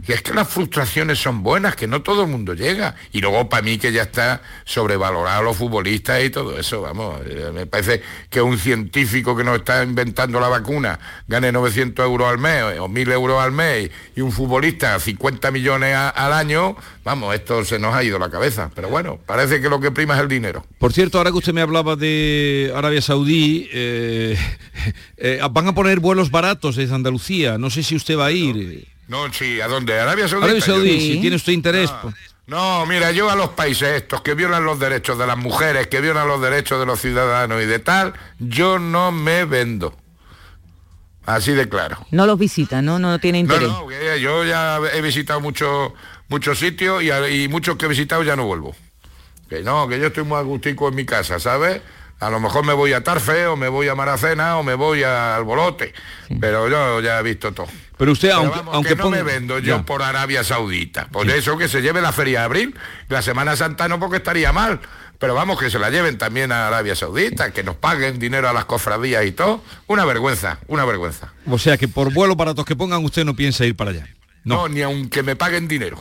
Y 0.07 0.12
es 0.12 0.22
que 0.22 0.33
las 0.35 0.49
frustraciones 0.49 1.18
son 1.18 1.43
buenas, 1.43 1.76
que 1.76 1.87
no 1.87 2.03
todo 2.03 2.22
el 2.22 2.28
mundo 2.28 2.55
llega. 2.55 2.95
Y 3.12 3.20
luego 3.20 3.49
para 3.49 3.62
mí 3.62 3.78
que 3.78 3.93
ya 3.93 4.03
está 4.03 4.43
sobrevalorado 4.64 5.43
los 5.43 5.57
futbolistas 5.57 6.22
y 6.24 6.30
todo 6.30 6.59
eso, 6.59 6.80
vamos, 6.83 7.20
eh, 7.26 7.51
me 7.55 7.66
parece 7.66 8.03
que 8.30 8.41
un 8.43 8.59
científico 8.59 9.37
que 9.37 9.45
nos 9.45 9.59
está 9.59 9.83
inventando 9.85 10.41
la 10.41 10.49
vacuna 10.49 10.99
gane 11.28 11.53
900 11.53 12.05
euros 12.05 12.28
al 12.28 12.39
mes 12.39 12.78
o 12.80 12.89
1000 12.89 13.11
euros 13.12 13.43
al 13.43 13.53
mes 13.53 13.91
y 14.16 14.20
un 14.20 14.33
futbolista 14.33 14.99
50 14.99 15.51
millones 15.51 15.95
a- 15.95 16.09
al 16.11 16.33
año, 16.33 16.76
vamos, 17.05 17.35
esto 17.35 17.64
se 17.64 17.78
nos 17.78 17.95
ha 17.95 18.03
ido 18.03 18.18
la 18.18 18.30
cabeza. 18.30 18.70
Pero 18.74 18.89
bueno, 18.89 19.18
parece 19.26 19.61
que 19.61 19.68
lo 19.68 19.80
que 19.80 19.91
prima 19.91 20.14
es 20.14 20.20
el 20.22 20.28
dinero. 20.28 20.64
Por 20.78 20.93
cierto, 20.93 21.18
ahora 21.18 21.30
que 21.30 21.39
usted 21.39 21.53
me 21.53 21.61
hablaba 21.61 21.97
de 21.97 22.72
Arabia 22.74 23.03
Saudí, 23.03 23.68
eh, 23.72 24.37
eh, 25.16 25.41
van 25.51 25.68
a 25.68 25.74
poner 25.74 26.01
vuelos 26.01 26.30
baratos 26.30 26.76
desde 26.76 26.95
Andalucía. 26.95 27.59
No 27.59 27.70
sé 27.70 27.83
si 27.83 27.95
usted 27.97 28.16
va 28.18 28.26
a 28.26 28.33
ir. 28.33 28.57
No, 28.57 28.91
sí, 29.33 29.61
¿a 29.61 29.69
dónde? 29.69 29.99
¿Arabia 29.99 30.29
Saudita? 30.29 30.47
Arabia 30.47 30.65
Saudí, 30.65 31.01
si 31.01 31.21
tiene 31.21 31.37
usted 31.37 31.53
interés. 31.53 31.91
Ah. 31.93 32.01
pues. 32.03 32.15
No, 32.47 32.85
mira, 32.87 33.13
yo 33.13 33.31
a 33.31 33.37
los 33.37 33.51
países 33.51 33.89
estos 34.03 34.21
que 34.21 34.35
violan 34.35 34.65
los 34.65 34.79
derechos 34.79 35.17
de 35.19 35.27
las 35.27 35.39
mujeres, 35.39 35.87
que 35.87 36.01
violan 36.01 36.27
los 36.27 36.41
derechos 36.43 36.79
de 36.81 36.87
los 36.87 37.01
ciudadanos 37.01 37.63
y 37.63 37.67
de 37.67 37.79
tal, 37.79 38.15
yo 38.41 38.79
no 38.79 39.13
me 39.13 39.45
vendo. 39.45 39.97
Así 41.25 41.53
de 41.53 41.69
claro. 41.69 42.05
No 42.11 42.27
los 42.27 42.39
visita, 42.39 42.83
¿no? 42.83 42.99
No 42.99 43.19
tiene 43.21 43.43
No, 43.45 43.55
interés. 43.55 43.69
no, 43.73 43.87
que 43.87 44.21
yo 44.21 44.45
ya 44.45 44.81
he 44.93 45.01
visitado 45.01 45.41
muchos 45.41 45.93
muchos 46.29 46.59
sitios 46.59 47.03
y, 47.03 47.11
y 47.13 47.49
muchos 47.49 47.77
que 47.77 47.87
he 47.87 47.89
visitado 47.89 48.23
ya 48.25 48.35
no 48.35 48.45
vuelvo. 48.47 48.75
Que 49.49 49.61
no, 49.63 49.87
que 49.87 50.01
yo 50.01 50.09
estoy 50.09 50.25
muy 50.25 50.39
agustico 50.39 50.89
en 50.89 50.97
mi 50.97 51.05
casa, 51.07 51.39
¿sabes? 51.39 51.81
A 52.23 52.31
lo 52.31 52.39
mejor 52.41 52.64
me 52.64 52.73
voy 52.73 52.93
a 52.93 53.03
Tarfe 53.03 53.47
o 53.49 53.57
me 53.57 53.68
voy 53.68 53.89
a 53.89 53.95
Maracena 53.97 54.57
o 54.59 54.62
me 54.62 54.75
voy 54.75 55.03
al 55.03 55.43
Bolote, 55.45 55.93
pero 56.41 56.68
yo 56.68 57.01
ya 57.01 57.18
he 57.18 57.23
visto 57.23 57.53
todo. 57.53 57.66
Pero 57.99 58.12
usted, 58.12 58.29
Pero 58.29 58.39
aunque, 58.41 58.57
vamos, 58.59 58.75
aunque 58.77 58.89
que 58.91 58.97
no 58.97 59.05
ponga- 59.05 59.16
me 59.16 59.23
vendo 59.25 59.59
yo 59.59 59.79
Ya. 59.79 59.83
por 59.83 60.03
Arabia 60.03 60.45
Saudita. 60.45 61.09
Por 61.09 61.29
eso 61.29 61.57
que 61.59 61.68
se 61.68 61.83
lleve 61.83 62.01
la 62.01 62.12
feria 62.12 62.41
de 62.41 62.45
abril. 62.45 62.75
La 63.09 63.23
Semana 63.23 63.57
Santa 63.57 63.89
no 63.89 63.99
porque 63.99 64.16
estaría 64.18 64.53
mal. 64.53 64.81
Pero 65.18 65.35
vamos, 65.35 65.59
que 65.59 65.70
se 65.70 65.79
la 65.79 65.91
lleven 65.91 66.18
también 66.18 66.51
a 66.53 66.66
Arabia 66.68 66.97
Saudita, 66.97 67.53
que 67.53 67.62
nos 67.62 67.77
paguen 67.77 68.18
dinero 68.18 68.49
a 68.49 68.53
las 68.53 68.64
cofradías 68.64 69.25
y 69.25 69.33
todo. 69.33 69.62
Una 69.87 70.05
vergüenza, 70.05 70.59
una 70.66 70.85
vergüenza. 70.85 71.33
O 71.49 71.59
sea 71.59 71.77
que 71.77 71.87
por 71.87 72.12
vuelos 72.12 72.37
baratos 72.37 72.64
que 72.64 72.75
pongan 72.75 73.05
usted 73.05 73.25
no 73.25 73.35
piensa 73.37 73.64
ir 73.64 73.77
para 73.77 73.91
allá. 73.93 74.07
No, 74.45 74.68
ni 74.68 74.82
aunque 74.82 75.22
me 75.22 75.36
paguen 75.36 75.68
dinero. 75.68 75.99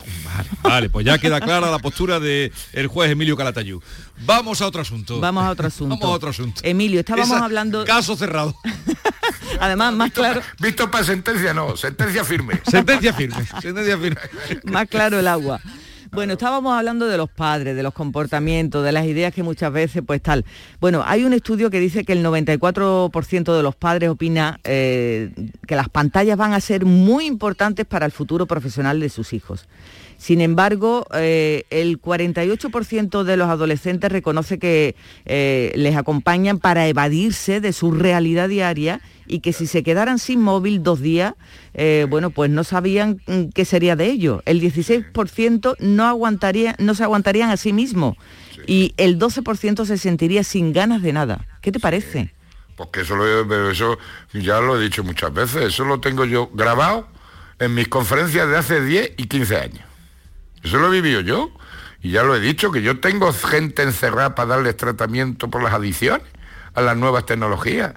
Vale, 0.62 0.90
pues 0.90 1.06
ya 1.06 1.18
queda 1.18 1.40
clara 1.40 1.70
la 1.70 1.78
postura 1.78 2.18
del 2.18 2.52
juez 2.88 3.10
Emilio 3.10 3.36
Calatayú. 3.36 3.80
Vamos 4.24 4.60
a 4.60 4.66
otro 4.66 4.82
asunto. 4.82 5.20
Vamos 5.20 5.44
a 5.44 5.50
otro 5.50 5.66
asunto. 5.68 5.94
Vamos 5.96 6.04
a 6.12 6.16
otro 6.16 6.30
asunto. 6.30 6.60
Emilio, 6.64 7.00
estábamos 7.00 7.28
Esa- 7.28 7.44
hablando... 7.44 7.84
Caso 7.84 8.16
cerrado. 8.16 8.54
Además, 9.60 9.92
más 9.94 10.10
claro, 10.12 10.40
Visto 10.58 10.90
para 10.90 11.04
sentencia, 11.04 11.52
no, 11.54 11.76
sentencia 11.76 12.24
firme. 12.24 12.60
Sentencia 12.68 13.12
firme. 13.12 13.46
Sentencia 13.60 13.98
firme. 13.98 14.20
más 14.64 14.88
claro 14.88 15.18
el 15.20 15.28
agua. 15.28 15.60
Bueno, 16.14 16.34
estábamos 16.34 16.74
hablando 16.74 17.06
de 17.06 17.16
los 17.16 17.30
padres, 17.30 17.74
de 17.74 17.82
los 17.82 17.94
comportamientos, 17.94 18.84
de 18.84 18.92
las 18.92 19.06
ideas 19.06 19.32
que 19.32 19.42
muchas 19.42 19.72
veces, 19.72 20.02
pues 20.06 20.20
tal. 20.20 20.44
Bueno, 20.78 21.02
hay 21.06 21.24
un 21.24 21.32
estudio 21.32 21.70
que 21.70 21.80
dice 21.80 22.04
que 22.04 22.12
el 22.12 22.22
94% 22.22 23.56
de 23.56 23.62
los 23.62 23.74
padres 23.76 24.10
opina 24.10 24.60
eh, 24.64 25.30
que 25.66 25.74
las 25.74 25.88
pantallas 25.88 26.36
van 26.36 26.52
a 26.52 26.60
ser 26.60 26.84
muy 26.84 27.24
importantes 27.24 27.86
para 27.86 28.04
el 28.04 28.12
futuro 28.12 28.44
profesional 28.44 29.00
de 29.00 29.08
sus 29.08 29.32
hijos. 29.32 29.66
Sin 30.18 30.42
embargo, 30.42 31.06
eh, 31.14 31.64
el 31.70 31.98
48% 31.98 33.24
de 33.24 33.36
los 33.38 33.48
adolescentes 33.48 34.12
reconoce 34.12 34.58
que 34.58 34.94
eh, 35.24 35.72
les 35.76 35.96
acompañan 35.96 36.58
para 36.58 36.86
evadirse 36.88 37.62
de 37.62 37.72
su 37.72 37.90
realidad 37.90 38.50
diaria 38.50 39.00
y 39.26 39.40
que 39.40 39.52
si 39.52 39.66
se 39.66 39.82
quedaran 39.82 40.18
sin 40.18 40.40
móvil 40.40 40.82
dos 40.82 41.00
días, 41.00 41.34
eh, 41.74 42.06
bueno, 42.08 42.30
pues 42.30 42.50
no 42.50 42.64
sabían 42.64 43.20
mm, 43.26 43.50
qué 43.54 43.64
sería 43.64 43.96
de 43.96 44.06
ellos. 44.06 44.42
El 44.44 44.60
16% 44.60 45.76
no, 45.80 46.06
aguantaría, 46.06 46.74
no 46.78 46.94
se 46.94 47.04
aguantarían 47.04 47.50
a 47.50 47.56
sí 47.56 47.72
mismos 47.72 48.16
y 48.66 48.94
el 48.96 49.18
12% 49.18 49.84
se 49.84 49.98
sentiría 49.98 50.44
sin 50.44 50.72
ganas 50.72 51.02
de 51.02 51.12
nada. 51.12 51.46
¿Qué 51.60 51.72
te 51.72 51.80
parece? 51.80 52.32
Porque 52.76 53.02
eso, 53.02 53.16
lo, 53.16 53.70
eso 53.70 53.98
ya 54.32 54.60
lo 54.60 54.78
he 54.78 54.82
dicho 54.82 55.04
muchas 55.04 55.32
veces, 55.32 55.62
eso 55.64 55.84
lo 55.84 56.00
tengo 56.00 56.24
yo 56.24 56.50
grabado 56.52 57.08
en 57.58 57.74
mis 57.74 57.88
conferencias 57.88 58.48
de 58.48 58.56
hace 58.56 58.80
10 58.80 59.12
y 59.16 59.26
15 59.26 59.56
años. 59.56 59.84
Eso 60.62 60.78
lo 60.78 60.88
he 60.88 61.00
vivido 61.00 61.20
yo. 61.20 61.50
Y 62.02 62.10
ya 62.10 62.24
lo 62.24 62.34
he 62.34 62.40
dicho, 62.40 62.72
que 62.72 62.82
yo 62.82 62.98
tengo 62.98 63.32
gente 63.32 63.82
encerrada 63.82 64.34
para 64.34 64.56
darles 64.56 64.76
tratamiento 64.76 65.48
por 65.48 65.62
las 65.62 65.72
adicciones 65.72 66.26
a 66.74 66.80
las 66.80 66.96
nuevas 66.96 67.26
tecnologías. 67.26 67.94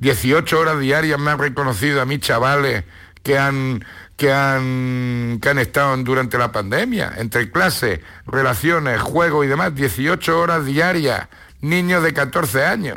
18 0.00 0.58
horas 0.58 0.80
diarias 0.80 1.18
me 1.18 1.30
han 1.30 1.38
reconocido 1.38 2.00
a 2.00 2.06
mis 2.06 2.20
chavales 2.20 2.84
que 3.22 3.38
han, 3.38 3.84
que 4.16 4.32
han, 4.32 5.38
que 5.40 5.48
han 5.48 5.58
estado 5.58 5.96
durante 5.98 6.38
la 6.38 6.52
pandemia, 6.52 7.14
entre 7.18 7.50
clases, 7.50 8.00
relaciones, 8.26 9.00
juegos 9.00 9.44
y 9.44 9.48
demás, 9.48 9.74
18 9.74 10.38
horas 10.38 10.64
diarias, 10.64 11.28
niños 11.60 12.02
de 12.02 12.14
14 12.14 12.64
años. 12.64 12.96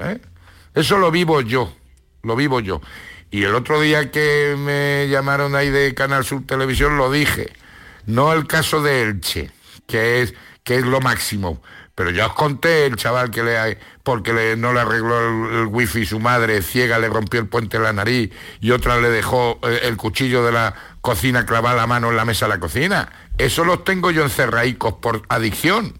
¿eh? 0.00 0.20
Eso 0.74 0.98
lo 0.98 1.10
vivo 1.10 1.40
yo, 1.40 1.72
lo 2.22 2.36
vivo 2.36 2.60
yo. 2.60 2.80
Y 3.30 3.44
el 3.44 3.54
otro 3.54 3.80
día 3.80 4.10
que 4.10 4.56
me 4.58 5.08
llamaron 5.08 5.54
ahí 5.54 5.70
de 5.70 5.94
Canal 5.94 6.24
Sur 6.24 6.44
Televisión 6.46 6.98
lo 6.98 7.10
dije. 7.10 7.50
No 8.04 8.32
el 8.32 8.46
caso 8.46 8.82
de 8.82 9.02
Elche, 9.02 9.50
que 9.86 10.20
es, 10.20 10.34
que 10.64 10.76
es 10.76 10.84
lo 10.84 11.00
máximo. 11.00 11.62
Pero 11.94 12.10
ya 12.10 12.26
os 12.26 12.34
conté 12.34 12.86
el 12.86 12.96
chaval 12.96 13.30
que 13.30 13.42
le 13.42 13.78
porque 14.02 14.32
le- 14.32 14.56
no 14.56 14.72
le 14.72 14.80
arregló 14.80 15.48
el, 15.50 15.54
el 15.60 15.66
wifi 15.66 16.04
su 16.06 16.18
madre, 16.20 16.60
ciega 16.62 16.98
le 16.98 17.08
rompió 17.08 17.40
el 17.40 17.46
puente 17.46 17.78
de 17.78 17.84
la 17.84 17.92
nariz 17.92 18.30
y 18.60 18.70
otra 18.72 19.00
le 19.00 19.10
dejó 19.10 19.58
eh, 19.62 19.80
el 19.84 19.96
cuchillo 19.96 20.44
de 20.44 20.52
la 20.52 20.74
cocina 21.00 21.46
clavar 21.46 21.76
la 21.76 21.86
mano 21.86 22.10
en 22.10 22.16
la 22.16 22.24
mesa 22.24 22.46
de 22.46 22.54
la 22.54 22.60
cocina. 22.60 23.08
Eso 23.38 23.64
los 23.64 23.84
tengo 23.84 24.10
yo 24.10 24.22
encerraicos 24.22 24.94
por 24.94 25.22
adicción. 25.28 25.94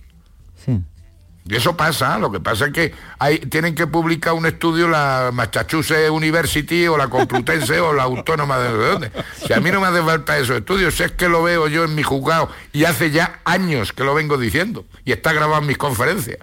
Y 1.44 1.56
eso 1.56 1.76
pasa, 1.76 2.18
lo 2.20 2.30
que 2.30 2.38
pasa 2.38 2.66
es 2.66 2.72
que 2.72 2.94
hay, 3.18 3.38
tienen 3.40 3.74
que 3.74 3.88
publicar 3.88 4.32
un 4.34 4.46
estudio 4.46 4.86
la 4.88 5.30
Massachusetts 5.32 6.08
University 6.08 6.86
o 6.86 6.96
la 6.96 7.08
Complutense 7.08 7.80
o 7.80 7.92
la 7.92 8.04
Autónoma 8.04 8.58
de 8.58 8.68
dónde. 8.70 9.10
Si 9.44 9.52
a 9.52 9.58
mí 9.58 9.72
no 9.72 9.80
me 9.80 9.88
hace 9.88 10.00
falta 10.02 10.38
esos 10.38 10.58
estudios, 10.58 10.94
si 10.94 11.02
es 11.02 11.10
que 11.10 11.28
lo 11.28 11.42
veo 11.42 11.66
yo 11.66 11.82
en 11.82 11.96
mi 11.96 12.04
juzgado 12.04 12.48
y 12.72 12.84
hace 12.84 13.10
ya 13.10 13.40
años 13.44 13.92
que 13.92 14.04
lo 14.04 14.14
vengo 14.14 14.38
diciendo 14.38 14.84
y 15.04 15.10
está 15.10 15.32
grabado 15.32 15.62
en 15.62 15.66
mis 15.66 15.78
conferencias. 15.78 16.38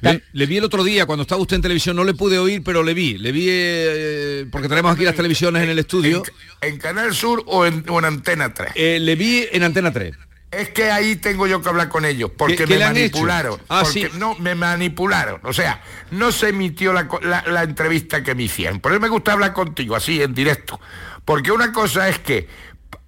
Le, 0.00 0.22
le 0.32 0.46
vi 0.46 0.56
el 0.58 0.64
otro 0.64 0.84
día 0.84 1.06
cuando 1.06 1.22
estaba 1.22 1.40
usted 1.40 1.56
en 1.56 1.62
televisión, 1.62 1.96
no 1.96 2.04
le 2.04 2.14
pude 2.14 2.38
oír, 2.38 2.62
pero 2.64 2.82
le 2.82 2.94
vi. 2.94 3.18
Le 3.18 3.32
vi 3.32 3.46
eh, 3.48 4.46
porque 4.50 4.68
tenemos 4.68 4.92
aquí 4.94 5.04
las 5.04 5.14
televisiones 5.14 5.62
en 5.62 5.70
el 5.70 5.78
estudio. 5.78 6.22
¿En 6.60 6.78
Canal 6.78 7.14
Sur 7.14 7.42
o 7.46 7.66
en, 7.66 7.84
o 7.88 7.98
en 7.98 8.04
Antena 8.04 8.52
3? 8.54 8.72
Eh, 8.74 8.98
le 9.00 9.16
vi 9.16 9.46
en 9.52 9.62
Antena 9.62 9.92
3. 9.92 10.14
Es 10.50 10.70
que 10.70 10.90
ahí 10.90 11.16
tengo 11.16 11.46
yo 11.46 11.60
que 11.60 11.68
hablar 11.68 11.90
con 11.90 12.06
ellos, 12.06 12.30
porque 12.36 12.56
¿Qué- 12.56 12.64
qué 12.64 12.78
me 12.78 12.84
manipularon. 12.86 13.60
Ah, 13.68 13.82
porque 13.84 14.08
sí. 14.10 14.18
No, 14.18 14.34
me 14.36 14.54
manipularon. 14.54 15.40
O 15.44 15.52
sea, 15.52 15.82
no 16.10 16.32
se 16.32 16.48
emitió 16.48 16.94
la, 16.94 17.06
co- 17.06 17.20
la- 17.20 17.44
la 17.46 17.64
entrevista 17.64 18.22
que 18.22 18.34
me 18.34 18.44
hicieron. 18.44 18.80
Por 18.80 18.92
eso 18.92 19.00
me 19.00 19.08
gusta 19.10 19.32
hablar 19.32 19.52
contigo, 19.52 19.94
así, 19.94 20.22
en 20.22 20.32
directo. 20.34 20.80
Porque 21.26 21.52
una 21.52 21.70
cosa 21.72 22.08
es 22.08 22.18
que 22.18 22.48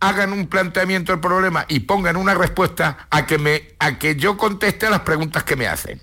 hagan 0.01 0.35
un 0.35 0.49
planteamiento 0.49 1.13
del 1.13 1.21
problema 1.21 1.65
y 1.69 1.81
pongan 1.81 2.17
una 2.17 2.35
respuesta 2.35 3.07
a 3.11 3.27
que, 3.27 3.39
me, 3.39 3.69
a 3.79 3.99
que 3.99 4.17
yo 4.17 4.37
conteste 4.37 4.85
a 4.87 4.91
las 4.91 5.01
preguntas 5.01 5.43
que 5.43 5.57
me 5.57 5.67
hacen. 5.67 6.01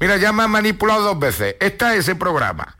Mira, 0.00 0.16
ya 0.16 0.32
me 0.32 0.42
han 0.42 0.50
manipulado 0.50 1.02
dos 1.02 1.18
veces. 1.18 1.56
Está 1.60 1.94
ese 1.94 2.14
programa 2.14 2.76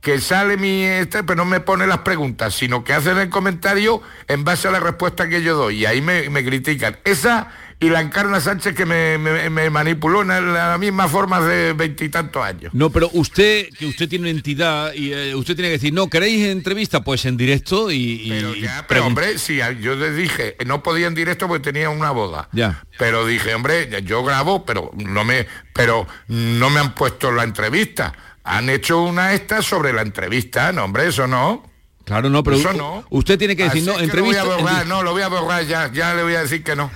que 0.00 0.20
sale 0.20 0.56
mi 0.56 0.82
este, 0.82 1.22
pero 1.22 1.36
no 1.36 1.44
me 1.44 1.60
pone 1.60 1.86
las 1.86 1.98
preguntas, 1.98 2.54
sino 2.54 2.82
que 2.82 2.92
hacen 2.92 3.18
el 3.18 3.30
comentario 3.30 4.02
en 4.26 4.44
base 4.44 4.68
a 4.68 4.70
la 4.70 4.80
respuesta 4.80 5.28
que 5.28 5.42
yo 5.42 5.56
doy. 5.56 5.80
Y 5.80 5.86
ahí 5.86 6.00
me, 6.00 6.30
me 6.30 6.44
critican. 6.44 6.98
Esa 7.04 7.48
y 7.82 7.90
la 7.90 8.00
Encarna 8.00 8.40
Sánchez 8.40 8.74
que 8.74 8.86
me, 8.86 9.18
me- 9.18 9.50
me 9.50 9.68
manipuló 9.70 10.22
en 10.22 10.52
la 10.54 10.78
misma 10.78 11.08
forma 11.08 11.40
de 11.40 11.72
veintitantos 11.74 12.42
años. 12.42 12.72
No, 12.72 12.90
pero 12.90 13.10
usted, 13.12 13.68
que 13.78 13.86
usted 13.86 14.08
tiene 14.08 14.22
una 14.22 14.30
entidad 14.30 14.92
y 14.94 15.12
eh, 15.12 15.34
usted 15.34 15.54
tiene 15.54 15.68
que 15.68 15.74
decir, 15.78 15.92
no, 15.92 16.08
¿queréis 16.08 16.46
entrevista? 16.46 17.02
Pues 17.02 17.24
en 17.26 17.36
directo 17.36 17.90
y... 17.90 17.96
y- 17.96 18.32
y 18.32 18.66
Pero 18.88 19.06
hombre, 19.06 19.36
sí, 19.38 19.58
yo 19.80 19.94
les 19.96 20.16
dije, 20.16 20.56
no 20.64 20.82
podía 20.82 21.06
en 21.08 21.14
directo 21.14 21.48
porque 21.48 21.72
tenía 21.72 21.90
una 21.90 22.10
boda. 22.12 22.48
Ya. 22.52 22.84
Pero 22.98 23.26
dije, 23.26 23.54
hombre, 23.54 24.02
yo 24.04 24.24
grabo, 24.24 24.64
pero 24.64 24.90
no 24.96 25.24
me, 25.24 25.46
pero 25.74 26.06
no 26.28 26.70
me 26.70 26.80
han 26.80 26.94
puesto 26.94 27.30
la 27.32 27.42
entrevista. 27.44 28.12
Han 28.44 28.70
hecho 28.70 29.00
una 29.02 29.34
esta 29.34 29.62
sobre 29.62 29.92
la 29.92 30.02
entrevista, 30.02 30.72
no, 30.72 30.84
hombre, 30.84 31.08
eso 31.08 31.26
no. 31.26 31.70
Claro, 32.04 32.28
no, 32.28 32.42
pero 32.42 32.56
Eso 32.56 32.72
no. 32.72 33.04
usted 33.10 33.38
tiene 33.38 33.54
que 33.54 33.62
decir, 33.62 33.82
Así 33.88 33.88
no, 33.96 34.00
entrevista... 34.04 34.42
Lo 34.42 34.50
voy 34.50 34.58
a 34.58 34.62
borrar, 34.62 34.86
no, 34.86 35.02
lo 35.04 35.12
voy 35.12 35.22
a 35.22 35.28
borrar 35.28 35.64
ya, 35.64 35.90
ya 35.92 36.14
le 36.14 36.24
voy 36.24 36.34
a 36.34 36.40
decir 36.42 36.64
que 36.64 36.74
no. 36.74 36.90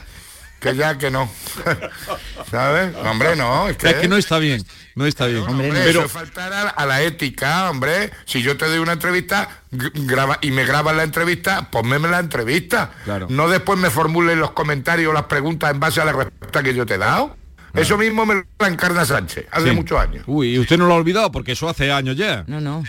Que 0.70 0.76
ya 0.76 0.98
que 0.98 1.10
no. 1.10 1.30
¿Sabes? 2.50 2.94
Hombre, 2.96 3.36
no, 3.36 3.68
es 3.68 3.76
que, 3.76 3.88
Es 3.90 3.94
que 3.96 4.08
no 4.08 4.16
está 4.16 4.38
bien, 4.38 4.62
no 4.94 5.06
está 5.06 5.26
bien. 5.26 5.42
Hombre, 5.42 5.70
pero 5.72 5.88
eso 6.00 6.04
es 6.04 6.12
faltar 6.12 6.52
a, 6.52 6.68
a 6.68 6.86
la 6.86 7.02
ética, 7.02 7.70
hombre. 7.70 8.10
Si 8.24 8.42
yo 8.42 8.56
te 8.56 8.66
doy 8.66 8.78
una 8.78 8.92
entrevista 8.92 9.48
graba, 9.70 10.38
y 10.40 10.50
me 10.50 10.64
grabas 10.64 10.96
la 10.96 11.02
entrevista, 11.02 11.70
ponme 11.70 11.98
la 11.98 12.18
entrevista. 12.18 12.90
Claro. 13.04 13.26
No 13.30 13.48
después 13.48 13.78
me 13.78 13.90
formulen 13.90 14.38
los 14.40 14.52
comentarios, 14.52 15.12
las 15.14 15.24
preguntas 15.24 15.70
en 15.70 15.80
base 15.80 16.00
a 16.00 16.04
la 16.04 16.12
respuesta 16.12 16.62
que 16.62 16.74
yo 16.74 16.86
te 16.86 16.94
he 16.94 16.98
dado. 16.98 17.36
Eso 17.74 17.98
mismo 17.98 18.24
me 18.24 18.34
lo 18.36 18.66
encarna 18.66 19.04
Sánchez, 19.04 19.46
hace 19.50 19.68
Sí. 19.68 19.74
muchos 19.74 20.00
años. 20.00 20.24
Uy, 20.26 20.54
y 20.54 20.58
usted 20.58 20.78
no 20.78 20.86
lo 20.86 20.94
ha 20.94 20.96
olvidado 20.96 21.30
porque 21.30 21.52
eso 21.52 21.68
hace 21.68 21.92
años 21.92 22.16
ya. 22.16 22.42
No, 22.46 22.58
no. 22.60 22.82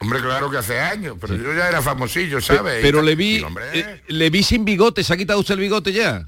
Hombre, 0.00 0.20
claro 0.20 0.50
que 0.50 0.58
hace 0.58 0.78
años, 0.80 1.16
pero 1.20 1.36
yo 1.36 1.54
ya 1.54 1.68
era 1.68 1.80
famosillo, 1.80 2.40
¿sabes? 2.40 2.80
Pero 2.82 3.00
le 3.00 3.14
vi, 3.14 3.42
eh, 3.72 4.02
le 4.08 4.30
vi 4.30 4.42
sin 4.42 4.64
bigote, 4.64 5.02
¿se 5.04 5.14
ha 5.14 5.16
quitado 5.16 5.38
usted 5.38 5.54
el 5.54 5.60
bigote 5.60 5.92
ya? 5.92 6.26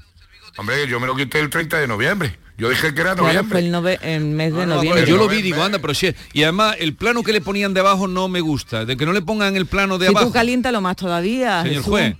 Hombre, 0.57 0.87
yo 0.87 0.99
me 0.99 1.07
lo 1.07 1.15
quité 1.15 1.39
el 1.39 1.49
30 1.49 1.79
de 1.79 1.87
noviembre. 1.87 2.37
Yo 2.57 2.69
dije 2.69 2.93
que 2.93 3.01
era 3.01 3.13
Claro, 3.15 3.23
noviembre. 3.27 3.49
fue 3.51 3.59
el, 3.67 3.73
nove- 3.73 3.99
el 4.01 4.23
mes 4.25 4.53
de 4.53 4.61
Ah, 4.63 4.65
no, 4.65 4.75
noviembre. 4.75 5.05
yo 5.05 5.17
lo 5.17 5.27
vi, 5.27 5.41
digo, 5.41 5.61
anda, 5.61 5.79
pero 5.79 5.93
sí. 5.93 6.13
Y 6.33 6.43
además, 6.43 6.77
el 6.79 6.95
plano 6.95 7.21
que 7.21 7.33
le 7.33 7.41
ponían 7.41 7.73
de 7.73 7.81
abajo 7.81 8.07
no 8.07 8.29
me 8.29 8.39
gusta. 8.39 8.85
De 8.85 8.95
que 8.95 9.05
no 9.05 9.11
le 9.11 9.21
pongan 9.21 9.57
el 9.57 9.65
plano 9.65 9.97
de 9.97 10.05
Si 10.07 10.11
abajo. 10.11 10.27
tú 10.27 10.31
caliéntalo 10.33 10.79
más 10.79 10.95
todavía. 10.95 11.63
Señor 11.63 11.75
Jesús. 11.79 11.85
juez, 11.89 12.15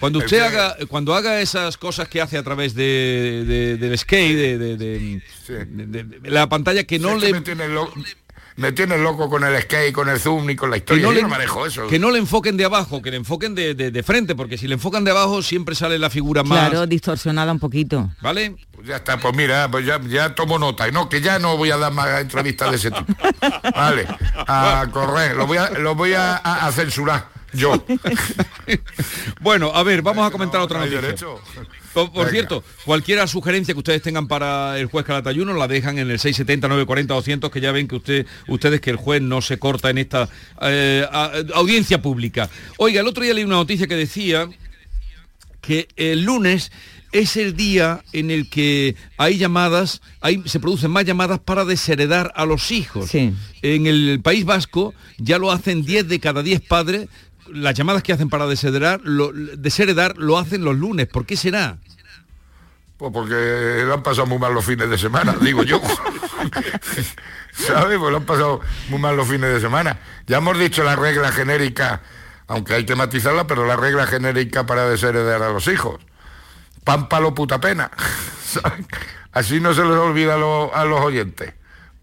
cuando 0.00 0.18
usted 0.20 0.40
haga, 0.40 0.76
cuando 0.88 1.14
haga 1.14 1.40
esas 1.42 1.76
cosas 1.76 2.08
que 2.08 2.22
hace 2.22 2.38
a 2.38 2.42
través 2.42 2.74
de, 2.74 3.44
de- 3.46 3.76
del 3.76 3.98
skate, 3.98 4.34
de, 4.36 4.58
de- 4.58 4.76
de- 4.78 5.20
de- 5.48 5.86
de- 5.86 6.04
de 6.20 6.30
la 6.30 6.48
pantalla 6.48 6.84
que 6.84 6.98
no 6.98 7.18
que 7.18 7.30
le 7.32 7.42
me 8.56 8.72
tiene 8.72 8.96
loco, 8.98 9.28
con 9.28 9.44
el 9.44 9.60
skate, 9.62 9.92
con 9.92 10.08
el 10.08 10.18
zoom 10.18 10.48
y 10.50 10.56
con 10.56 10.70
la 10.70 10.76
que 10.76 10.94
historia. 10.94 11.02
no, 11.04 11.10
Yo 11.10 11.16
le, 11.16 11.22
no 11.22 11.28
manejo 11.28 11.66
eso. 11.66 11.86
que 11.88 11.98
no 11.98 12.10
le 12.10 12.18
enfoquen 12.18 12.56
de 12.56 12.64
abajo, 12.64 13.02
que 13.02 13.10
le 13.10 13.18
enfoquen 13.18 13.54
de, 13.54 13.74
de- 13.74 13.90
de 13.90 14.02
frente, 14.02 14.34
porque 14.34 14.56
si 14.58 14.66
le 14.66 14.74
enfocan 14.74 15.04
de 15.04 15.10
abajo 15.10 15.42
siempre 15.42 15.74
sale 15.74 15.98
la 15.98 16.08
figura 16.10 16.42
más, 16.42 16.70
Claro, 16.70 16.86
distorsionada 16.86 17.52
un 17.52 17.58
poquito. 17.58 18.10
¿vale? 18.20 18.56
Pues 18.72 18.86
ya 18.88 18.96
está, 18.96 19.18
pues 19.18 19.34
mira, 19.36 19.70
pues 19.70 19.84
ya, 19.86 20.00
ya 20.02 20.34
tomo 20.34 20.58
nota. 20.58 20.88
Y 20.88 20.92
no, 20.92 21.08
que 21.08 21.20
ya 21.20 21.38
no 21.38 21.56
voy 21.56 21.70
a 21.70 21.76
dar 21.76 21.92
más 21.92 22.20
entrevistas 22.20 22.70
de 22.70 22.76
ese 22.76 22.90
tipo. 22.90 23.12
Vale, 23.74 24.06
a 24.46 24.86
correr, 24.92 25.36
lo 25.36 25.46
voy 25.46 25.58
a, 25.58 25.70
lo 25.70 25.94
voy 25.94 26.12
a, 26.14 26.36
a- 26.36 26.66
a 26.66 26.72
censurar 26.72 27.28
yo. 27.52 27.82
Bueno, 29.40 29.70
a 29.74 29.82
ver, 29.82 30.02
vamos 30.02 30.26
a 30.26 30.30
comentar 30.30 30.60
otra 30.60 30.78
no 30.78 30.84
noticia. 30.84 31.00
derecho. 31.02 31.40
Por, 31.96 32.28
cierto, 32.30 32.62
cualquier 32.84 33.26
sugerencia 33.28 33.72
que 33.74 33.78
ustedes 33.78 34.02
tengan 34.02 34.28
para 34.28 34.78
el 34.78 34.86
juez 34.86 35.06
Calatayuno 35.06 35.54
la 35.54 35.66
dejan 35.66 35.98
en 35.98 36.10
el 36.10 36.18
670 36.18 36.68
940 36.68 37.14
200 37.14 37.50
que 37.50 37.60
ya 37.60 37.72
ven 37.72 37.88
que 37.88 37.96
usted, 37.96 38.26
ustedes 38.48 38.80
que 38.82 38.90
el 38.90 38.96
juez 38.96 39.22
no 39.22 39.40
se 39.40 39.58
corta 39.58 39.88
en 39.90 39.98
esta 39.98 40.28
eh, 40.60 41.06
a- 41.10 41.32
audiencia 41.54 42.02
pública. 42.02 42.50
Oiga, 42.76 43.00
el 43.00 43.06
otro 43.06 43.24
día 43.24 43.32
leí 43.34 43.44
una 43.44 43.56
noticia 43.56 43.86
que 43.86 43.96
decía 43.96 44.48
que 45.60 45.88
el 45.96 46.22
lunes 46.24 46.70
es 47.12 47.36
el 47.36 47.56
día 47.56 48.02
en 48.12 48.30
el 48.30 48.50
que 48.50 48.94
hay 49.16 49.38
llamadas, 49.38 50.02
hay, 50.20 50.42
se 50.44 50.60
producen 50.60 50.90
más 50.90 51.04
llamadas 51.04 51.38
para 51.38 51.64
desheredar 51.64 52.32
a 52.36 52.44
los 52.44 52.70
hijos. 52.70 53.08
Sí. 53.10 53.32
En 53.62 53.86
el 53.86 54.20
País 54.22 54.44
Vasco 54.44 54.92
ya 55.16 55.38
lo 55.38 55.50
hacen 55.50 55.84
10 55.84 56.08
de 56.08 56.20
cada 56.20 56.42
10 56.42 56.60
padres. 56.60 57.08
Las 57.52 57.74
llamadas 57.74 58.02
que 58.02 58.12
hacen 58.12 58.28
para 58.28 58.46
desheredar 58.46 59.00
lo, 59.04 59.32
desheredar 59.32 60.16
lo 60.16 60.38
hacen 60.38 60.64
los 60.64 60.76
lunes. 60.76 61.06
¿Por 61.06 61.26
qué 61.26 61.36
será? 61.36 61.78
Pues 62.96 63.12
porque 63.12 63.82
lo 63.84 63.92
han 63.94 64.02
pasado 64.02 64.26
muy 64.26 64.38
mal 64.38 64.54
los 64.54 64.64
fines 64.64 64.88
de 64.88 64.96
semana, 64.96 65.34
digo 65.40 65.62
yo. 65.62 65.80
¿Sabes? 67.52 67.98
Pues 67.98 68.10
lo 68.10 68.16
han 68.18 68.24
pasado 68.24 68.60
muy 68.88 68.98
mal 68.98 69.16
los 69.16 69.28
fines 69.28 69.52
de 69.52 69.60
semana. 69.60 69.98
Ya 70.26 70.38
hemos 70.38 70.58
dicho 70.58 70.82
la 70.82 70.96
regla 70.96 71.32
genérica, 71.32 72.02
aunque 72.46 72.74
hay 72.74 72.84
que 72.86 72.94
matizarla, 72.96 73.46
pero 73.46 73.66
la 73.66 73.76
regla 73.76 74.06
genérica 74.06 74.66
para 74.66 74.88
desheredar 74.88 75.42
a 75.42 75.50
los 75.50 75.66
hijos. 75.68 76.00
Pan, 76.84 77.08
palo, 77.08 77.34
puta 77.34 77.60
pena. 77.60 77.90
Así 79.32 79.60
no 79.60 79.74
se 79.74 79.82
les 79.82 79.96
olvida 79.96 80.34
a, 80.34 80.38
los- 80.38 80.72
a 80.72 80.84
los 80.84 81.00
oyentes. 81.00 81.52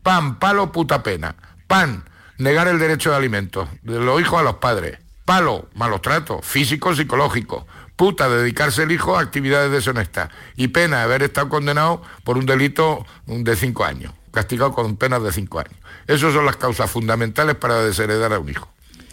Pan, 0.03 0.37
palo, 0.39 0.71
puta 0.71 1.01
pena. 1.01 1.35
Pan, 1.67 2.03
negar 2.37 2.67
el 2.67 2.77
derecho 2.79 3.09
de 3.11 3.15
alimentos 3.17 3.67
de 3.81 3.99
los 3.99 4.19
hijos 4.21 4.39
a 4.39 4.43
los 4.43 4.55
padres. 4.55 4.99
Palo, 5.25 5.69
malos 5.73 6.01
tratos, 6.01 6.45
físicos, 6.45 6.97
psicológicos. 6.97 7.63
Puta, 7.95 8.27
dedicarse 8.27 8.83
el 8.83 8.91
hijo 8.91 9.17
a 9.17 9.21
actividades 9.21 9.71
deshonestas. 9.71 10.29
Y 10.55 10.69
pena, 10.69 11.03
haber 11.03 11.23
estado 11.23 11.49
condenado 11.49 12.01
por 12.23 12.37
un 12.37 12.45
delito 12.45 13.05
de 13.27 13.55
cinco 13.55 13.85
años, 13.85 14.13
castigado 14.31 14.73
con 14.73 14.97
penas 14.97 15.23
de 15.23 15.31
cinco 15.31 15.59
años. 15.59 15.75
Esas 16.07 16.33
son 16.33 16.45
las 16.45 16.57
causas 16.57 16.89
fundamentales 16.89 17.55
para 17.55 17.81
desheredar 17.83 18.33
a 18.33 18.39
un 18.39 18.49
hijo. 18.49 18.67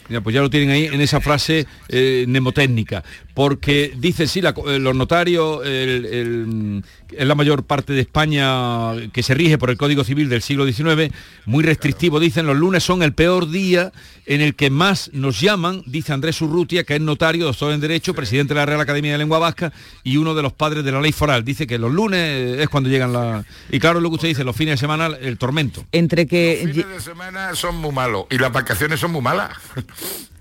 Mira, 0.09 0.23
pues 0.23 0.35
ya 0.35 0.41
lo 0.41 0.51
tienen 0.51 0.71
ahí 0.71 0.87
en 0.87 1.01
esa 1.01 1.21
frase 1.21 1.69
eh, 1.89 2.25
mnemotécnica, 2.27 3.05
porque 3.35 3.93
dice 3.97 4.27
sí, 4.27 4.41
la- 4.41 4.55
eh, 4.67 4.79
los 4.79 4.95
notarios, 4.95 5.65
el- 5.65 6.05
el- 6.07 6.85
es 7.17 7.27
la 7.27 7.35
mayor 7.35 7.65
parte 7.65 7.93
de 7.93 8.01
España 8.03 8.93
que 9.13 9.23
se 9.23 9.35
rige 9.35 9.59
por 9.59 9.71
el 9.71 9.77
Código 9.77 10.05
Civil 10.05 10.29
del 10.29 10.43
siglo 10.43 10.65
XIX, 10.65 11.11
muy 11.45 11.65
restrictivo, 11.65 12.21
dicen 12.21 12.47
los 12.47 12.57
lunes 12.57 12.85
son 12.85 13.03
el 13.03 13.13
peor 13.13 13.51
día 13.51 13.93
en 14.27 14.41
el 14.41 14.55
que 14.55 14.71
más 14.71 15.11
nos 15.13 15.41
llaman, 15.41 15.83
dice 15.87 16.13
Andrés 16.13 16.41
Urrutia, 16.41 16.85
que 16.85 16.95
es 16.95 17.01
notario, 17.01 17.45
doctor 17.47 17.73
en 17.73 17.81
Derecho, 17.81 18.15
presidente 18.15 18.55
de 18.55 18.61
la 18.61 18.67
Real 18.67 18.81
Academia 18.81 19.13
de 19.13 19.19
Lengua 19.19 19.41
Vasca 19.41 19.73
y 20.05 20.19
uno 20.19 20.35
de 20.37 20.43
los 20.43 20.53
padres 20.53 20.85
de 20.85 20.93
la 20.93 21.01
ley 21.01 21.11
foral. 21.11 21.45
Dice 21.45 21.67
que 21.67 21.79
los 21.79 21.93
lunes 21.93 22.61
es 22.61 22.69
cuando 22.69 22.89
llegan 22.89 23.13
la... 23.13 23.45
Y 23.71 23.81
claro, 23.81 23.99
lo 24.01 24.09
que 24.11 24.15
usted 24.17 24.29
dice, 24.29 24.45
los 24.45 24.55
fines 24.55 24.75
de 24.75 24.79
semana, 24.79 25.07
el 25.21 25.37
tormento. 25.37 25.85
Entre 25.91 26.27
que 26.29 26.61
Los 26.65 26.73
fines 26.77 26.89
de 26.91 27.01
semana 27.01 27.55
son 27.57 27.77
muy 27.77 27.91
malos 27.93 28.27
y 28.31 28.39
las 28.39 28.53
vacaciones 28.53 29.01
son 29.01 29.11
muy 29.11 29.23
malas. 29.23 29.51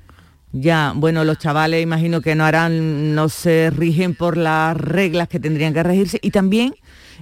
ya, 0.52 0.94
bueno, 0.96 1.24
los 1.24 1.38
chavales 1.38 1.82
imagino 1.84 2.22
que 2.22 2.36
no 2.36 2.44
harán, 2.46 3.14
no 3.16 3.30
se 3.30 3.70
rigen 3.70 4.16
por 4.16 4.36
las 4.38 4.76
reglas 4.78 5.28
que 5.28 5.40
tendrían 5.40 5.74
que 5.74 5.84
regirse 5.84 6.20
y 6.22 6.32
también 6.32 6.76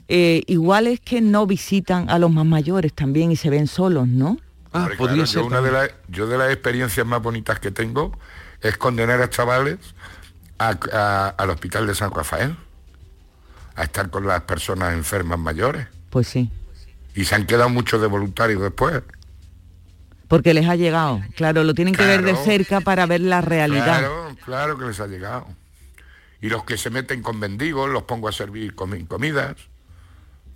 eh, 0.08 0.44
igual 0.48 0.88
es 0.88 1.00
que 1.02 1.20
no 1.22 1.46
visitan 1.46 2.10
a 2.10 2.20
los 2.20 2.32
más 2.32 2.46
mayores 2.46 2.94
también 2.94 3.32
y 3.32 3.36
se 3.36 3.50
ven 3.50 3.68
solos, 3.68 4.08
¿no? 4.08 4.38
Ah, 4.74 4.88
claro, 4.98 5.16
yo, 5.26 5.46
una 5.46 5.62
de 5.62 5.72
las, 5.72 5.90
yo 6.08 6.28
de 6.28 6.38
las 6.38 6.52
experiencias 6.52 7.06
más 7.06 7.22
bonitas 7.22 7.60
que 7.60 7.72
tengo 7.72 8.18
es 8.62 8.78
condenar 8.78 9.22
a 9.22 9.30
chavales 9.30 9.78
a- 10.60 10.78
a- 10.94 11.30
al 11.38 11.50
hospital 11.50 11.88
de 11.88 11.96
San 11.96 12.12
Rafael, 12.12 12.56
a 13.76 13.84
estar 13.84 14.10
con 14.10 14.26
las 14.26 14.42
personas 14.42 14.94
enfermas 14.94 15.38
mayores. 15.40 15.88
Pues 16.10 16.28
sí, 16.28 16.50
Y 17.16 17.26
se 17.26 17.36
han 17.36 17.46
quedado 17.46 17.70
muchos 17.70 18.00
de 18.02 18.08
voluntarios 18.08 18.62
después. 18.62 19.02
Porque 20.28 20.54
les 20.54 20.68
ha 20.68 20.76
llegado. 20.76 21.22
Claro, 21.36 21.64
lo 21.64 21.74
tienen 21.74 21.94
que 21.96 22.06
ver 22.06 22.22
de 22.24 22.36
cerca 22.36 22.82
para 22.82 23.06
ver 23.06 23.22
la 23.22 23.42
realidad. 23.42 23.84
Claro, 24.00 24.36
claro 24.44 24.78
que 24.78 24.86
les 24.86 25.00
ha 25.00 25.08
llegado. 25.08 25.48
Y 26.42 26.50
los 26.50 26.64
que 26.66 26.78
se 26.78 26.90
meten 26.90 27.22
con 27.22 27.40
mendigos 27.40 27.90
los 27.90 28.04
pongo 28.04 28.28
a 28.28 28.32
servir 28.32 28.76
comi- 28.76 29.08
comidas. 29.08 29.56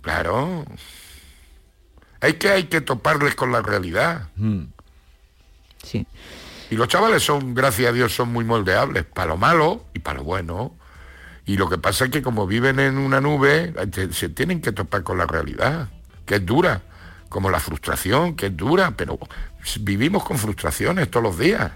Claro. 0.00 0.64
Hay 2.20 2.34
que, 2.34 2.50
hay 2.50 2.64
que 2.64 2.80
toparles 2.80 3.34
con 3.34 3.50
la 3.50 3.62
realidad. 3.62 4.28
Sí. 5.82 6.06
Y 6.70 6.76
los 6.76 6.88
chavales 6.88 7.22
son, 7.22 7.54
gracias 7.54 7.90
a 7.90 7.92
Dios, 7.92 8.14
son 8.14 8.30
muy 8.32 8.44
moldeables, 8.44 9.04
para 9.04 9.28
lo 9.30 9.36
malo 9.36 9.84
y 9.94 9.98
para 9.98 10.18
lo 10.18 10.24
bueno. 10.24 10.74
Y 11.44 11.56
lo 11.56 11.68
que 11.68 11.78
pasa 11.78 12.04
es 12.04 12.10
que 12.10 12.22
como 12.22 12.46
viven 12.46 12.78
en 12.78 12.98
una 12.98 13.20
nube, 13.20 13.72
te- 13.90 14.12
se 14.12 14.28
tienen 14.28 14.60
que 14.60 14.70
topar 14.72 15.02
con 15.02 15.18
la 15.18 15.26
realidad, 15.26 15.88
que 16.24 16.36
es 16.36 16.46
dura, 16.46 16.82
como 17.32 17.50
la 17.50 17.58
frustración, 17.58 18.34
que 18.36 18.46
es 18.46 18.56
dura, 18.56 18.92
pero 18.96 19.18
vivimos 19.80 20.22
con 20.24 20.38
frustraciones 20.38 21.10
todos 21.10 21.24
los 21.24 21.38
días. 21.38 21.72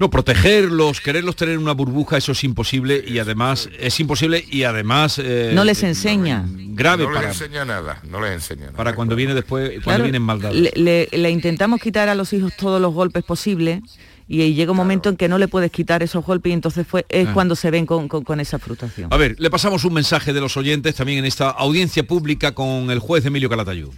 No, 0.00 0.08
protegerlos, 0.10 1.00
quererlos 1.00 1.34
tener 1.34 1.54
en 1.54 1.60
una 1.60 1.72
burbuja, 1.72 2.16
eso 2.18 2.30
es 2.30 2.44
imposible 2.44 3.02
y 3.04 3.18
además 3.18 3.68
es 3.80 3.98
imposible 3.98 4.44
y 4.48 4.62
además 4.62 5.18
eh, 5.20 5.50
No 5.52 5.64
les 5.64 5.82
enseña. 5.82 6.44
grave 6.46 7.02
no 7.02 7.10
les 7.10 7.16
para, 7.18 7.28
enseña 7.30 7.64
nada, 7.64 8.00
no 8.08 8.20
les 8.20 8.32
enseña 8.32 8.66
nada. 8.66 8.76
para 8.76 8.94
cuando 8.94 9.16
viene 9.16 9.34
después, 9.34 9.70
cuando 9.70 9.82
Claro, 9.82 10.04
vienen 10.04 10.22
maldades. 10.22 10.54
le, 10.56 10.72
le- 10.76 11.08
le 11.10 11.30
intentamos 11.30 11.80
quitar 11.80 12.08
a 12.08 12.14
los 12.14 12.32
hijos 12.32 12.52
todos 12.56 12.80
los 12.80 12.94
golpes 12.94 13.24
posibles 13.24 13.80
y 14.28 14.54
llega 14.54 14.70
un 14.70 14.76
momento 14.76 15.08
en 15.08 15.16
que 15.16 15.26
no 15.26 15.36
le 15.36 15.48
puedes 15.48 15.72
quitar 15.72 16.04
esos 16.04 16.24
golpes 16.24 16.50
y 16.50 16.52
entonces 16.52 16.86
fue, 16.86 17.04
es 17.08 17.26
Ah. 17.26 17.32
cuando 17.34 17.56
se 17.56 17.72
ven 17.72 17.84
con, 17.84 18.06
con- 18.06 18.22
con 18.22 18.38
esa 18.38 18.60
frustración. 18.60 19.12
A 19.12 19.16
ver, 19.16 19.34
le 19.40 19.50
pasamos 19.50 19.84
un 19.84 19.94
mensaje 19.94 20.32
de 20.32 20.40
los 20.40 20.56
oyentes 20.56 20.94
también 20.94 21.18
en 21.18 21.24
esta 21.24 21.50
audiencia 21.50 22.06
pública 22.06 22.54
con 22.54 22.92
el 22.92 23.00
juez 23.00 23.24
Emilio 23.26 23.48
Calatayud. 23.50 23.88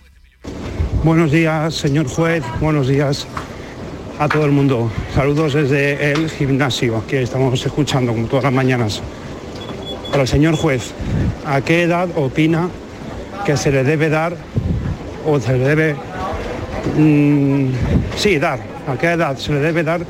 Buenos 1.03 1.33
días, 1.33 1.75
señor 1.75 2.07
juez. 2.09 2.45
Buenos 2.61 2.87
días 2.87 3.27
a 4.19 4.29
todo 4.29 4.45
el 4.45 4.51
mundo. 4.51 4.93
Saludos 5.15 5.55
desde 5.55 6.13
el 6.13 6.29
gimnasio 6.29 7.03
que 7.09 7.23
estamos 7.23 7.65
escuchando 7.65 8.13
como 8.13 8.27
todas 8.27 8.45
las 8.45 8.53
mañanas. 8.53 9.01
Para 10.11 10.23
el 10.23 10.29
señor 10.29 10.57
juez, 10.57 10.93
¿a 11.47 11.63
qué 11.63 11.85
edad 11.85 12.11
opina 12.17 12.69
que 13.47 13.57
se 13.57 13.73
le 13.73 13.83
debe 13.83 14.11
dar 14.11 14.37
o 15.27 15.41
se 15.41 15.57
le 15.57 15.65
debe, 15.65 15.97
mm, 16.99 17.71
sí, 18.17 18.39
dar, 18.39 18.61
a 18.87 18.99
qué 18.99 19.13
edad 19.13 19.39
se 19.39 19.55
le 19.55 19.61
debe 19.61 19.83
dar 19.83 20.05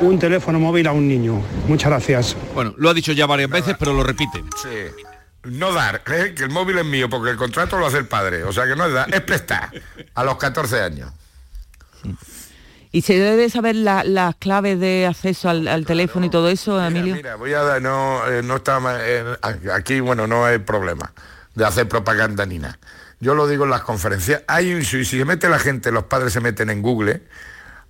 un 0.00 0.18
teléfono 0.18 0.58
móvil 0.58 0.86
a 0.86 0.92
un 0.92 1.06
niño? 1.06 1.38
Muchas 1.68 1.90
gracias. 1.90 2.36
Bueno, 2.54 2.72
lo 2.78 2.88
ha 2.88 2.94
dicho 2.94 3.12
ya 3.12 3.26
varias 3.26 3.50
veces, 3.50 3.76
pero 3.78 3.92
lo 3.92 4.02
repite. 4.02 4.42
Sí. 4.62 5.13
No 5.44 5.72
dar, 5.72 6.02
¿eh? 6.06 6.34
que 6.36 6.44
el 6.44 6.50
móvil 6.50 6.78
es 6.78 6.84
mío, 6.84 7.08
porque 7.10 7.30
el 7.30 7.36
contrato 7.36 7.78
lo 7.78 7.86
hace 7.86 7.98
el 7.98 8.06
padre. 8.06 8.44
O 8.44 8.52
sea 8.52 8.66
que 8.66 8.76
no 8.76 8.86
es 8.86 8.92
dar, 8.92 9.12
es 9.14 9.20
prestar 9.20 9.70
a 10.14 10.24
los 10.24 10.36
14 10.38 10.80
años. 10.80 11.12
¿Y 12.92 13.02
se 13.02 13.18
debe 13.18 13.50
saber 13.50 13.74
la- 13.74 14.04
las 14.04 14.36
claves 14.36 14.78
de 14.78 15.06
acceso 15.06 15.48
al, 15.48 15.66
al 15.66 15.84
teléfono 15.84 16.26
y 16.26 16.30
todo 16.30 16.48
eso, 16.48 16.80
Emilio? 16.82 17.14
Mira, 17.16 17.34
voy 17.36 17.52
a 17.52 17.62
dar, 17.62 17.82
no, 17.82 18.24
eh, 18.28 18.42
no 18.42 18.56
está 18.56 18.78
eh, 19.00 19.36
aquí, 19.72 19.98
bueno, 20.00 20.26
no 20.28 20.44
hay 20.44 20.58
problema 20.58 21.12
de 21.54 21.64
hacer 21.64 21.88
propaganda 21.88 22.46
ni 22.46 22.58
nada. 22.60 22.78
Yo 23.20 23.34
lo 23.34 23.48
digo 23.48 23.64
en 23.64 23.70
las 23.70 23.82
conferencias. 23.82 24.42
Hay 24.46 24.72
un, 24.74 24.84
si, 24.84 25.04
si 25.04 25.18
se 25.18 25.24
mete 25.24 25.48
la 25.48 25.58
gente, 25.58 25.90
los 25.90 26.04
padres 26.04 26.32
se 26.32 26.40
meten 26.40 26.70
en 26.70 26.82
Google, 26.82 27.22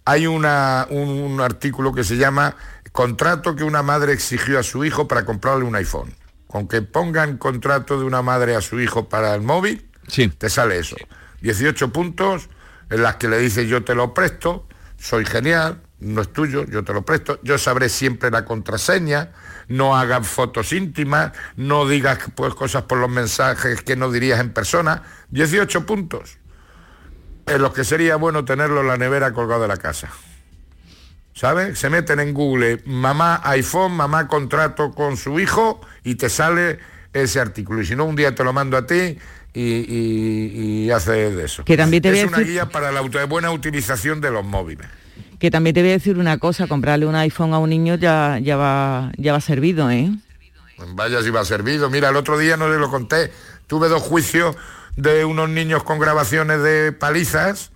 hay 0.06 0.26
una, 0.26 0.86
un, 0.88 1.08
un 1.08 1.40
artículo 1.40 1.92
que 1.92 2.04
se 2.04 2.16
llama 2.16 2.56
Contrato 2.92 3.56
que 3.56 3.64
una 3.64 3.82
madre 3.82 4.12
exigió 4.12 4.58
a 4.58 4.62
su 4.62 4.84
hijo 4.84 5.06
para 5.08 5.24
comprarle 5.26 5.64
un 5.64 5.74
iPhone. 5.76 6.14
Con 6.54 6.68
que 6.68 6.82
pongan 6.82 7.36
contrato 7.36 7.98
de 7.98 8.04
una 8.04 8.22
madre 8.22 8.54
a 8.54 8.60
su 8.60 8.78
hijo 8.78 9.08
para 9.08 9.34
el 9.34 9.42
móvil, 9.42 9.90
te 10.38 10.48
sale 10.48 10.78
eso. 10.78 10.94
18 11.40 11.92
puntos 11.92 12.48
en 12.90 13.02
las 13.02 13.16
que 13.16 13.26
le 13.26 13.40
dices 13.40 13.68
yo 13.68 13.82
te 13.82 13.96
lo 13.96 14.14
presto, 14.14 14.68
soy 14.96 15.24
genial, 15.24 15.82
no 15.98 16.20
es 16.20 16.32
tuyo, 16.32 16.64
yo 16.64 16.84
te 16.84 16.92
lo 16.92 17.04
presto, 17.04 17.40
yo 17.42 17.58
sabré 17.58 17.88
siempre 17.88 18.30
la 18.30 18.44
contraseña, 18.44 19.32
no 19.66 19.96
hagas 19.96 20.28
fotos 20.28 20.72
íntimas, 20.72 21.32
no 21.56 21.88
digas 21.88 22.20
pues, 22.36 22.54
cosas 22.54 22.84
por 22.84 22.98
los 22.98 23.10
mensajes 23.10 23.82
que 23.82 23.96
no 23.96 24.12
dirías 24.12 24.38
en 24.38 24.52
persona. 24.52 25.02
18 25.30 25.84
puntos 25.84 26.38
en 27.46 27.62
los 27.62 27.74
que 27.74 27.82
sería 27.82 28.14
bueno 28.14 28.44
tenerlo 28.44 28.82
en 28.82 28.86
la 28.86 28.96
nevera 28.96 29.32
colgado 29.32 29.62
de 29.62 29.66
la 29.66 29.76
casa. 29.76 30.08
¿Sabes? 31.34 31.78
Se 31.78 31.90
meten 31.90 32.20
en 32.20 32.32
Google, 32.32 32.80
mamá 32.86 33.40
iPhone, 33.44 33.92
mamá 33.92 34.28
contrato 34.28 34.92
con 34.92 35.16
su 35.16 35.40
hijo 35.40 35.80
y 36.04 36.14
te 36.14 36.28
sale 36.28 36.78
ese 37.12 37.40
artículo. 37.40 37.82
Y 37.82 37.86
si 37.86 37.96
no, 37.96 38.04
un 38.04 38.14
día 38.16 38.34
te 38.34 38.44
lo 38.44 38.52
mando 38.52 38.76
a 38.76 38.86
ti 38.86 39.18
y, 39.52 39.60
y, 39.62 40.84
y 40.86 40.90
haces 40.92 41.34
de 41.36 41.44
eso. 41.44 41.64
Que 41.64 41.76
también 41.76 42.02
te 42.02 42.10
es 42.10 42.24
una 42.28 42.38
decir- 42.38 42.52
guía 42.52 42.68
para 42.68 42.92
la 42.92 43.00
buena 43.26 43.50
utilización 43.50 44.20
de 44.20 44.30
los 44.30 44.44
móviles. 44.44 44.86
Que 45.40 45.50
también 45.50 45.74
te 45.74 45.80
voy 45.82 45.90
a 45.90 45.94
decir 45.94 46.18
una 46.18 46.38
cosa, 46.38 46.68
comprarle 46.68 47.06
un 47.06 47.16
iPhone 47.16 47.52
a 47.52 47.58
un 47.58 47.68
niño 47.70 47.96
ya, 47.96 48.38
ya, 48.40 48.56
va, 48.56 49.10
ya 49.18 49.32
va 49.32 49.40
servido, 49.40 49.90
¿eh? 49.90 50.10
Vaya 50.94 51.20
si 51.22 51.30
va 51.30 51.44
servido. 51.44 51.90
Mira, 51.90 52.08
el 52.10 52.16
otro 52.16 52.38
día 52.38 52.56
no 52.56 52.72
se 52.72 52.78
lo 52.78 52.90
conté. 52.90 53.32
Tuve 53.66 53.88
dos 53.88 54.02
juicios 54.02 54.56
de 54.96 55.24
unos 55.24 55.48
niños 55.48 55.82
con 55.82 55.98
grabaciones 55.98 56.62
de 56.62 56.92
palizas 56.92 57.72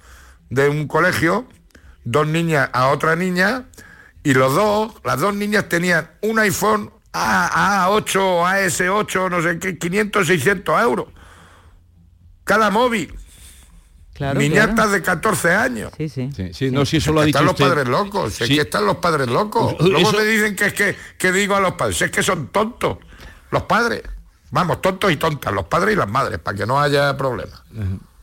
de 0.50 0.68
un 0.68 0.86
colegio, 0.86 1.46
dos 2.10 2.26
niñas 2.26 2.70
a 2.72 2.88
otra 2.88 3.16
niña, 3.16 3.64
y 4.22 4.34
los 4.34 4.54
dos, 4.54 4.94
las 5.04 5.20
dos 5.20 5.34
niñas 5.34 5.68
tenían 5.68 6.10
un 6.22 6.38
iPhone 6.38 6.90
A, 7.12 7.86
A8, 7.88 8.12
AS8, 8.44 9.30
no 9.30 9.42
sé 9.42 9.58
qué, 9.58 9.78
500, 9.78 10.26
600 10.26 10.82
euros. 10.82 11.06
Cada 12.44 12.70
móvil. 12.70 13.14
Claro, 14.14 14.40
Niñatas 14.40 14.74
claro. 14.74 14.90
de 14.90 15.02
14 15.02 15.54
años. 15.54 15.92
Sí, 15.96 16.08
sí. 16.08 16.30
Sí, 16.52 16.70
no, 16.72 16.84
si 16.84 16.96
eso 16.96 17.12
lo 17.12 17.20
ha 17.20 17.24
dicho 17.24 17.38
Están 17.38 17.46
los 17.46 17.54
padres 17.56 17.86
locos, 17.88 18.34
si 18.34 18.42
es 18.44 18.48
Sí. 18.48 18.54
que 18.56 18.62
están 18.62 18.84
los 18.84 18.96
padres 18.96 19.28
locos. 19.28 19.74
Eso- 19.78 19.88
Luego 19.88 20.12
me 20.12 20.24
dicen 20.24 20.56
que 20.56 20.66
es 20.66 20.72
que, 20.74 20.96
que 21.16 21.30
digo 21.30 21.54
a 21.54 21.60
los 21.60 21.74
padres, 21.74 21.98
si 21.98 22.04
es 22.04 22.10
que 22.10 22.22
son 22.22 22.48
tontos, 22.48 22.98
los 23.50 23.62
padres. 23.64 24.02
Vamos, 24.50 24.80
tontos 24.82 25.12
y 25.12 25.16
tontas, 25.16 25.52
los 25.52 25.64
padres 25.66 25.94
y 25.94 25.98
las 25.98 26.08
madres, 26.08 26.38
para 26.40 26.56
que 26.56 26.66
no 26.66 26.80
haya 26.80 27.16
problema. 27.16 27.62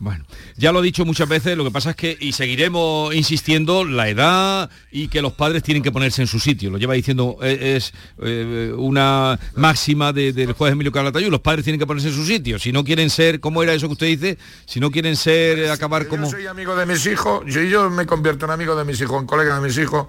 Bueno, 0.06 0.24
ya 0.56 0.72
lo 0.72 0.82
he 0.82 0.84
dicho 0.84 1.03
muchas 1.03 1.28
veces, 1.28 1.58
lo 1.58 1.64
que 1.64 1.72
pasa 1.72 1.89
es 1.89 1.95
que, 1.95 2.16
y 2.20 2.32
seguiremos 2.34 3.12
insistiendo, 3.16 3.84
la 3.84 4.08
edad 4.08 4.70
y 4.91 5.08
que 5.08 5.20
los 5.20 5.34
padres 5.34 5.64
tienen 5.64 5.82
que 5.82 5.91
ponerse 5.91 6.22
en 6.22 6.28
su 6.28 6.39
sitio. 6.39 6.70
Lo 6.70 6.78
lleva 6.78 6.93
diciendo, 6.93 7.38
eh, 7.41 7.74
es 7.76 7.91
eh, 8.22 8.72
una 8.78 9.39
máxima 9.56 10.14
de- 10.14 10.32
del 10.32 10.53
juez 10.53 10.74
Emilio 10.74 10.91
Calatayud, 10.91 11.32
los 11.32 11.41
padres 11.41 11.64
tienen 11.64 11.80
que 11.80 11.88
ponerse 11.88 12.10
en 12.10 12.14
su 12.14 12.24
sitio. 12.24 12.60
Si 12.60 12.72
no 12.72 12.84
quieren 12.84 13.10
ser, 13.10 13.39
¿cómo 13.39 13.64
era 13.64 13.74
eso 13.74 13.88
que 13.88 13.93
usted 13.93 14.06
dice? 14.06 14.38
Si 14.68 14.80
no 14.80 14.91
quieren 14.91 15.16
ser, 15.16 15.58
eh, 15.58 15.72
acabar 15.72 16.08
como... 16.08 16.26
Yo 16.26 16.30
soy 16.38 16.45
amigo 16.45 16.76
de 16.76 16.86
mis 16.86 17.03
hijos, 17.08 17.41
yo, 17.47 17.64
yo 17.64 17.89
me 17.89 18.06
convierto 18.06 18.45
en 18.45 18.51
amigo 18.51 18.76
de 18.76 18.86
mis 18.86 19.01
hijos, 19.01 19.20
en 19.20 19.26
colega 19.26 19.60
de 19.60 19.68
mis 19.68 19.76
hijos, 19.80 20.06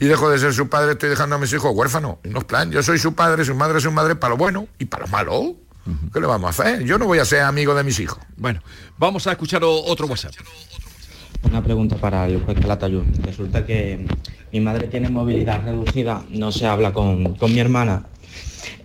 y 0.00 0.06
dejo 0.06 0.30
de 0.30 0.38
ser 0.38 0.54
su 0.54 0.70
padre, 0.70 0.92
estoy 0.92 1.10
dejando 1.10 1.36
a 1.36 1.38
mis 1.38 1.52
hijos 1.52 1.72
huérfanos. 1.74 2.16
No 2.24 2.38
es 2.38 2.44
plan, 2.46 2.72
yo 2.72 2.82
soy 2.82 2.98
su 2.98 3.14
padre, 3.14 3.44
su 3.44 3.54
madre 3.54 3.76
es 3.76 3.84
su 3.84 3.92
madre 3.92 4.14
para 4.14 4.30
lo 4.30 4.38
bueno 4.38 4.66
y 4.78 4.86
para 4.86 5.04
lo 5.04 5.10
malo. 5.12 5.56
¿Qué 6.12 6.20
le 6.20 6.26
vamos 6.26 6.46
a 6.46 6.62
hacer? 6.62 6.84
Yo 6.84 6.98
no 6.98 7.06
voy 7.06 7.18
a 7.18 7.24
ser 7.24 7.42
amigo 7.42 7.74
de 7.74 7.84
mis 7.84 8.00
hijos. 8.00 8.18
Bueno, 8.36 8.60
vamos 8.98 9.26
a 9.26 9.32
escuchar 9.32 9.62
otro 9.64 10.06
WhatsApp. 10.06 10.34
Una 11.42 11.62
pregunta 11.62 11.96
para 11.96 12.26
el 12.26 12.40
juez 12.42 12.58
Calatayud. 12.60 13.04
Resulta 13.22 13.64
que 13.64 14.06
mi 14.52 14.60
madre 14.60 14.88
tiene 14.88 15.08
movilidad 15.08 15.62
reducida, 15.64 16.24
no 16.30 16.50
se 16.50 16.66
habla 16.66 16.92
con, 16.92 17.34
con 17.34 17.52
mi 17.52 17.60
hermana. 17.60 18.04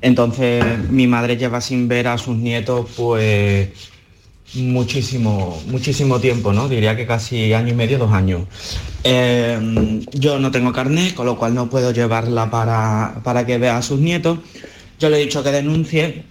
Entonces 0.01 0.63
mi 0.89 1.07
madre 1.07 1.37
lleva 1.37 1.61
sin 1.61 1.87
ver 1.87 2.07
a 2.07 2.17
sus 2.17 2.35
nietos 2.35 2.87
pues 2.95 3.69
muchísimo, 4.55 5.61
muchísimo 5.67 6.19
tiempo, 6.19 6.53
¿no? 6.53 6.67
Diría 6.67 6.95
que 6.95 7.05
casi 7.05 7.53
año 7.53 7.69
y 7.69 7.75
medio, 7.75 7.97
dos 7.97 8.11
años. 8.11 8.47
Eh, 9.03 10.03
yo 10.11 10.39
no 10.39 10.51
tengo 10.51 10.73
carnet, 10.73 11.13
con 11.13 11.25
lo 11.25 11.37
cual 11.37 11.53
no 11.53 11.69
puedo 11.69 11.91
llevarla 11.91 12.49
para, 12.49 13.21
para 13.23 13.45
que 13.45 13.57
vea 13.57 13.77
a 13.77 13.81
sus 13.81 13.99
nietos. 13.99 14.39
Yo 14.99 15.09
le 15.09 15.17
he 15.17 15.21
dicho 15.21 15.43
que 15.43 15.51
denuncie, 15.51 16.25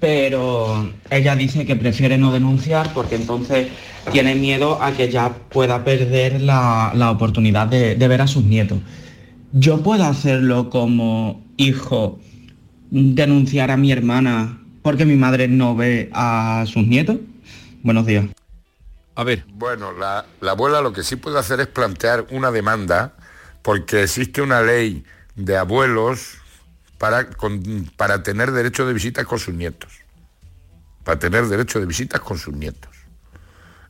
pero 0.00 0.90
ella 1.10 1.34
dice 1.34 1.66
que 1.66 1.76
prefiere 1.76 2.18
no 2.18 2.32
denunciar 2.32 2.92
porque 2.94 3.16
entonces 3.16 3.68
tiene 4.12 4.34
miedo 4.34 4.82
a 4.82 4.92
que 4.92 5.10
ya 5.10 5.30
pueda 5.48 5.84
perder 5.84 6.40
la, 6.40 6.92
la 6.94 7.10
oportunidad 7.10 7.66
de, 7.66 7.94
de 7.94 8.08
ver 8.08 8.22
a 8.22 8.26
sus 8.26 8.44
nietos. 8.44 8.78
¿Yo 9.52 9.82
puedo 9.82 10.04
hacerlo 10.04 10.70
como 10.70 11.42
hijo, 11.56 12.18
denunciar 12.90 13.70
a 13.70 13.76
mi 13.76 13.92
hermana 13.92 14.60
porque 14.82 15.04
mi 15.04 15.16
madre 15.16 15.48
no 15.48 15.74
ve 15.74 16.10
a 16.12 16.64
sus 16.66 16.86
nietos? 16.86 17.16
Buenos 17.82 18.06
días. 18.06 18.26
A 19.14 19.24
ver. 19.24 19.44
Bueno, 19.54 19.92
la, 19.92 20.26
la 20.40 20.52
abuela 20.52 20.80
lo 20.80 20.92
que 20.92 21.02
sí 21.02 21.16
puede 21.16 21.38
hacer 21.38 21.60
es 21.60 21.66
plantear 21.66 22.26
una 22.30 22.50
demanda 22.50 23.14
porque 23.62 24.04
existe 24.04 24.42
una 24.42 24.62
ley 24.62 25.04
de 25.34 25.56
abuelos 25.56 26.37
para, 26.98 27.28
con- 27.30 27.90
para 27.96 28.22
tener 28.22 28.50
derecho 28.52 28.86
de 28.86 28.92
visita 28.92 29.24
con 29.24 29.38
sus 29.38 29.54
nietos. 29.54 29.92
Para 31.04 31.18
tener 31.18 31.46
derecho 31.46 31.80
de 31.80 31.86
visitas 31.86 32.20
con 32.20 32.38
sus 32.38 32.54
nietos. 32.54 32.90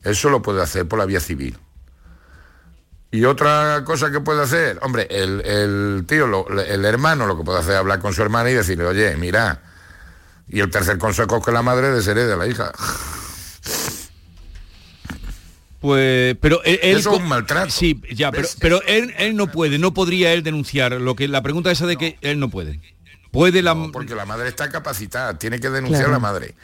Eso 0.05 0.31
lo 0.31 0.41
puede 0.43 0.63
hacer 0.63 0.87
por 0.87 0.99
la 0.99 1.07
vía 1.07 1.21
civil. 1.21 1.59
Y 3.11 3.25
otra 3.25 3.83
cosa 3.85 4.11
que 4.13 4.21
puede 4.21 4.43
hacer, 4.43 4.79
hombre, 4.83 5.09
el, 5.11 5.41
el 5.45 6.05
tío, 6.07 6.27
lo- 6.27 6.49
el 6.61 6.85
hermano 6.85 7.27
lo 7.27 7.37
que 7.39 7.45
puede 7.45 7.59
hacer 7.61 7.73
es 7.73 7.79
hablar 7.79 7.99
con 8.01 8.13
su 8.13 8.23
hermana 8.23 8.51
y 8.51 8.55
decirle, 8.55 8.85
oye, 8.85 9.17
mira, 9.17 9.63
y 10.47 10.61
el 10.61 10.71
tercer 10.71 10.99
consejo 10.99 11.39
es 11.39 11.45
que 11.45 11.51
la 11.53 11.63
madre 11.63 11.91
desherede 11.91 12.33
a 12.33 12.37
la 12.37 12.47
hija. 12.47 12.71
Pues, 15.81 16.37
pero 16.41 16.63
él, 16.65 16.81
él 16.83 16.97
Eso 16.99 17.13
es 17.15 17.21
un 17.21 17.29
maltrato. 17.29 17.71
Sí, 17.71 18.01
ya, 18.13 18.33
pero, 18.33 18.49
pero 18.61 18.83
él, 18.83 19.15
él 19.17 19.37
no 19.37 19.47
puede, 19.47 19.79
no 19.79 19.95
podría 19.95 20.33
él 20.33 20.43
denunciar. 20.43 20.93
Lo 21.01 21.15
que 21.15 21.29
la 21.29 21.41
pregunta 21.43 21.71
esa 21.71 21.87
de 21.87 21.97
que 21.97 22.19
él 22.21 22.41
no 22.41 22.49
puede. 22.51 22.81
Puede 23.31 23.63
la. 23.63 23.75
Porque 23.93 24.15
la 24.15 24.25
madre 24.27 24.49
está 24.49 24.69
capacitada, 24.71 25.39
tiene 25.39 25.61
que 25.61 25.71
denunciar 25.71 26.05
Claro. 26.07 26.13
la 26.15 26.19
madre, 26.19 26.55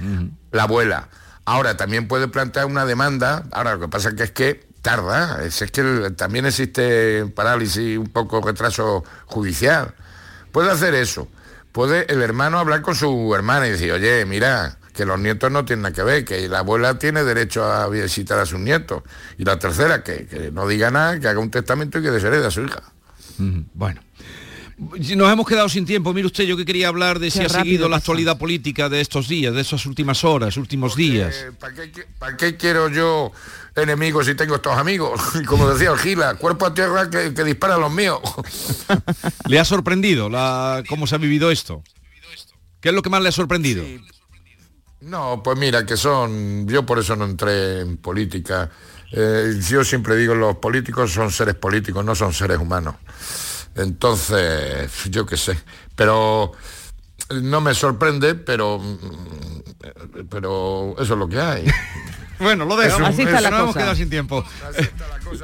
la 0.50 0.62
abuela. 0.64 1.08
Ahora 1.44 1.76
también 1.76 2.08
puede 2.08 2.26
plantear 2.28 2.66
una 2.66 2.86
demanda, 2.86 3.44
ahora 3.52 3.74
lo 3.74 3.80
que 3.80 3.88
pasa 3.88 4.14
que 4.16 4.22
es 4.22 4.30
que 4.30 4.66
tarda, 4.80 5.44
es, 5.44 5.60
es 5.62 5.70
que 5.70 5.80
el- 5.82 6.16
también 6.16 6.46
existe 6.46 7.26
parálisis, 7.34 7.98
un 7.98 8.06
poco 8.08 8.40
retraso 8.40 9.04
judicial. 9.26 9.94
Puede 10.52 10.70
hacer 10.70 10.94
eso. 10.94 11.28
Puede 11.72 12.10
el 12.12 12.22
hermano 12.22 12.58
hablar 12.58 12.80
con 12.82 12.94
su 12.94 13.34
hermana 13.34 13.66
y 13.66 13.72
decir, 13.72 13.92
oye, 13.92 14.24
mira, 14.24 14.78
que 14.94 15.04
los 15.04 15.18
nietos 15.18 15.50
no 15.50 15.64
tienen 15.64 15.82
nada 15.82 15.94
que 15.94 16.02
ver, 16.04 16.24
que 16.24 16.48
la 16.48 16.60
abuela 16.60 16.98
tiene 16.98 17.24
derecho 17.24 17.64
a 17.64 17.88
visitar 17.88 18.38
a 18.38 18.46
sus 18.46 18.60
nietos. 18.60 19.02
Y 19.36 19.44
la 19.44 19.58
tercera, 19.58 20.02
que, 20.04 20.26
que 20.26 20.50
no 20.52 20.66
diga 20.68 20.90
nada, 20.92 21.18
que 21.18 21.26
haga 21.28 21.40
un 21.40 21.50
testamento 21.50 21.98
y 21.98 22.02
que 22.02 22.10
desherede 22.12 22.46
a 22.46 22.50
su 22.50 22.62
hija. 22.62 22.80
Bueno. 23.74 24.00
Nos 24.76 25.32
hemos 25.32 25.46
quedado 25.46 25.68
sin 25.68 25.86
tiempo. 25.86 26.12
Mire 26.12 26.26
usted, 26.26 26.44
yo 26.44 26.56
que 26.56 26.64
quería 26.64 26.88
hablar 26.88 27.18
de 27.18 27.30
si 27.30 27.40
ha 27.40 27.48
seguido 27.48 27.88
la 27.88 27.98
actualidad 27.98 28.38
política 28.38 28.88
de 28.88 29.00
estos 29.00 29.28
días, 29.28 29.54
de 29.54 29.60
estas 29.60 29.86
últimas 29.86 30.24
horas, 30.24 30.56
últimos 30.56 30.96
días. 30.96 31.46
¿Para 31.60 31.74
qué, 31.74 32.06
para 32.18 32.36
qué 32.36 32.56
quiero 32.56 32.88
yo 32.88 33.30
enemigos 33.76 34.26
si 34.26 34.34
tengo 34.34 34.56
estos 34.56 34.76
amigos? 34.76 35.20
Como 35.46 35.68
decía 35.68 35.90
el 35.90 35.98
Gila, 35.98 36.34
cuerpo 36.34 36.66
a 36.66 36.74
tierra 36.74 37.08
que, 37.08 37.32
que 37.32 37.44
dispara 37.44 37.76
a 37.76 37.78
los 37.78 37.92
míos. 37.92 38.18
¿Le 39.48 39.60
ha 39.60 39.64
sorprendido 39.64 40.28
la, 40.28 40.82
cómo 40.88 41.06
se 41.06 41.14
ha 41.14 41.18
vivido 41.18 41.50
esto? 41.50 41.82
¿Qué 42.80 42.88
es 42.88 42.94
lo 42.94 43.02
que 43.02 43.10
más 43.10 43.22
le 43.22 43.28
ha 43.28 43.32
sorprendido? 43.32 43.84
No, 45.00 45.42
pues 45.42 45.58
mira, 45.58 45.84
que 45.86 45.96
son, 45.96 46.66
yo 46.66 46.84
por 46.84 46.98
eso 46.98 47.14
no 47.14 47.26
entré 47.26 47.80
en 47.80 47.98
política. 47.98 48.70
Eh, 49.12 49.60
yo 49.68 49.84
siempre 49.84 50.16
digo, 50.16 50.34
los 50.34 50.56
políticos 50.56 51.12
son 51.12 51.30
seres 51.30 51.54
políticos, 51.54 52.04
no 52.04 52.14
son 52.14 52.32
seres 52.32 52.58
humanos. 52.58 52.96
Entonces, 53.76 54.90
yo 55.10 55.26
qué 55.26 55.36
sé. 55.36 55.58
Pero 55.96 56.52
no 57.30 57.60
me 57.60 57.74
sorprende, 57.74 58.34
pero, 58.34 58.80
pero 60.28 60.94
eso 60.98 61.14
es 61.14 61.18
lo 61.18 61.28
que 61.28 61.40
hay. 61.40 61.64
Bueno, 62.36 62.64
lo 62.64 62.76
dejo. 62.76 63.04
Así 63.06 63.22
está 63.22 63.40
la 63.40 63.50
no 63.50 63.56
hemos 63.58 63.68
cosa. 63.68 63.78
quedado 63.78 63.94
sin 63.94 64.10
tiempo. 64.10 64.44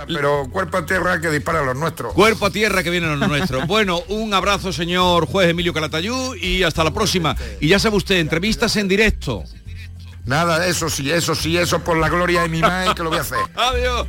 Pero 0.08 0.48
cuerpo 0.50 0.78
a 0.78 0.84
tierra 0.84 1.20
que 1.20 1.30
dispara 1.30 1.60
a 1.60 1.62
los 1.62 1.76
nuestros. 1.76 2.12
Cuerpo 2.14 2.46
a 2.46 2.50
tierra 2.50 2.82
que 2.82 2.90
vienen 2.90 3.18
los 3.18 3.28
nuestros. 3.28 3.66
Bueno, 3.68 4.02
un 4.08 4.34
abrazo, 4.34 4.72
señor 4.72 5.26
juez 5.26 5.48
Emilio 5.50 5.72
Calatayú, 5.72 6.34
y 6.34 6.64
hasta 6.64 6.82
la 6.82 6.90
próxima. 6.92 7.36
Y 7.60 7.68
ya 7.68 7.78
sabe 7.78 7.96
usted, 7.96 8.16
entrevistas 8.16 8.74
en 8.76 8.88
directo. 8.88 9.44
Nada, 10.24 10.66
eso 10.66 10.90
sí, 10.90 11.10
eso 11.10 11.34
sí, 11.34 11.56
eso 11.56 11.78
por 11.78 11.96
la 11.96 12.08
gloria 12.08 12.42
de 12.42 12.48
mi 12.48 12.60
madre 12.60 12.92
que 12.94 13.02
lo 13.02 13.08
voy 13.10 13.18
a 13.18 13.22
hacer. 13.22 13.38
Adiós. 13.54 14.06